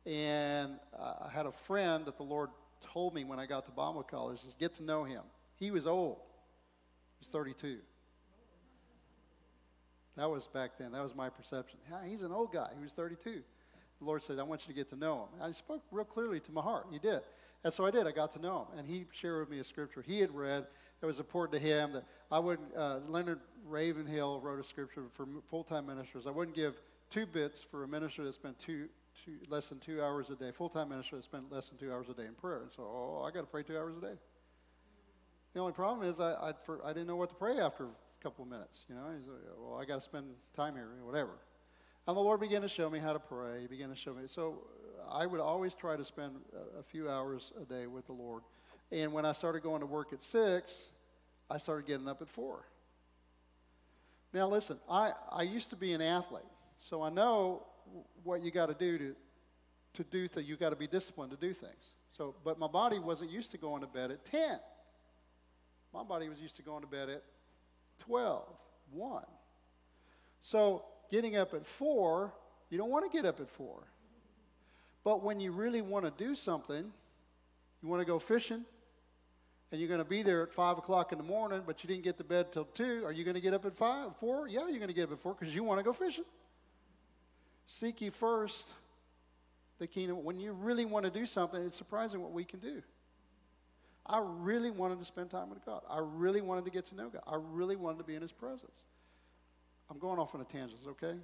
And 0.06 0.78
I 0.98 1.28
had 1.32 1.46
a 1.46 1.52
friend 1.52 2.04
that 2.04 2.16
the 2.16 2.22
Lord 2.22 2.50
told 2.92 3.14
me 3.14 3.24
when 3.24 3.38
I 3.38 3.46
got 3.46 3.64
to 3.66 3.72
Bible 3.72 4.02
college 4.02 4.40
is 4.46 4.54
get 4.58 4.74
to 4.76 4.82
know 4.82 5.04
him. 5.04 5.22
He 5.56 5.70
was 5.70 5.86
old. 5.86 6.18
He 7.18 7.26
was 7.26 7.28
32. 7.28 7.78
That 10.16 10.30
was 10.30 10.46
back 10.46 10.72
then. 10.78 10.92
That 10.92 11.02
was 11.02 11.14
my 11.14 11.28
perception. 11.28 11.78
He's 12.06 12.22
an 12.22 12.32
old 12.32 12.52
guy. 12.52 12.68
He 12.76 12.82
was 12.82 12.92
32. 12.92 13.42
The 13.98 14.04
Lord 14.04 14.22
said, 14.22 14.38
I 14.38 14.42
want 14.42 14.62
you 14.62 14.72
to 14.72 14.78
get 14.78 14.88
to 14.90 14.96
know 14.96 15.22
him. 15.22 15.42
I 15.42 15.52
spoke 15.52 15.82
real 15.90 16.04
clearly 16.04 16.40
to 16.40 16.52
my 16.52 16.62
heart. 16.62 16.86
He 16.90 16.98
did. 16.98 17.20
And 17.62 17.72
so 17.72 17.84
I 17.84 17.90
did. 17.90 18.06
I 18.06 18.12
got 18.12 18.32
to 18.32 18.38
know 18.38 18.61
him. 18.61 18.78
And 18.78 18.86
he 18.86 19.06
shared 19.12 19.40
with 19.40 19.50
me 19.50 19.58
a 19.58 19.64
scripture 19.64 20.02
he 20.02 20.20
had 20.20 20.34
read 20.34 20.66
that 21.01 21.07
was 21.07 21.18
important 21.18 21.61
to 21.61 21.66
him 21.66 21.92
that 21.92 22.05
I 22.30 22.38
wouldn't, 22.38 22.74
uh, 22.76 23.01
Leonard 23.09 23.40
Ravenhill 23.66 24.40
wrote 24.40 24.61
a 24.61 24.64
scripture 24.64 25.05
for 25.11 25.26
full 25.46 25.64
time 25.64 25.86
ministers. 25.86 26.26
I 26.26 26.30
wouldn't 26.30 26.57
give 26.57 26.80
two 27.09 27.26
bits 27.26 27.61
for 27.61 27.84
a 27.84 27.88
minister 27.88 28.22
that 28.24 28.34
spent 28.34 28.59
two, 28.59 28.88
two, 29.24 29.38
less 29.48 29.68
than 29.68 29.78
two 29.78 30.03
hours 30.03 30.30
a 30.30 30.36
day, 30.36 30.51
full 30.53 30.68
time 30.68 30.90
minister 30.90 31.16
that 31.16 31.24
spent 31.24 31.51
less 31.51 31.68
than 31.68 31.78
two 31.78 31.92
hours 31.92 32.09
a 32.09 32.14
day 32.14 32.26
in 32.26 32.34
prayer. 32.34 32.62
And 32.62 32.70
so, 32.70 32.82
oh, 32.82 33.24
I 33.26 33.30
got 33.30 33.40
to 33.40 33.46
pray 33.46 33.62
two 33.62 33.76
hours 33.76 33.96
a 33.96 34.01
day. 34.01 34.14
The 35.55 35.61
only 35.61 35.72
problem 35.72 36.09
is 36.09 36.20
I, 36.20 36.32
I, 36.32 36.53
for, 36.64 36.84
I 36.84 36.92
didn't 36.92 37.09
know 37.09 37.16
what 37.16 37.30
to 37.30 37.34
pray 37.34 37.59
after 37.59 37.84
a 37.84 38.22
couple 38.22 38.44
of 38.44 38.51
minutes. 38.51 38.84
You 38.88 38.94
know, 38.94 39.07
He's 39.16 39.26
like, 39.26 39.40
well, 39.59 39.80
I 39.80 39.84
got 39.84 39.96
to 39.96 40.01
spend 40.03 40.26
time 40.55 40.74
here, 40.74 40.88
whatever. 41.03 41.32
And 42.07 42.16
the 42.16 42.20
Lord 42.20 42.40
began 42.40 42.62
to 42.62 42.68
show 42.68 42.88
me 42.88 42.98
how 42.98 43.12
to 43.12 43.18
pray. 43.18 43.62
He 43.62 43.66
began 43.66 43.88
to 43.88 43.96
show 43.96 44.14
me. 44.14 44.22
So 44.26 44.64
I 45.11 45.26
would 45.26 45.40
always 45.40 45.74
try 45.74 45.96
to 45.96 46.05
spend 46.05 46.36
a, 46.55 46.80
a 46.80 46.82
few 46.82 47.09
hours 47.09 47.53
a 47.61 47.64
day 47.64 47.86
with 47.86 48.07
the 48.07 48.12
Lord. 48.12 48.42
And 48.93 49.12
when 49.12 49.24
I 49.24 49.32
started 49.32 49.62
going 49.62 49.80
to 49.80 49.86
work 49.86 50.12
at 50.12 50.22
six, 50.22 50.88
I 51.49 51.59
started 51.59 51.86
getting 51.86 52.09
up 52.09 52.22
at 52.22 52.28
four. 52.28 52.64
Now, 54.32 54.49
listen, 54.49 54.78
I, 54.88 55.12
I 55.30 55.43
used 55.43 55.70
to 55.70 55.76
be 55.76 55.93
an 55.93 56.01
athlete, 56.01 56.43
so 56.78 57.03
I 57.03 57.11
know 57.11 57.66
what 58.22 58.43
you 58.43 58.51
got 58.51 58.66
to 58.66 58.74
do 58.74 58.99
to, 58.99 59.14
to 59.95 60.05
do 60.05 60.28
things. 60.28 60.49
You 60.49 60.57
got 60.57 60.70
to 60.70 60.76
be 60.76 60.86
disciplined 60.86 61.32
to 61.32 61.36
do 61.36 61.53
things. 61.53 61.93
So, 62.12 62.34
but 62.45 62.59
my 62.59 62.68
body 62.68 62.99
wasn't 62.99 63.30
used 63.30 63.51
to 63.53 63.59
going 63.59 63.80
to 63.82 63.88
bed 63.88 64.11
at 64.11 64.24
10. 64.24 64.59
My 65.93 66.05
body 66.05 66.28
was 66.28 66.38
used 66.38 66.57
to 66.57 66.62
going 66.62 66.82
to 66.82 66.86
bed 66.86 67.09
at 67.09 67.22
12, 68.01 68.45
1. 68.93 69.22
So, 70.43 70.84
getting 71.11 71.36
up 71.36 71.55
at 71.55 71.66
4, 71.66 72.32
you 72.70 72.78
don't 72.78 72.91
want 72.91 73.11
to 73.11 73.16
get 73.16 73.26
up 73.26 73.41
at 73.41 73.49
4. 73.49 73.82
But 75.03 75.24
when 75.24 75.41
you 75.41 75.51
really 75.51 75.82
want 75.82 76.05
to 76.05 76.24
do 76.24 76.34
something, 76.34 76.93
you 77.82 77.88
want 77.88 78.01
to 78.01 78.05
go 78.05 78.18
fishing, 78.18 78.64
and 79.70 79.80
you're 79.80 79.88
going 79.88 80.02
to 80.02 80.08
be 80.08 80.22
there 80.22 80.42
at 80.42 80.52
5 80.52 80.78
o'clock 80.78 81.12
in 81.12 81.18
the 81.18 81.24
morning, 81.24 81.62
but 81.66 81.82
you 81.82 81.88
didn't 81.88 82.04
get 82.04 82.18
to 82.18 82.24
bed 82.24 82.52
till 82.52 82.64
2, 82.64 83.04
are 83.04 83.12
you 83.12 83.24
going 83.24 83.34
to 83.34 83.40
get 83.40 83.54
up 83.54 83.64
at 83.64 83.74
5, 83.74 84.16
4? 84.16 84.48
Yeah, 84.48 84.60
you're 84.68 84.78
going 84.78 84.88
to 84.88 84.94
get 84.94 85.04
up 85.04 85.12
at 85.12 85.18
4 85.18 85.36
because 85.38 85.54
you 85.54 85.62
want 85.62 85.78
to 85.78 85.84
go 85.84 85.92
fishing. 85.92 86.24
Seek 87.66 88.00
ye 88.00 88.10
first 88.10 88.68
the 89.78 89.86
kingdom. 89.86 90.24
When 90.24 90.40
you 90.40 90.52
really 90.52 90.84
want 90.84 91.04
to 91.04 91.10
do 91.10 91.24
something, 91.24 91.62
it's 91.62 91.76
surprising 91.76 92.20
what 92.20 92.32
we 92.32 92.44
can 92.44 92.58
do. 92.58 92.82
I 94.04 94.20
really 94.22 94.72
wanted 94.72 94.98
to 94.98 95.04
spend 95.04 95.30
time 95.30 95.50
with 95.50 95.64
God. 95.64 95.82
I 95.88 96.00
really 96.00 96.40
wanted 96.40 96.64
to 96.64 96.70
get 96.70 96.86
to 96.86 96.96
know 96.96 97.08
God. 97.08 97.22
I 97.28 97.36
really 97.38 97.76
wanted 97.76 97.98
to 97.98 98.04
be 98.04 98.16
in 98.16 98.22
His 98.22 98.32
presence. 98.32 98.84
I'm 99.88 99.98
going 99.98 100.18
off 100.18 100.34
on 100.34 100.40
a 100.40 100.44
tangent, 100.44 100.80
okay? 100.88 101.14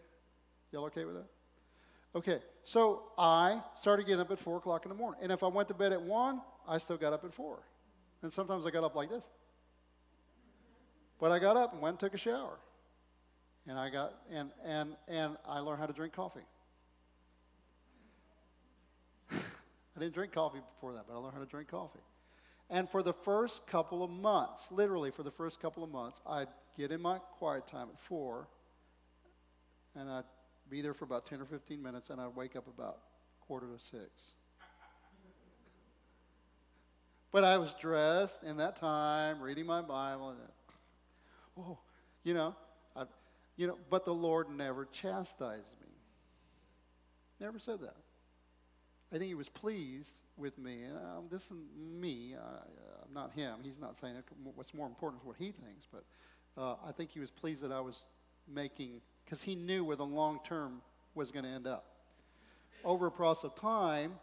Y'all 0.73 0.85
okay 0.85 1.05
with 1.05 1.17
that? 1.17 1.27
Okay, 2.15 2.39
so 2.63 3.03
I 3.19 3.61
started 3.75 4.07
getting 4.07 4.21
up 4.21 4.31
at 4.31 4.39
4 4.39 4.59
o'clock 4.59 4.85
in 4.85 4.91
the 4.91 4.95
morning. 4.95 5.21
And 5.23 5.33
if 5.33 5.43
I 5.43 5.49
went 5.49 5.69
to 5.69 5.75
bed 5.75 5.93
at 5.93 6.01
1, 6.01 6.41
I 6.69 6.79
still 6.79 6.97
got 6.97 7.13
up 7.13 7.25
at 7.25 7.33
4. 7.33 7.59
And 8.23 8.33
sometimes 8.33 8.67
I 8.67 8.71
got 8.71 8.85
up 8.85 8.95
like 8.95 9.11
this. 9.11 9.25
But 11.19 11.33
I 11.33 11.39
got 11.39 11.57
up 11.57 11.73
and 11.73 11.81
went 11.81 11.95
and 11.95 12.01
took 12.01 12.15
a 12.15 12.19
shower. 12.19 12.59
And 13.67 13.79
I 13.79 13.91
got 13.91 14.15
and 14.33 14.51
and 14.65 14.97
and 15.09 15.37
I 15.47 15.59
learned 15.59 15.81
how 15.81 15.87
to 15.87 15.93
drink 15.93 16.13
coffee. 16.13 16.47
I 19.33 19.99
didn't 19.99 20.15
drink 20.15 20.33
coffee 20.33 20.61
before 20.75 20.93
that, 20.95 21.07
but 21.09 21.15
I 21.15 21.17
learned 21.17 21.35
how 21.35 21.41
to 21.41 21.47
drink 21.47 21.69
coffee. 21.71 22.01
And 22.69 22.91
for 22.91 23.03
the 23.03 23.13
first 23.13 23.67
couple 23.67 24.03
of 24.03 24.11
months, 24.11 24.69
literally 24.71 25.11
for 25.11 25.23
the 25.23 25.31
first 25.31 25.61
couple 25.61 25.85
of 25.85 25.91
months, 25.91 26.21
I'd 26.29 26.49
get 26.77 26.91
in 26.91 27.01
my 27.01 27.19
quiet 27.19 27.67
time 27.67 27.89
at 27.93 27.99
four, 27.99 28.49
and 29.95 30.11
I'd 30.11 30.25
be 30.69 30.83
there 30.83 30.95
for 30.95 31.05
about 31.05 31.27
10 31.27 31.41
or 31.41 31.45
15 31.45 31.81
minutes, 31.81 32.11
and 32.11 32.21
I'd 32.21 32.35
wake 32.35 32.57
up 32.57 32.67
about 32.67 32.99
quarter 33.47 33.69
to 33.69 33.83
six. 33.83 34.33
But 37.37 37.45
I 37.45 37.59
was 37.59 37.75
dressed 37.75 38.45
in 38.45 38.57
that 38.57 38.77
time, 38.77 39.43
reading 39.43 39.67
my 39.67 39.83
Bible, 39.83 40.31
and 40.31 40.39
oh, 41.59 41.79
you 42.25 42.33
know, 42.33 42.57
I, 42.97 43.03
you 43.59 43.67
know. 43.67 43.77
But 43.91 44.07
the 44.07 44.15
Lord 44.15 44.49
never 44.49 44.87
chastised 44.87 45.77
me. 45.83 45.89
Never 47.39 47.59
said 47.59 47.83
that. 47.83 47.97
I 49.13 49.19
think 49.19 49.29
He 49.29 49.35
was 49.35 49.51
pleased 49.51 50.23
with 50.39 50.57
me, 50.57 50.85
and 50.85 50.97
um, 50.97 51.25
this 51.31 51.51
is 51.51 51.59
me. 51.79 52.37
I, 52.43 52.55
am 53.07 53.13
not 53.13 53.33
Him. 53.33 53.57
He's 53.63 53.79
not 53.79 53.99
saying 53.99 54.17
it. 54.17 54.25
What's 54.55 54.73
more 54.73 54.87
important 54.87 55.21
is 55.21 55.27
what 55.27 55.37
He 55.37 55.53
thinks. 55.53 55.87
But 55.93 56.05
uh, 56.57 56.77
I 56.89 56.93
think 56.93 57.11
He 57.11 57.21
was 57.21 57.31
pleased 57.31 57.63
that 57.63 57.71
I 57.71 57.81
was 57.81 58.07
making, 58.49 59.03
because 59.27 59.43
He 59.43 59.55
knew 59.55 59.85
where 59.85 59.97
the 59.97 60.07
long 60.07 60.41
term 60.43 60.81
was 61.15 61.31
going 61.31 61.45
to 61.45 61.51
end 61.51 61.67
up. 61.67 61.85
Over 62.83 63.09
a 63.09 63.11
process 63.11 63.45
of 63.45 63.57
time, 63.57 64.15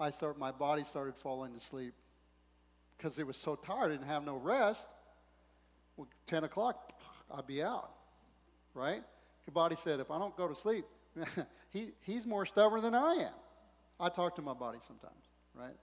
I 0.00 0.08
start. 0.08 0.38
My 0.38 0.52
body 0.52 0.84
started 0.84 1.16
falling 1.16 1.52
to 1.52 1.60
sleep 1.60 1.92
because 3.02 3.18
it 3.18 3.26
was 3.26 3.36
so 3.36 3.56
tired, 3.56 3.90
didn't 3.90 4.06
have 4.06 4.24
no 4.24 4.36
rest. 4.36 4.86
Well, 5.96 6.06
10 6.26 6.44
o'clock, 6.44 6.92
I'd 7.34 7.48
be 7.48 7.60
out, 7.60 7.90
right? 8.74 9.02
Your 9.44 9.52
body 9.52 9.74
said, 9.74 9.98
if 9.98 10.12
I 10.12 10.18
don't 10.18 10.36
go 10.36 10.46
to 10.46 10.54
sleep, 10.54 10.84
he, 11.70 11.90
he's 12.02 12.24
more 12.24 12.46
stubborn 12.46 12.80
than 12.80 12.94
I 12.94 13.14
am. 13.14 13.34
I 13.98 14.08
talk 14.08 14.36
to 14.36 14.42
my 14.42 14.54
body 14.54 14.78
sometimes, 14.80 15.24
right? 15.52 15.74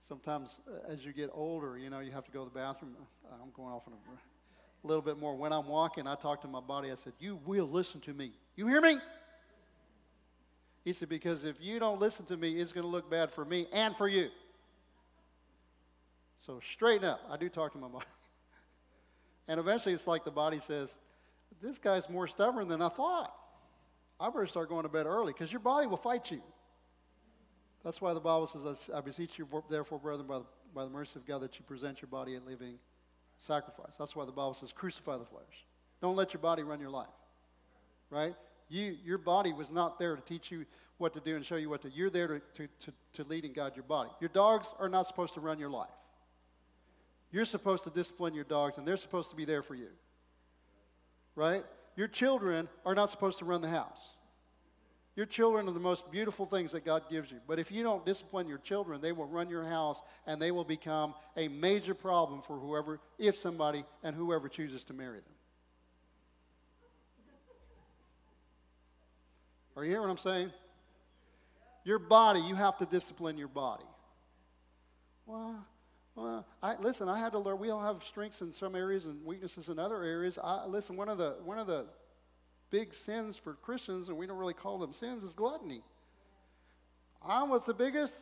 Sometimes 0.00 0.60
uh, 0.66 0.90
as 0.90 1.04
you 1.04 1.12
get 1.12 1.28
older, 1.34 1.76
you 1.76 1.90
know, 1.90 2.00
you 2.00 2.12
have 2.12 2.24
to 2.24 2.30
go 2.30 2.44
to 2.44 2.50
the 2.50 2.58
bathroom. 2.58 2.96
Uh, 3.30 3.34
I'm 3.42 3.50
going 3.54 3.74
off 3.74 3.86
on 3.86 3.92
a 3.92 4.86
little 4.86 5.02
bit 5.02 5.18
more. 5.18 5.36
When 5.36 5.52
I'm 5.52 5.68
walking, 5.68 6.06
I 6.06 6.14
talk 6.14 6.40
to 6.42 6.48
my 6.48 6.60
body. 6.60 6.90
I 6.90 6.94
said, 6.94 7.12
You 7.18 7.40
will 7.44 7.68
listen 7.68 8.00
to 8.02 8.14
me. 8.14 8.32
You 8.54 8.66
hear 8.68 8.80
me? 8.80 8.98
He 10.84 10.92
said, 10.92 11.08
Because 11.08 11.44
if 11.44 11.60
you 11.60 11.78
don't 11.78 12.00
listen 12.00 12.24
to 12.26 12.36
me, 12.36 12.52
it's 12.58 12.72
going 12.72 12.84
to 12.84 12.90
look 12.90 13.10
bad 13.10 13.32
for 13.32 13.44
me 13.44 13.66
and 13.72 13.94
for 13.96 14.08
you. 14.08 14.30
So 16.38 16.60
straighten 16.62 17.08
up. 17.08 17.20
I 17.30 17.36
do 17.36 17.48
talk 17.48 17.72
to 17.72 17.78
my 17.78 17.88
body. 17.88 18.04
And 19.48 19.60
eventually 19.60 19.94
it's 19.94 20.06
like 20.06 20.24
the 20.24 20.30
body 20.30 20.58
says, 20.58 20.96
This 21.62 21.78
guy's 21.78 22.08
more 22.08 22.26
stubborn 22.26 22.68
than 22.68 22.82
I 22.82 22.88
thought. 22.88 23.34
I 24.18 24.30
better 24.30 24.46
start 24.46 24.68
going 24.68 24.84
to 24.84 24.88
bed 24.88 25.06
early 25.06 25.32
because 25.32 25.52
your 25.52 25.60
body 25.60 25.86
will 25.86 25.98
fight 25.98 26.30
you. 26.30 26.42
That's 27.84 28.00
why 28.00 28.14
the 28.14 28.20
Bible 28.20 28.46
says, 28.46 28.90
I 28.92 29.00
beseech 29.00 29.38
you, 29.38 29.46
therefore, 29.70 29.98
brethren, 29.98 30.26
by 30.26 30.38
the, 30.38 30.44
by 30.74 30.84
the 30.84 30.90
mercy 30.90 31.20
of 31.20 31.26
God, 31.26 31.42
that 31.42 31.58
you 31.58 31.64
present 31.64 32.02
your 32.02 32.08
body 32.08 32.34
a 32.34 32.40
living 32.40 32.78
sacrifice. 33.38 33.96
That's 33.96 34.16
why 34.16 34.24
the 34.24 34.32
Bible 34.32 34.54
says, 34.54 34.72
crucify 34.72 35.18
the 35.18 35.24
flesh. 35.24 35.66
Don't 36.00 36.16
let 36.16 36.34
your 36.34 36.40
body 36.40 36.62
run 36.62 36.80
your 36.80 36.90
life. 36.90 37.06
Right? 38.10 38.34
You, 38.68 38.96
your 39.04 39.18
body 39.18 39.52
was 39.52 39.70
not 39.70 39.98
there 39.98 40.16
to 40.16 40.22
teach 40.22 40.50
you 40.50 40.64
what 40.98 41.12
to 41.14 41.20
do 41.20 41.36
and 41.36 41.44
show 41.44 41.56
you 41.56 41.68
what 41.68 41.82
to 41.82 41.90
do. 41.90 41.96
You're 41.96 42.10
there 42.10 42.26
to, 42.26 42.40
to, 42.54 42.68
to, 42.86 42.92
to 43.12 43.24
lead 43.24 43.44
and 43.44 43.54
guide 43.54 43.76
your 43.76 43.84
body. 43.84 44.10
Your 44.20 44.30
dogs 44.30 44.72
are 44.78 44.88
not 44.88 45.06
supposed 45.06 45.34
to 45.34 45.40
run 45.40 45.58
your 45.58 45.70
life. 45.70 45.90
You're 47.30 47.44
supposed 47.44 47.84
to 47.84 47.90
discipline 47.90 48.34
your 48.34 48.44
dogs, 48.44 48.78
and 48.78 48.86
they're 48.86 48.96
supposed 48.96 49.30
to 49.30 49.36
be 49.36 49.44
there 49.44 49.62
for 49.62 49.74
you. 49.74 49.88
Right? 51.34 51.64
Your 51.96 52.08
children 52.08 52.68
are 52.84 52.94
not 52.94 53.10
supposed 53.10 53.38
to 53.40 53.44
run 53.44 53.60
the 53.60 53.68
house. 53.68 54.10
Your 55.16 55.26
children 55.26 55.66
are 55.66 55.72
the 55.72 55.80
most 55.80 56.10
beautiful 56.10 56.44
things 56.44 56.72
that 56.72 56.84
God 56.84 57.04
gives 57.10 57.30
you. 57.30 57.38
But 57.48 57.58
if 57.58 57.72
you 57.72 57.82
don't 57.82 58.04
discipline 58.04 58.46
your 58.48 58.58
children, 58.58 59.00
they 59.00 59.12
will 59.12 59.26
run 59.26 59.48
your 59.48 59.64
house 59.64 60.02
and 60.26 60.40
they 60.40 60.50
will 60.50 60.64
become 60.64 61.14
a 61.38 61.48
major 61.48 61.94
problem 61.94 62.42
for 62.42 62.58
whoever, 62.58 63.00
if 63.18 63.34
somebody, 63.34 63.84
and 64.02 64.14
whoever 64.14 64.50
chooses 64.50 64.84
to 64.84 64.92
marry 64.92 65.16
them. 65.16 65.32
Are 69.74 69.84
you 69.84 69.90
hearing 69.90 70.04
what 70.04 70.10
I'm 70.10 70.18
saying? 70.18 70.52
Your 71.84 71.98
body, 71.98 72.40
you 72.40 72.54
have 72.54 72.76
to 72.78 72.86
discipline 72.86 73.38
your 73.38 73.48
body. 73.48 73.84
Well, 75.24 75.64
well, 76.16 76.46
I, 76.62 76.76
listen, 76.76 77.10
I 77.10 77.18
had 77.18 77.32
to 77.32 77.38
learn. 77.38 77.58
We 77.58 77.68
all 77.68 77.82
have 77.82 78.02
strengths 78.02 78.40
in 78.40 78.52
some 78.52 78.74
areas 78.74 79.04
and 79.04 79.24
weaknesses 79.24 79.68
in 79.68 79.78
other 79.78 80.02
areas. 80.02 80.38
I, 80.42 80.64
listen, 80.64 80.96
one 80.96 81.10
of 81.10 81.18
the 81.18 81.36
one 81.44 81.58
of 81.58 81.66
the 81.66 81.86
big 82.70 82.94
sins 82.94 83.36
for 83.36 83.52
Christians, 83.52 84.08
and 84.08 84.16
we 84.16 84.26
don't 84.26 84.38
really 84.38 84.54
call 84.54 84.78
them 84.78 84.94
sins, 84.94 85.22
is 85.22 85.34
gluttony. 85.34 85.82
I 87.22 87.42
was 87.42 87.66
the 87.66 87.74
biggest 87.74 88.14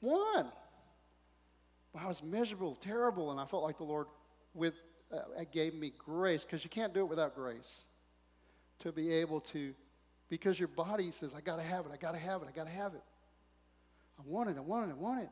one. 0.00 0.50
But 1.92 2.02
I 2.02 2.08
was 2.08 2.22
miserable, 2.22 2.74
terrible, 2.74 3.30
and 3.30 3.40
I 3.40 3.44
felt 3.44 3.62
like 3.62 3.78
the 3.78 3.84
Lord 3.84 4.08
with 4.52 4.74
uh, 5.12 5.44
gave 5.52 5.74
me 5.74 5.92
grace 5.96 6.44
because 6.44 6.64
you 6.64 6.70
can't 6.70 6.92
do 6.92 7.00
it 7.00 7.08
without 7.08 7.36
grace. 7.36 7.84
To 8.80 8.92
be 8.92 9.12
able 9.12 9.40
to, 9.40 9.74
because 10.28 10.58
your 10.58 10.68
body 10.68 11.12
says, 11.12 11.32
"I 11.32 11.40
got 11.40 11.56
to 11.56 11.62
have 11.62 11.86
it, 11.86 11.92
I 11.92 11.96
got 11.96 12.12
to 12.12 12.18
have 12.18 12.42
it, 12.42 12.48
I 12.48 12.52
got 12.52 12.64
to 12.64 12.72
have 12.72 12.94
it." 12.94 13.02
I 14.18 14.22
want 14.26 14.50
it, 14.50 14.56
I 14.58 14.60
want 14.60 14.90
it, 14.90 14.94
I 14.94 14.96
want 14.96 15.22
it. 15.22 15.30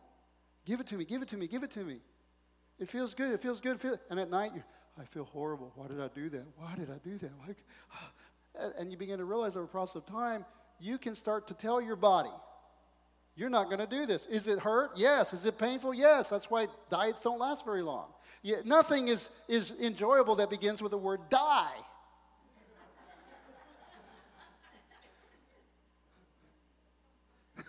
Give 0.69 0.81
it 0.81 0.87
to 0.89 0.97
me, 0.97 1.07
give 1.07 1.23
it 1.23 1.29
to 1.29 1.39
me, 1.39 1.49
give 1.49 1.63
it 1.63 1.71
to 1.71 1.79
me. 1.83 2.01
It 2.79 2.91
feels 2.91 3.15
good. 3.15 3.33
It 3.33 3.41
feels 3.41 3.63
good. 3.63 3.81
And 4.11 4.21
at 4.21 4.29
night, 4.29 4.53
I 5.01 5.05
feel 5.05 5.25
horrible. 5.25 5.73
Why 5.75 5.87
did 5.89 5.99
I 5.99 6.09
do 6.09 6.29
that? 6.29 6.45
Why 6.59 6.75
did 6.77 6.91
I 6.91 6.99
do 7.03 7.17
that? 7.17 7.31
Like, 7.47 7.65
and 8.79 8.93
you 8.93 8.99
begin 8.99 9.17
to 9.17 9.25
realize 9.25 9.57
over 9.57 9.65
the 9.65 9.73
process 9.73 9.97
of 9.97 10.05
time, 10.05 10.45
you 10.79 10.99
can 10.99 11.15
start 11.15 11.47
to 11.47 11.55
tell 11.55 11.81
your 11.81 11.97
body, 11.97 12.29
you're 13.35 13.49
not 13.49 13.71
going 13.71 13.79
to 13.79 13.87
do 13.87 14.05
this. 14.05 14.27
Is 14.27 14.47
it 14.47 14.59
hurt? 14.59 14.91
Yes. 14.95 15.33
Is 15.33 15.47
it 15.47 15.57
painful? 15.59 15.95
Yes. 15.95 16.29
That's 16.29 16.51
why 16.51 16.67
diets 16.91 17.23
don't 17.23 17.39
last 17.39 17.65
very 17.65 17.83
long. 17.83 18.09
Yeah, 18.43 18.57
nothing 18.67 19.09
is, 19.09 19.31
is 19.49 19.73
enjoyable 19.81 20.37
that 20.37 20.51
begins 20.51 20.83
with 20.83 20.91
the 20.91 20.99
word 20.99 21.31
die. 21.31 21.77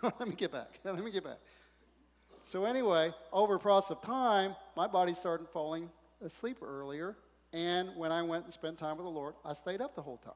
Let 0.03 0.27
me 0.27 0.35
get 0.35 0.51
back. 0.51 0.81
Let 0.83 1.01
me 1.01 1.11
get 1.11 1.23
back. 1.23 1.37
So, 2.49 2.65
anyway, 2.65 3.13
over 3.31 3.53
a 3.53 3.59
process 3.59 3.91
of 3.91 4.01
time, 4.01 4.55
my 4.75 4.87
body 4.87 5.13
started 5.13 5.47
falling 5.49 5.87
asleep 6.19 6.63
earlier. 6.63 7.15
And 7.53 7.95
when 7.95 8.11
I 8.11 8.23
went 8.23 8.45
and 8.45 8.51
spent 8.51 8.79
time 8.79 8.97
with 8.97 9.05
the 9.05 9.11
Lord, 9.11 9.35
I 9.45 9.53
stayed 9.53 9.81
up 9.81 9.93
the 9.93 10.01
whole 10.01 10.17
time. 10.17 10.33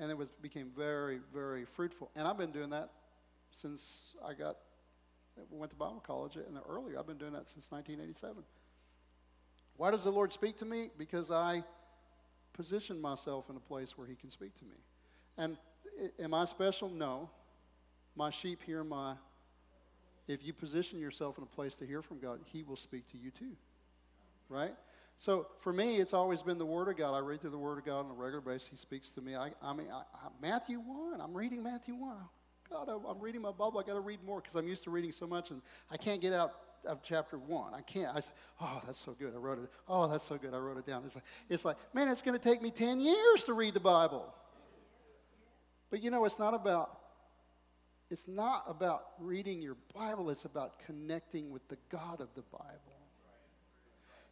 And 0.00 0.10
it 0.10 0.18
was, 0.18 0.32
became 0.32 0.72
very, 0.76 1.20
very 1.32 1.64
fruitful. 1.64 2.10
And 2.16 2.26
I've 2.26 2.38
been 2.38 2.50
doing 2.50 2.70
that 2.70 2.90
since 3.52 4.16
I 4.26 4.34
got 4.34 4.56
went 5.52 5.70
to 5.70 5.76
Bible 5.76 6.02
college 6.04 6.34
and 6.34 6.58
earlier. 6.68 6.98
I've 6.98 7.06
been 7.06 7.18
doing 7.18 7.34
that 7.34 7.48
since 7.48 7.70
1987. 7.70 8.42
Why 9.76 9.92
does 9.92 10.02
the 10.02 10.10
Lord 10.10 10.32
speak 10.32 10.56
to 10.56 10.64
me? 10.64 10.90
Because 10.98 11.30
I 11.30 11.62
position 12.52 13.00
myself 13.00 13.48
in 13.48 13.54
a 13.54 13.60
place 13.60 13.96
where 13.96 14.08
He 14.08 14.16
can 14.16 14.30
speak 14.30 14.58
to 14.58 14.64
me. 14.64 14.74
And 15.36 15.56
eh, 16.02 16.24
am 16.24 16.34
I 16.34 16.46
special? 16.46 16.88
No. 16.88 17.30
My 18.16 18.30
sheep 18.30 18.60
hear 18.64 18.82
my. 18.82 19.14
If 20.28 20.44
you 20.44 20.52
position 20.52 21.00
yourself 21.00 21.38
in 21.38 21.44
a 21.44 21.46
place 21.46 21.74
to 21.76 21.86
hear 21.86 22.02
from 22.02 22.20
God, 22.20 22.40
He 22.44 22.62
will 22.62 22.76
speak 22.76 23.10
to 23.12 23.18
you 23.18 23.30
too. 23.30 23.56
Right? 24.48 24.74
So 25.16 25.48
for 25.58 25.72
me, 25.72 25.96
it's 25.96 26.14
always 26.14 26.42
been 26.42 26.58
the 26.58 26.66
Word 26.66 26.88
of 26.88 26.96
God. 26.96 27.14
I 27.14 27.18
read 27.18 27.40
through 27.40 27.50
the 27.50 27.58
Word 27.58 27.78
of 27.78 27.84
God 27.84 28.04
on 28.04 28.10
a 28.10 28.14
regular 28.14 28.40
basis. 28.40 28.68
He 28.68 28.76
speaks 28.76 29.08
to 29.10 29.20
me. 29.20 29.34
I, 29.34 29.50
I 29.60 29.72
mean, 29.72 29.88
I, 29.92 30.02
I, 30.14 30.28
Matthew 30.40 30.78
1. 30.78 31.20
I'm 31.20 31.34
reading 31.34 31.62
Matthew 31.62 31.94
1. 31.94 32.16
God, 32.70 32.88
I'm 32.88 33.18
reading 33.18 33.40
my 33.40 33.50
Bible. 33.50 33.80
I 33.80 33.82
got 33.82 33.94
to 33.94 34.00
read 34.00 34.22
more 34.22 34.40
because 34.40 34.54
I'm 34.54 34.68
used 34.68 34.84
to 34.84 34.90
reading 34.90 35.10
so 35.10 35.26
much, 35.26 35.50
and 35.50 35.62
I 35.90 35.96
can't 35.96 36.20
get 36.20 36.34
out 36.34 36.52
of 36.86 37.02
chapter 37.02 37.38
one. 37.38 37.74
I 37.74 37.80
can't. 37.80 38.14
I 38.14 38.20
say, 38.20 38.32
oh, 38.60 38.80
that's 38.84 39.02
so 39.02 39.12
good. 39.18 39.32
I 39.34 39.38
wrote 39.38 39.58
it. 39.58 39.70
Oh, 39.88 40.06
that's 40.06 40.26
so 40.26 40.36
good. 40.36 40.54
I 40.54 40.58
wrote 40.58 40.76
it 40.76 40.86
down. 40.86 41.02
It's 41.04 41.14
like, 41.14 41.24
it's 41.48 41.64
like 41.64 41.76
man, 41.94 42.08
it's 42.08 42.22
going 42.22 42.38
to 42.38 42.42
take 42.42 42.62
me 42.62 42.70
10 42.70 43.00
years 43.00 43.44
to 43.44 43.52
read 43.52 43.74
the 43.74 43.80
Bible. 43.80 44.32
But 45.90 46.02
you 46.02 46.10
know, 46.10 46.24
it's 46.24 46.38
not 46.38 46.54
about 46.54 46.97
it's 48.10 48.26
not 48.26 48.64
about 48.66 49.04
reading 49.18 49.60
your 49.60 49.76
Bible, 49.94 50.30
it's 50.30 50.44
about 50.44 50.78
connecting 50.86 51.50
with 51.50 51.66
the 51.68 51.76
God 51.90 52.20
of 52.20 52.28
the 52.34 52.42
Bible. 52.42 52.98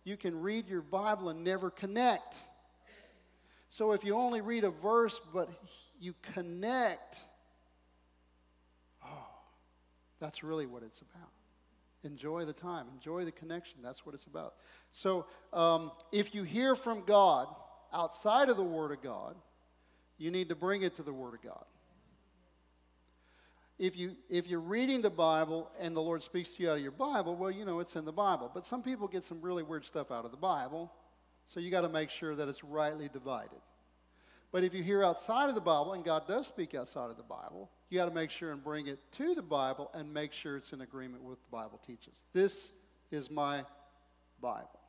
You 0.05 0.17
can 0.17 0.41
read 0.41 0.69
your 0.69 0.83
Bible 0.83 1.29
and 1.29 1.43
never 1.43 1.69
connect. 1.69 2.37
So 3.69 3.93
if 3.93 4.05
you 4.05 4.15
only 4.15 4.41
read 4.41 4.65
a 4.65 4.71
verse 4.71 5.21
but 5.35 5.51
you 6.01 6.15
connect, 6.33 7.19
oh, 9.05 9.27
that's 10.21 10.43
really 10.43 10.67
what 10.67 10.83
it's 10.83 11.01
about. 11.01 11.31
Enjoy 12.05 12.45
the 12.45 12.53
time, 12.53 12.87
enjoy 12.95 13.25
the 13.25 13.33
connection. 13.33 13.79
That's 13.83 14.07
what 14.07 14.15
it's 14.15 14.27
about. 14.27 14.55
So, 14.93 15.27
um, 15.53 15.91
if 16.13 16.35
you 16.35 16.45
hear 16.45 16.77
from 16.77 17.05
God 17.05 17.49
outside 17.93 18.49
of 18.49 18.57
the 18.57 18.63
Word 18.63 18.93
of 18.93 19.03
God, 19.03 19.35
you 20.17 20.31
need 20.31 20.49
to 20.51 20.55
bring 20.55 20.83
it 20.83 20.95
to 20.97 21.03
the 21.03 21.13
Word 21.13 21.35
of 21.35 21.43
God. 21.43 21.65
If, 23.79 23.97
you, 23.97 24.17
if 24.31 24.47
you're 24.47 24.61
reading 24.61 25.03
the 25.03 25.11
Bible 25.11 25.71
and 25.79 25.95
the 25.95 26.01
Lord 26.01 26.23
speaks 26.23 26.51
to 26.53 26.63
you 26.63 26.71
out 26.71 26.77
of 26.77 26.83
your 26.83 26.93
Bible, 26.93 27.37
well, 27.37 27.51
you 27.51 27.65
know 27.67 27.81
it's 27.81 27.95
in 27.95 28.07
the 28.07 28.13
Bible. 28.13 28.51
But 28.53 28.65
some 28.65 28.83
people 28.83 29.07
get 29.07 29.23
some 29.23 29.43
really 29.43 29.63
weird 29.63 29.85
stuff 29.85 30.11
out 30.11 30.25
of 30.25 30.31
the 30.31 30.37
Bible, 30.39 30.91
so 31.45 31.61
you 31.61 31.71
got 31.71 31.83
to 31.83 31.89
make 31.89 32.09
sure 32.09 32.35
that 32.35 32.49
it's 32.49 32.65
rightly 32.65 33.09
divided. 33.13 33.61
But 34.51 34.65
if 34.65 34.73
you 34.73 34.83
hear 34.83 35.05
outside 35.05 35.51
of 35.51 35.55
the 35.55 35.61
Bible, 35.61 35.93
and 35.93 36.05
God 36.05 36.27
does 36.27 36.47
speak 36.47 36.75
outside 36.75 37.11
of 37.11 37.19
the 37.19 37.23
Bible, 37.23 37.71
you 37.91 37.99
got 37.99 38.09
to 38.09 38.15
make 38.15 38.31
sure 38.31 38.53
and 38.53 38.65
bring 38.65 38.87
it 38.87 38.99
to 39.13 39.35
the 39.35 39.43
Bible 39.43 39.91
and 39.93 40.13
make 40.13 40.33
sure 40.33 40.57
it's 40.57 40.73
in 40.73 40.81
agreement 40.81 41.23
with 41.23 41.43
the 41.43 41.51
Bible 41.51 41.79
teaches. 41.87 42.25
This 42.33 42.73
is 43.11 43.31
my 43.31 43.65
Bible, 44.41 44.81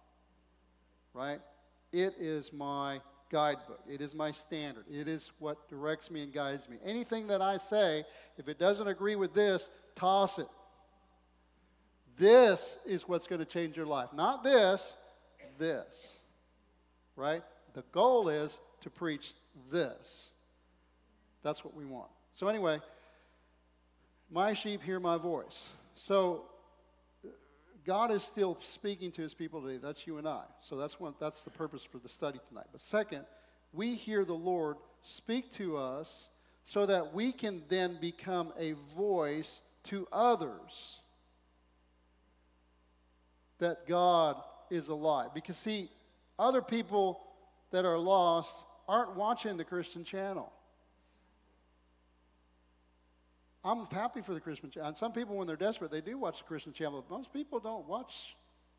right? 1.14 1.42
It 1.92 2.16
is 2.18 2.54
my 2.54 3.02
guidebook. 3.30 3.82
It 3.88 4.02
is 4.02 4.16
my 4.16 4.32
standard. 4.32 4.86
It 4.90 5.08
is 5.08 5.32
what 5.40 5.68
directs 5.70 6.10
me 6.10 6.24
and 6.24 6.34
guides 6.34 6.70
me. 6.70 6.78
Anything 6.86 7.28
that 7.28 7.42
I 7.42 7.58
say, 7.58 8.06
if 8.38 8.48
it 8.48 8.60
doesn't 8.60 8.88
agree 8.88 9.16
with 9.16 9.34
this, 9.34 9.70
toss 9.96 10.40
it. 10.40 10.48
This 12.18 12.80
is 12.86 13.08
what's 13.08 13.28
going 13.28 13.40
to 13.40 13.46
change 13.46 13.78
your 13.78 13.86
life. 13.86 14.10
Not 14.14 14.44
this, 14.44 14.94
this. 15.58 16.18
Right? 17.16 17.44
The 17.74 17.84
goal 17.92 18.30
is 18.30 18.60
to 18.82 18.90
preach 18.90 19.34
this. 19.70 20.32
That's 21.44 21.64
what 21.64 21.76
we 21.76 21.86
want. 21.86 22.10
So, 22.34 22.48
anyway, 22.48 22.80
my 24.30 24.54
sheep 24.54 24.82
hear 24.84 25.00
my 25.00 25.18
voice. 25.18 25.68
So, 25.96 26.46
God 27.88 28.12
is 28.12 28.22
still 28.22 28.58
speaking 28.62 29.14
to 29.14 29.22
his 29.22 29.34
people 29.34 29.62
today. 29.62 29.78
That's 29.78 30.06
you 30.06 30.18
and 30.18 30.28
I. 30.28 30.44
So, 30.60 30.76
that's, 30.76 31.00
one, 31.00 31.16
that's 31.22 31.42
the 31.42 31.50
purpose 31.50 31.86
for 31.86 32.00
the 32.00 32.10
study 32.10 32.38
tonight. 32.50 32.66
But, 32.70 32.82
second, 32.82 33.26
we 33.72 33.96
hear 33.96 34.26
the 34.26 34.34
Lord 34.34 34.76
speak 35.02 35.54
to 35.54 35.78
us 35.78 36.28
so 36.66 36.86
that 36.86 37.14
we 37.14 37.32
can 37.32 37.64
then 37.70 37.98
become 38.02 38.52
a 38.60 38.74
voice 38.74 39.62
to 39.84 40.06
others 40.12 41.00
that 43.60 43.88
God 43.88 44.36
is 44.70 44.90
alive. 44.90 45.34
Because, 45.34 45.56
see, 45.56 45.90
other 46.38 46.62
people 46.62 47.22
that 47.72 47.86
are 47.86 47.98
lost 47.98 48.66
aren't 48.90 49.16
watching 49.16 49.56
the 49.56 49.64
Christian 49.64 50.04
channel. 50.04 50.52
I'm 53.68 53.86
happy 53.88 54.22
for 54.22 54.34
the 54.34 54.40
Christian 54.40 54.70
channel. 54.70 54.88
And 54.88 54.98
some 54.98 55.12
people, 55.12 55.36
when 55.36 55.46
they're 55.46 55.58
desperate, 55.58 55.92
they 55.92 56.00
do 56.00 56.18
watch 56.18 56.38
the 56.38 56.46
Christian 56.46 56.72
channel. 56.72 57.04
But 57.08 57.14
most 57.14 57.34
people 57.34 57.60
don't 57.60 57.86
watch 57.86 58.38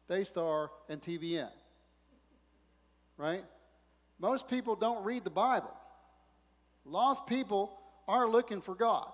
Daystar 0.09 0.71
and 0.89 1.03
TBN. 1.03 1.51
Right? 3.19 3.45
Most 4.19 4.49
people 4.49 4.77
don't 4.77 5.05
read 5.05 5.25
the 5.25 5.31
Bible. 5.31 5.75
Lost 6.87 7.27
people 7.27 7.79
are 8.07 8.27
looking 8.27 8.63
for 8.63 8.75
God. 8.75 9.11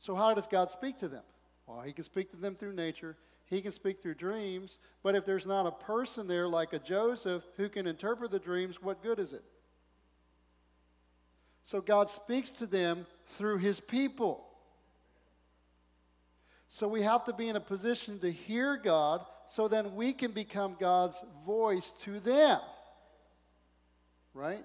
So, 0.00 0.16
how 0.16 0.34
does 0.34 0.48
God 0.48 0.70
speak 0.70 0.98
to 0.98 1.08
them? 1.08 1.22
Well, 1.66 1.82
He 1.82 1.92
can 1.92 2.02
speak 2.02 2.32
to 2.32 2.36
them 2.36 2.56
through 2.56 2.72
nature, 2.72 3.16
He 3.46 3.62
can 3.62 3.70
speak 3.70 4.02
through 4.02 4.16
dreams. 4.16 4.78
But 5.04 5.14
if 5.14 5.24
there's 5.24 5.46
not 5.46 5.66
a 5.66 5.70
person 5.70 6.26
there 6.26 6.48
like 6.48 6.72
a 6.72 6.80
Joseph 6.80 7.44
who 7.56 7.68
can 7.68 7.86
interpret 7.86 8.32
the 8.32 8.40
dreams, 8.40 8.82
what 8.82 9.04
good 9.04 9.20
is 9.20 9.32
it? 9.32 9.44
So 11.62 11.80
God 11.80 12.08
speaks 12.08 12.50
to 12.50 12.66
them 12.66 13.06
through 13.32 13.58
his 13.58 13.80
people. 13.80 14.46
So 16.68 16.88
we 16.88 17.02
have 17.02 17.24
to 17.24 17.32
be 17.32 17.48
in 17.48 17.56
a 17.56 17.60
position 17.60 18.18
to 18.20 18.32
hear 18.32 18.76
God 18.76 19.24
so 19.46 19.68
then 19.68 19.94
we 19.94 20.12
can 20.14 20.30
become 20.32 20.76
God's 20.80 21.22
voice 21.44 21.92
to 22.04 22.18
them. 22.18 22.60
Right? 24.32 24.64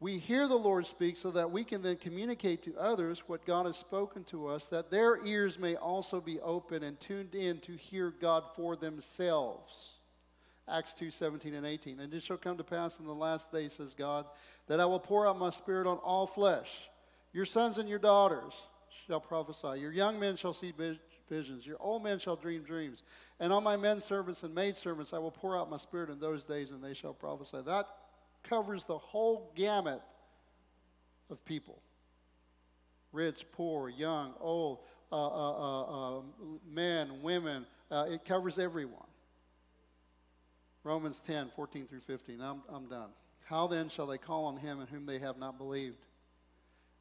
We 0.00 0.18
hear 0.18 0.48
the 0.48 0.54
Lord 0.54 0.86
speak 0.86 1.16
so 1.16 1.30
that 1.30 1.50
we 1.50 1.64
can 1.64 1.82
then 1.82 1.96
communicate 1.96 2.62
to 2.62 2.76
others 2.78 3.22
what 3.26 3.46
God 3.46 3.66
has 3.66 3.76
spoken 3.76 4.24
to 4.24 4.48
us, 4.48 4.66
that 4.66 4.90
their 4.90 5.24
ears 5.24 5.58
may 5.58 5.76
also 5.76 6.20
be 6.20 6.40
open 6.40 6.82
and 6.82 6.98
tuned 7.00 7.34
in 7.34 7.58
to 7.60 7.72
hear 7.72 8.10
God 8.10 8.44
for 8.54 8.76
themselves. 8.76 9.98
Acts 10.68 10.94
2 10.94 11.10
17 11.10 11.54
and 11.54 11.66
18. 11.66 12.00
And 12.00 12.12
it 12.12 12.22
shall 12.22 12.36
come 12.36 12.56
to 12.56 12.64
pass 12.64 12.98
in 12.98 13.06
the 13.06 13.14
last 13.14 13.52
days, 13.52 13.74
says 13.74 13.94
God, 13.94 14.26
that 14.66 14.80
I 14.80 14.84
will 14.84 15.00
pour 15.00 15.26
out 15.26 15.38
my 15.38 15.50
spirit 15.50 15.86
on 15.86 15.98
all 15.98 16.26
flesh. 16.26 16.88
Your 17.32 17.44
sons 17.44 17.78
and 17.78 17.88
your 17.88 17.98
daughters 17.98 18.54
shall 19.06 19.20
prophesy. 19.20 19.80
Your 19.80 19.92
young 19.92 20.18
men 20.18 20.36
shall 20.36 20.54
see 20.54 20.72
visions. 21.28 21.66
Your 21.66 21.76
old 21.80 22.02
men 22.02 22.18
shall 22.18 22.36
dream 22.36 22.62
dreams. 22.62 23.02
And 23.40 23.52
on 23.52 23.64
my 23.64 23.76
men 23.76 24.00
servants 24.00 24.42
and 24.42 24.54
maid 24.54 24.76
servants 24.76 25.12
I 25.12 25.18
will 25.18 25.30
pour 25.30 25.58
out 25.58 25.70
my 25.70 25.76
spirit 25.76 26.10
in 26.10 26.20
those 26.20 26.44
days, 26.44 26.70
and 26.70 26.82
they 26.82 26.94
shall 26.94 27.12
prophesy. 27.12 27.58
That 27.66 27.86
covers 28.42 28.84
the 28.84 28.98
whole 28.98 29.52
gamut 29.54 30.00
of 31.30 31.44
people 31.44 31.80
rich, 33.14 33.46
poor, 33.52 33.88
young, 33.88 34.34
old, 34.40 34.80
uh, 35.10 35.16
uh, 35.16 35.52
uh, 35.52 36.18
uh 36.18 36.22
men, 36.68 37.22
women. 37.22 37.64
Uh, 37.90 38.06
it 38.10 38.24
covers 38.24 38.58
everyone. 38.58 39.06
Romans 40.84 41.18
10, 41.18 41.48
14 41.48 41.86
through 41.86 42.00
15. 42.00 42.40
I'm, 42.40 42.62
I'm 42.68 42.86
done. 42.88 43.08
How 43.44 43.66
then 43.66 43.88
shall 43.88 44.06
they 44.06 44.18
call 44.18 44.44
on 44.44 44.58
him 44.58 44.80
in 44.80 44.86
whom 44.86 45.06
they 45.06 45.18
have 45.18 45.38
not 45.38 45.58
believed? 45.58 46.04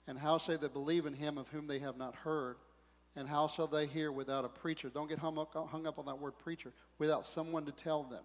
And 0.07 0.17
how 0.17 0.37
shall 0.37 0.57
they 0.57 0.67
believe 0.67 1.05
in 1.05 1.13
him 1.13 1.37
of 1.37 1.49
whom 1.49 1.67
they 1.67 1.79
have 1.79 1.97
not 1.97 2.15
heard? 2.15 2.55
And 3.15 3.27
how 3.27 3.47
shall 3.47 3.67
they 3.67 3.85
hear 3.85 4.11
without 4.11 4.43
a 4.43 4.49
preacher? 4.49 4.89
Don't 4.89 5.07
get 5.07 5.19
hung 5.19 5.37
up, 5.37 5.53
hung 5.69 5.85
up 5.85 5.99
on 5.99 6.05
that 6.05 6.19
word 6.19 6.37
preacher, 6.39 6.73
without 6.97 7.25
someone 7.25 7.65
to 7.65 7.71
tell 7.71 8.03
them. 8.03 8.23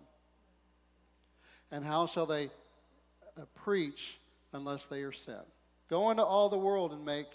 And 1.70 1.84
how 1.84 2.06
shall 2.06 2.26
they 2.26 2.46
uh, 3.36 3.44
preach 3.54 4.18
unless 4.52 4.86
they 4.86 5.02
are 5.02 5.12
sent? 5.12 5.46
Go 5.90 6.10
into 6.10 6.24
all 6.24 6.48
the 6.48 6.58
world 6.58 6.92
and 6.92 7.04
make 7.04 7.28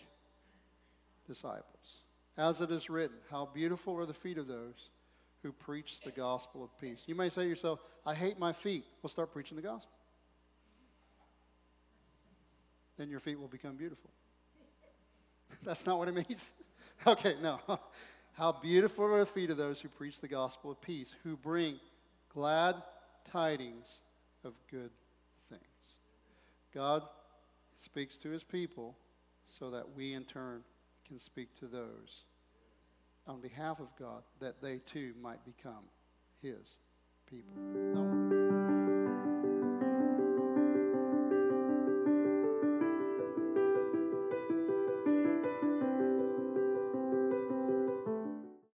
disciples. 1.28 2.00
As 2.38 2.62
it 2.62 2.72
is 2.72 2.90
written, 2.90 3.18
how 3.30 3.50
beautiful 3.54 3.96
are 3.98 4.06
the 4.06 4.14
feet 4.14 4.38
of 4.38 4.48
those 4.48 4.90
who 5.44 5.52
preach 5.52 6.00
the 6.02 6.12
gospel 6.12 6.64
of 6.64 6.80
peace. 6.80 7.04
You 7.06 7.16
may 7.16 7.30
say 7.30 7.44
to 7.44 7.50
yourself, 7.50 7.80
I 8.06 8.16
hate 8.16 8.40
my 8.40 8.54
feet. 8.54 8.86
Well, 9.02 9.10
start 9.10 9.32
preaching 9.32 9.58
the 9.58 9.62
gospel. 9.62 9.94
Then 12.98 13.10
your 13.10 13.20
feet 13.20 13.40
will 13.40 13.50
become 13.50 13.76
beautiful. 13.76 14.10
That's 15.64 15.86
not 15.86 16.00
what 16.00 16.08
it 16.08 16.16
means. 16.16 16.46
okay, 17.08 17.36
no. 17.42 17.60
How 18.34 18.52
beautiful 18.54 19.06
are 19.06 19.20
the 19.20 19.26
feet 19.26 19.52
of 19.52 19.58
those 19.58 19.82
who 19.82 19.90
preach 19.90 20.22
the 20.22 20.28
gospel 20.28 20.72
of 20.72 20.82
peace, 20.82 21.14
who 21.24 21.38
bring 21.38 21.80
glad 22.34 22.82
tidings 23.26 24.02
of 24.44 24.54
good 24.72 24.90
things. 25.50 25.62
God 26.74 27.04
speaks 27.78 28.16
to 28.18 28.30
his 28.30 28.44
people 28.44 28.96
so 29.46 29.70
that 29.70 29.94
we 29.96 30.14
in 30.14 30.24
turn 30.24 30.62
can 31.08 31.20
speak 31.20 31.54
to 31.60 31.68
those 31.68 32.24
on 33.28 33.42
behalf 33.42 33.80
of 33.80 33.88
God, 33.98 34.24
that 34.40 34.62
they 34.62 34.80
too 34.80 35.14
might 35.22 35.44
become 35.46 35.86
his 36.42 36.78
people. 37.30 38.43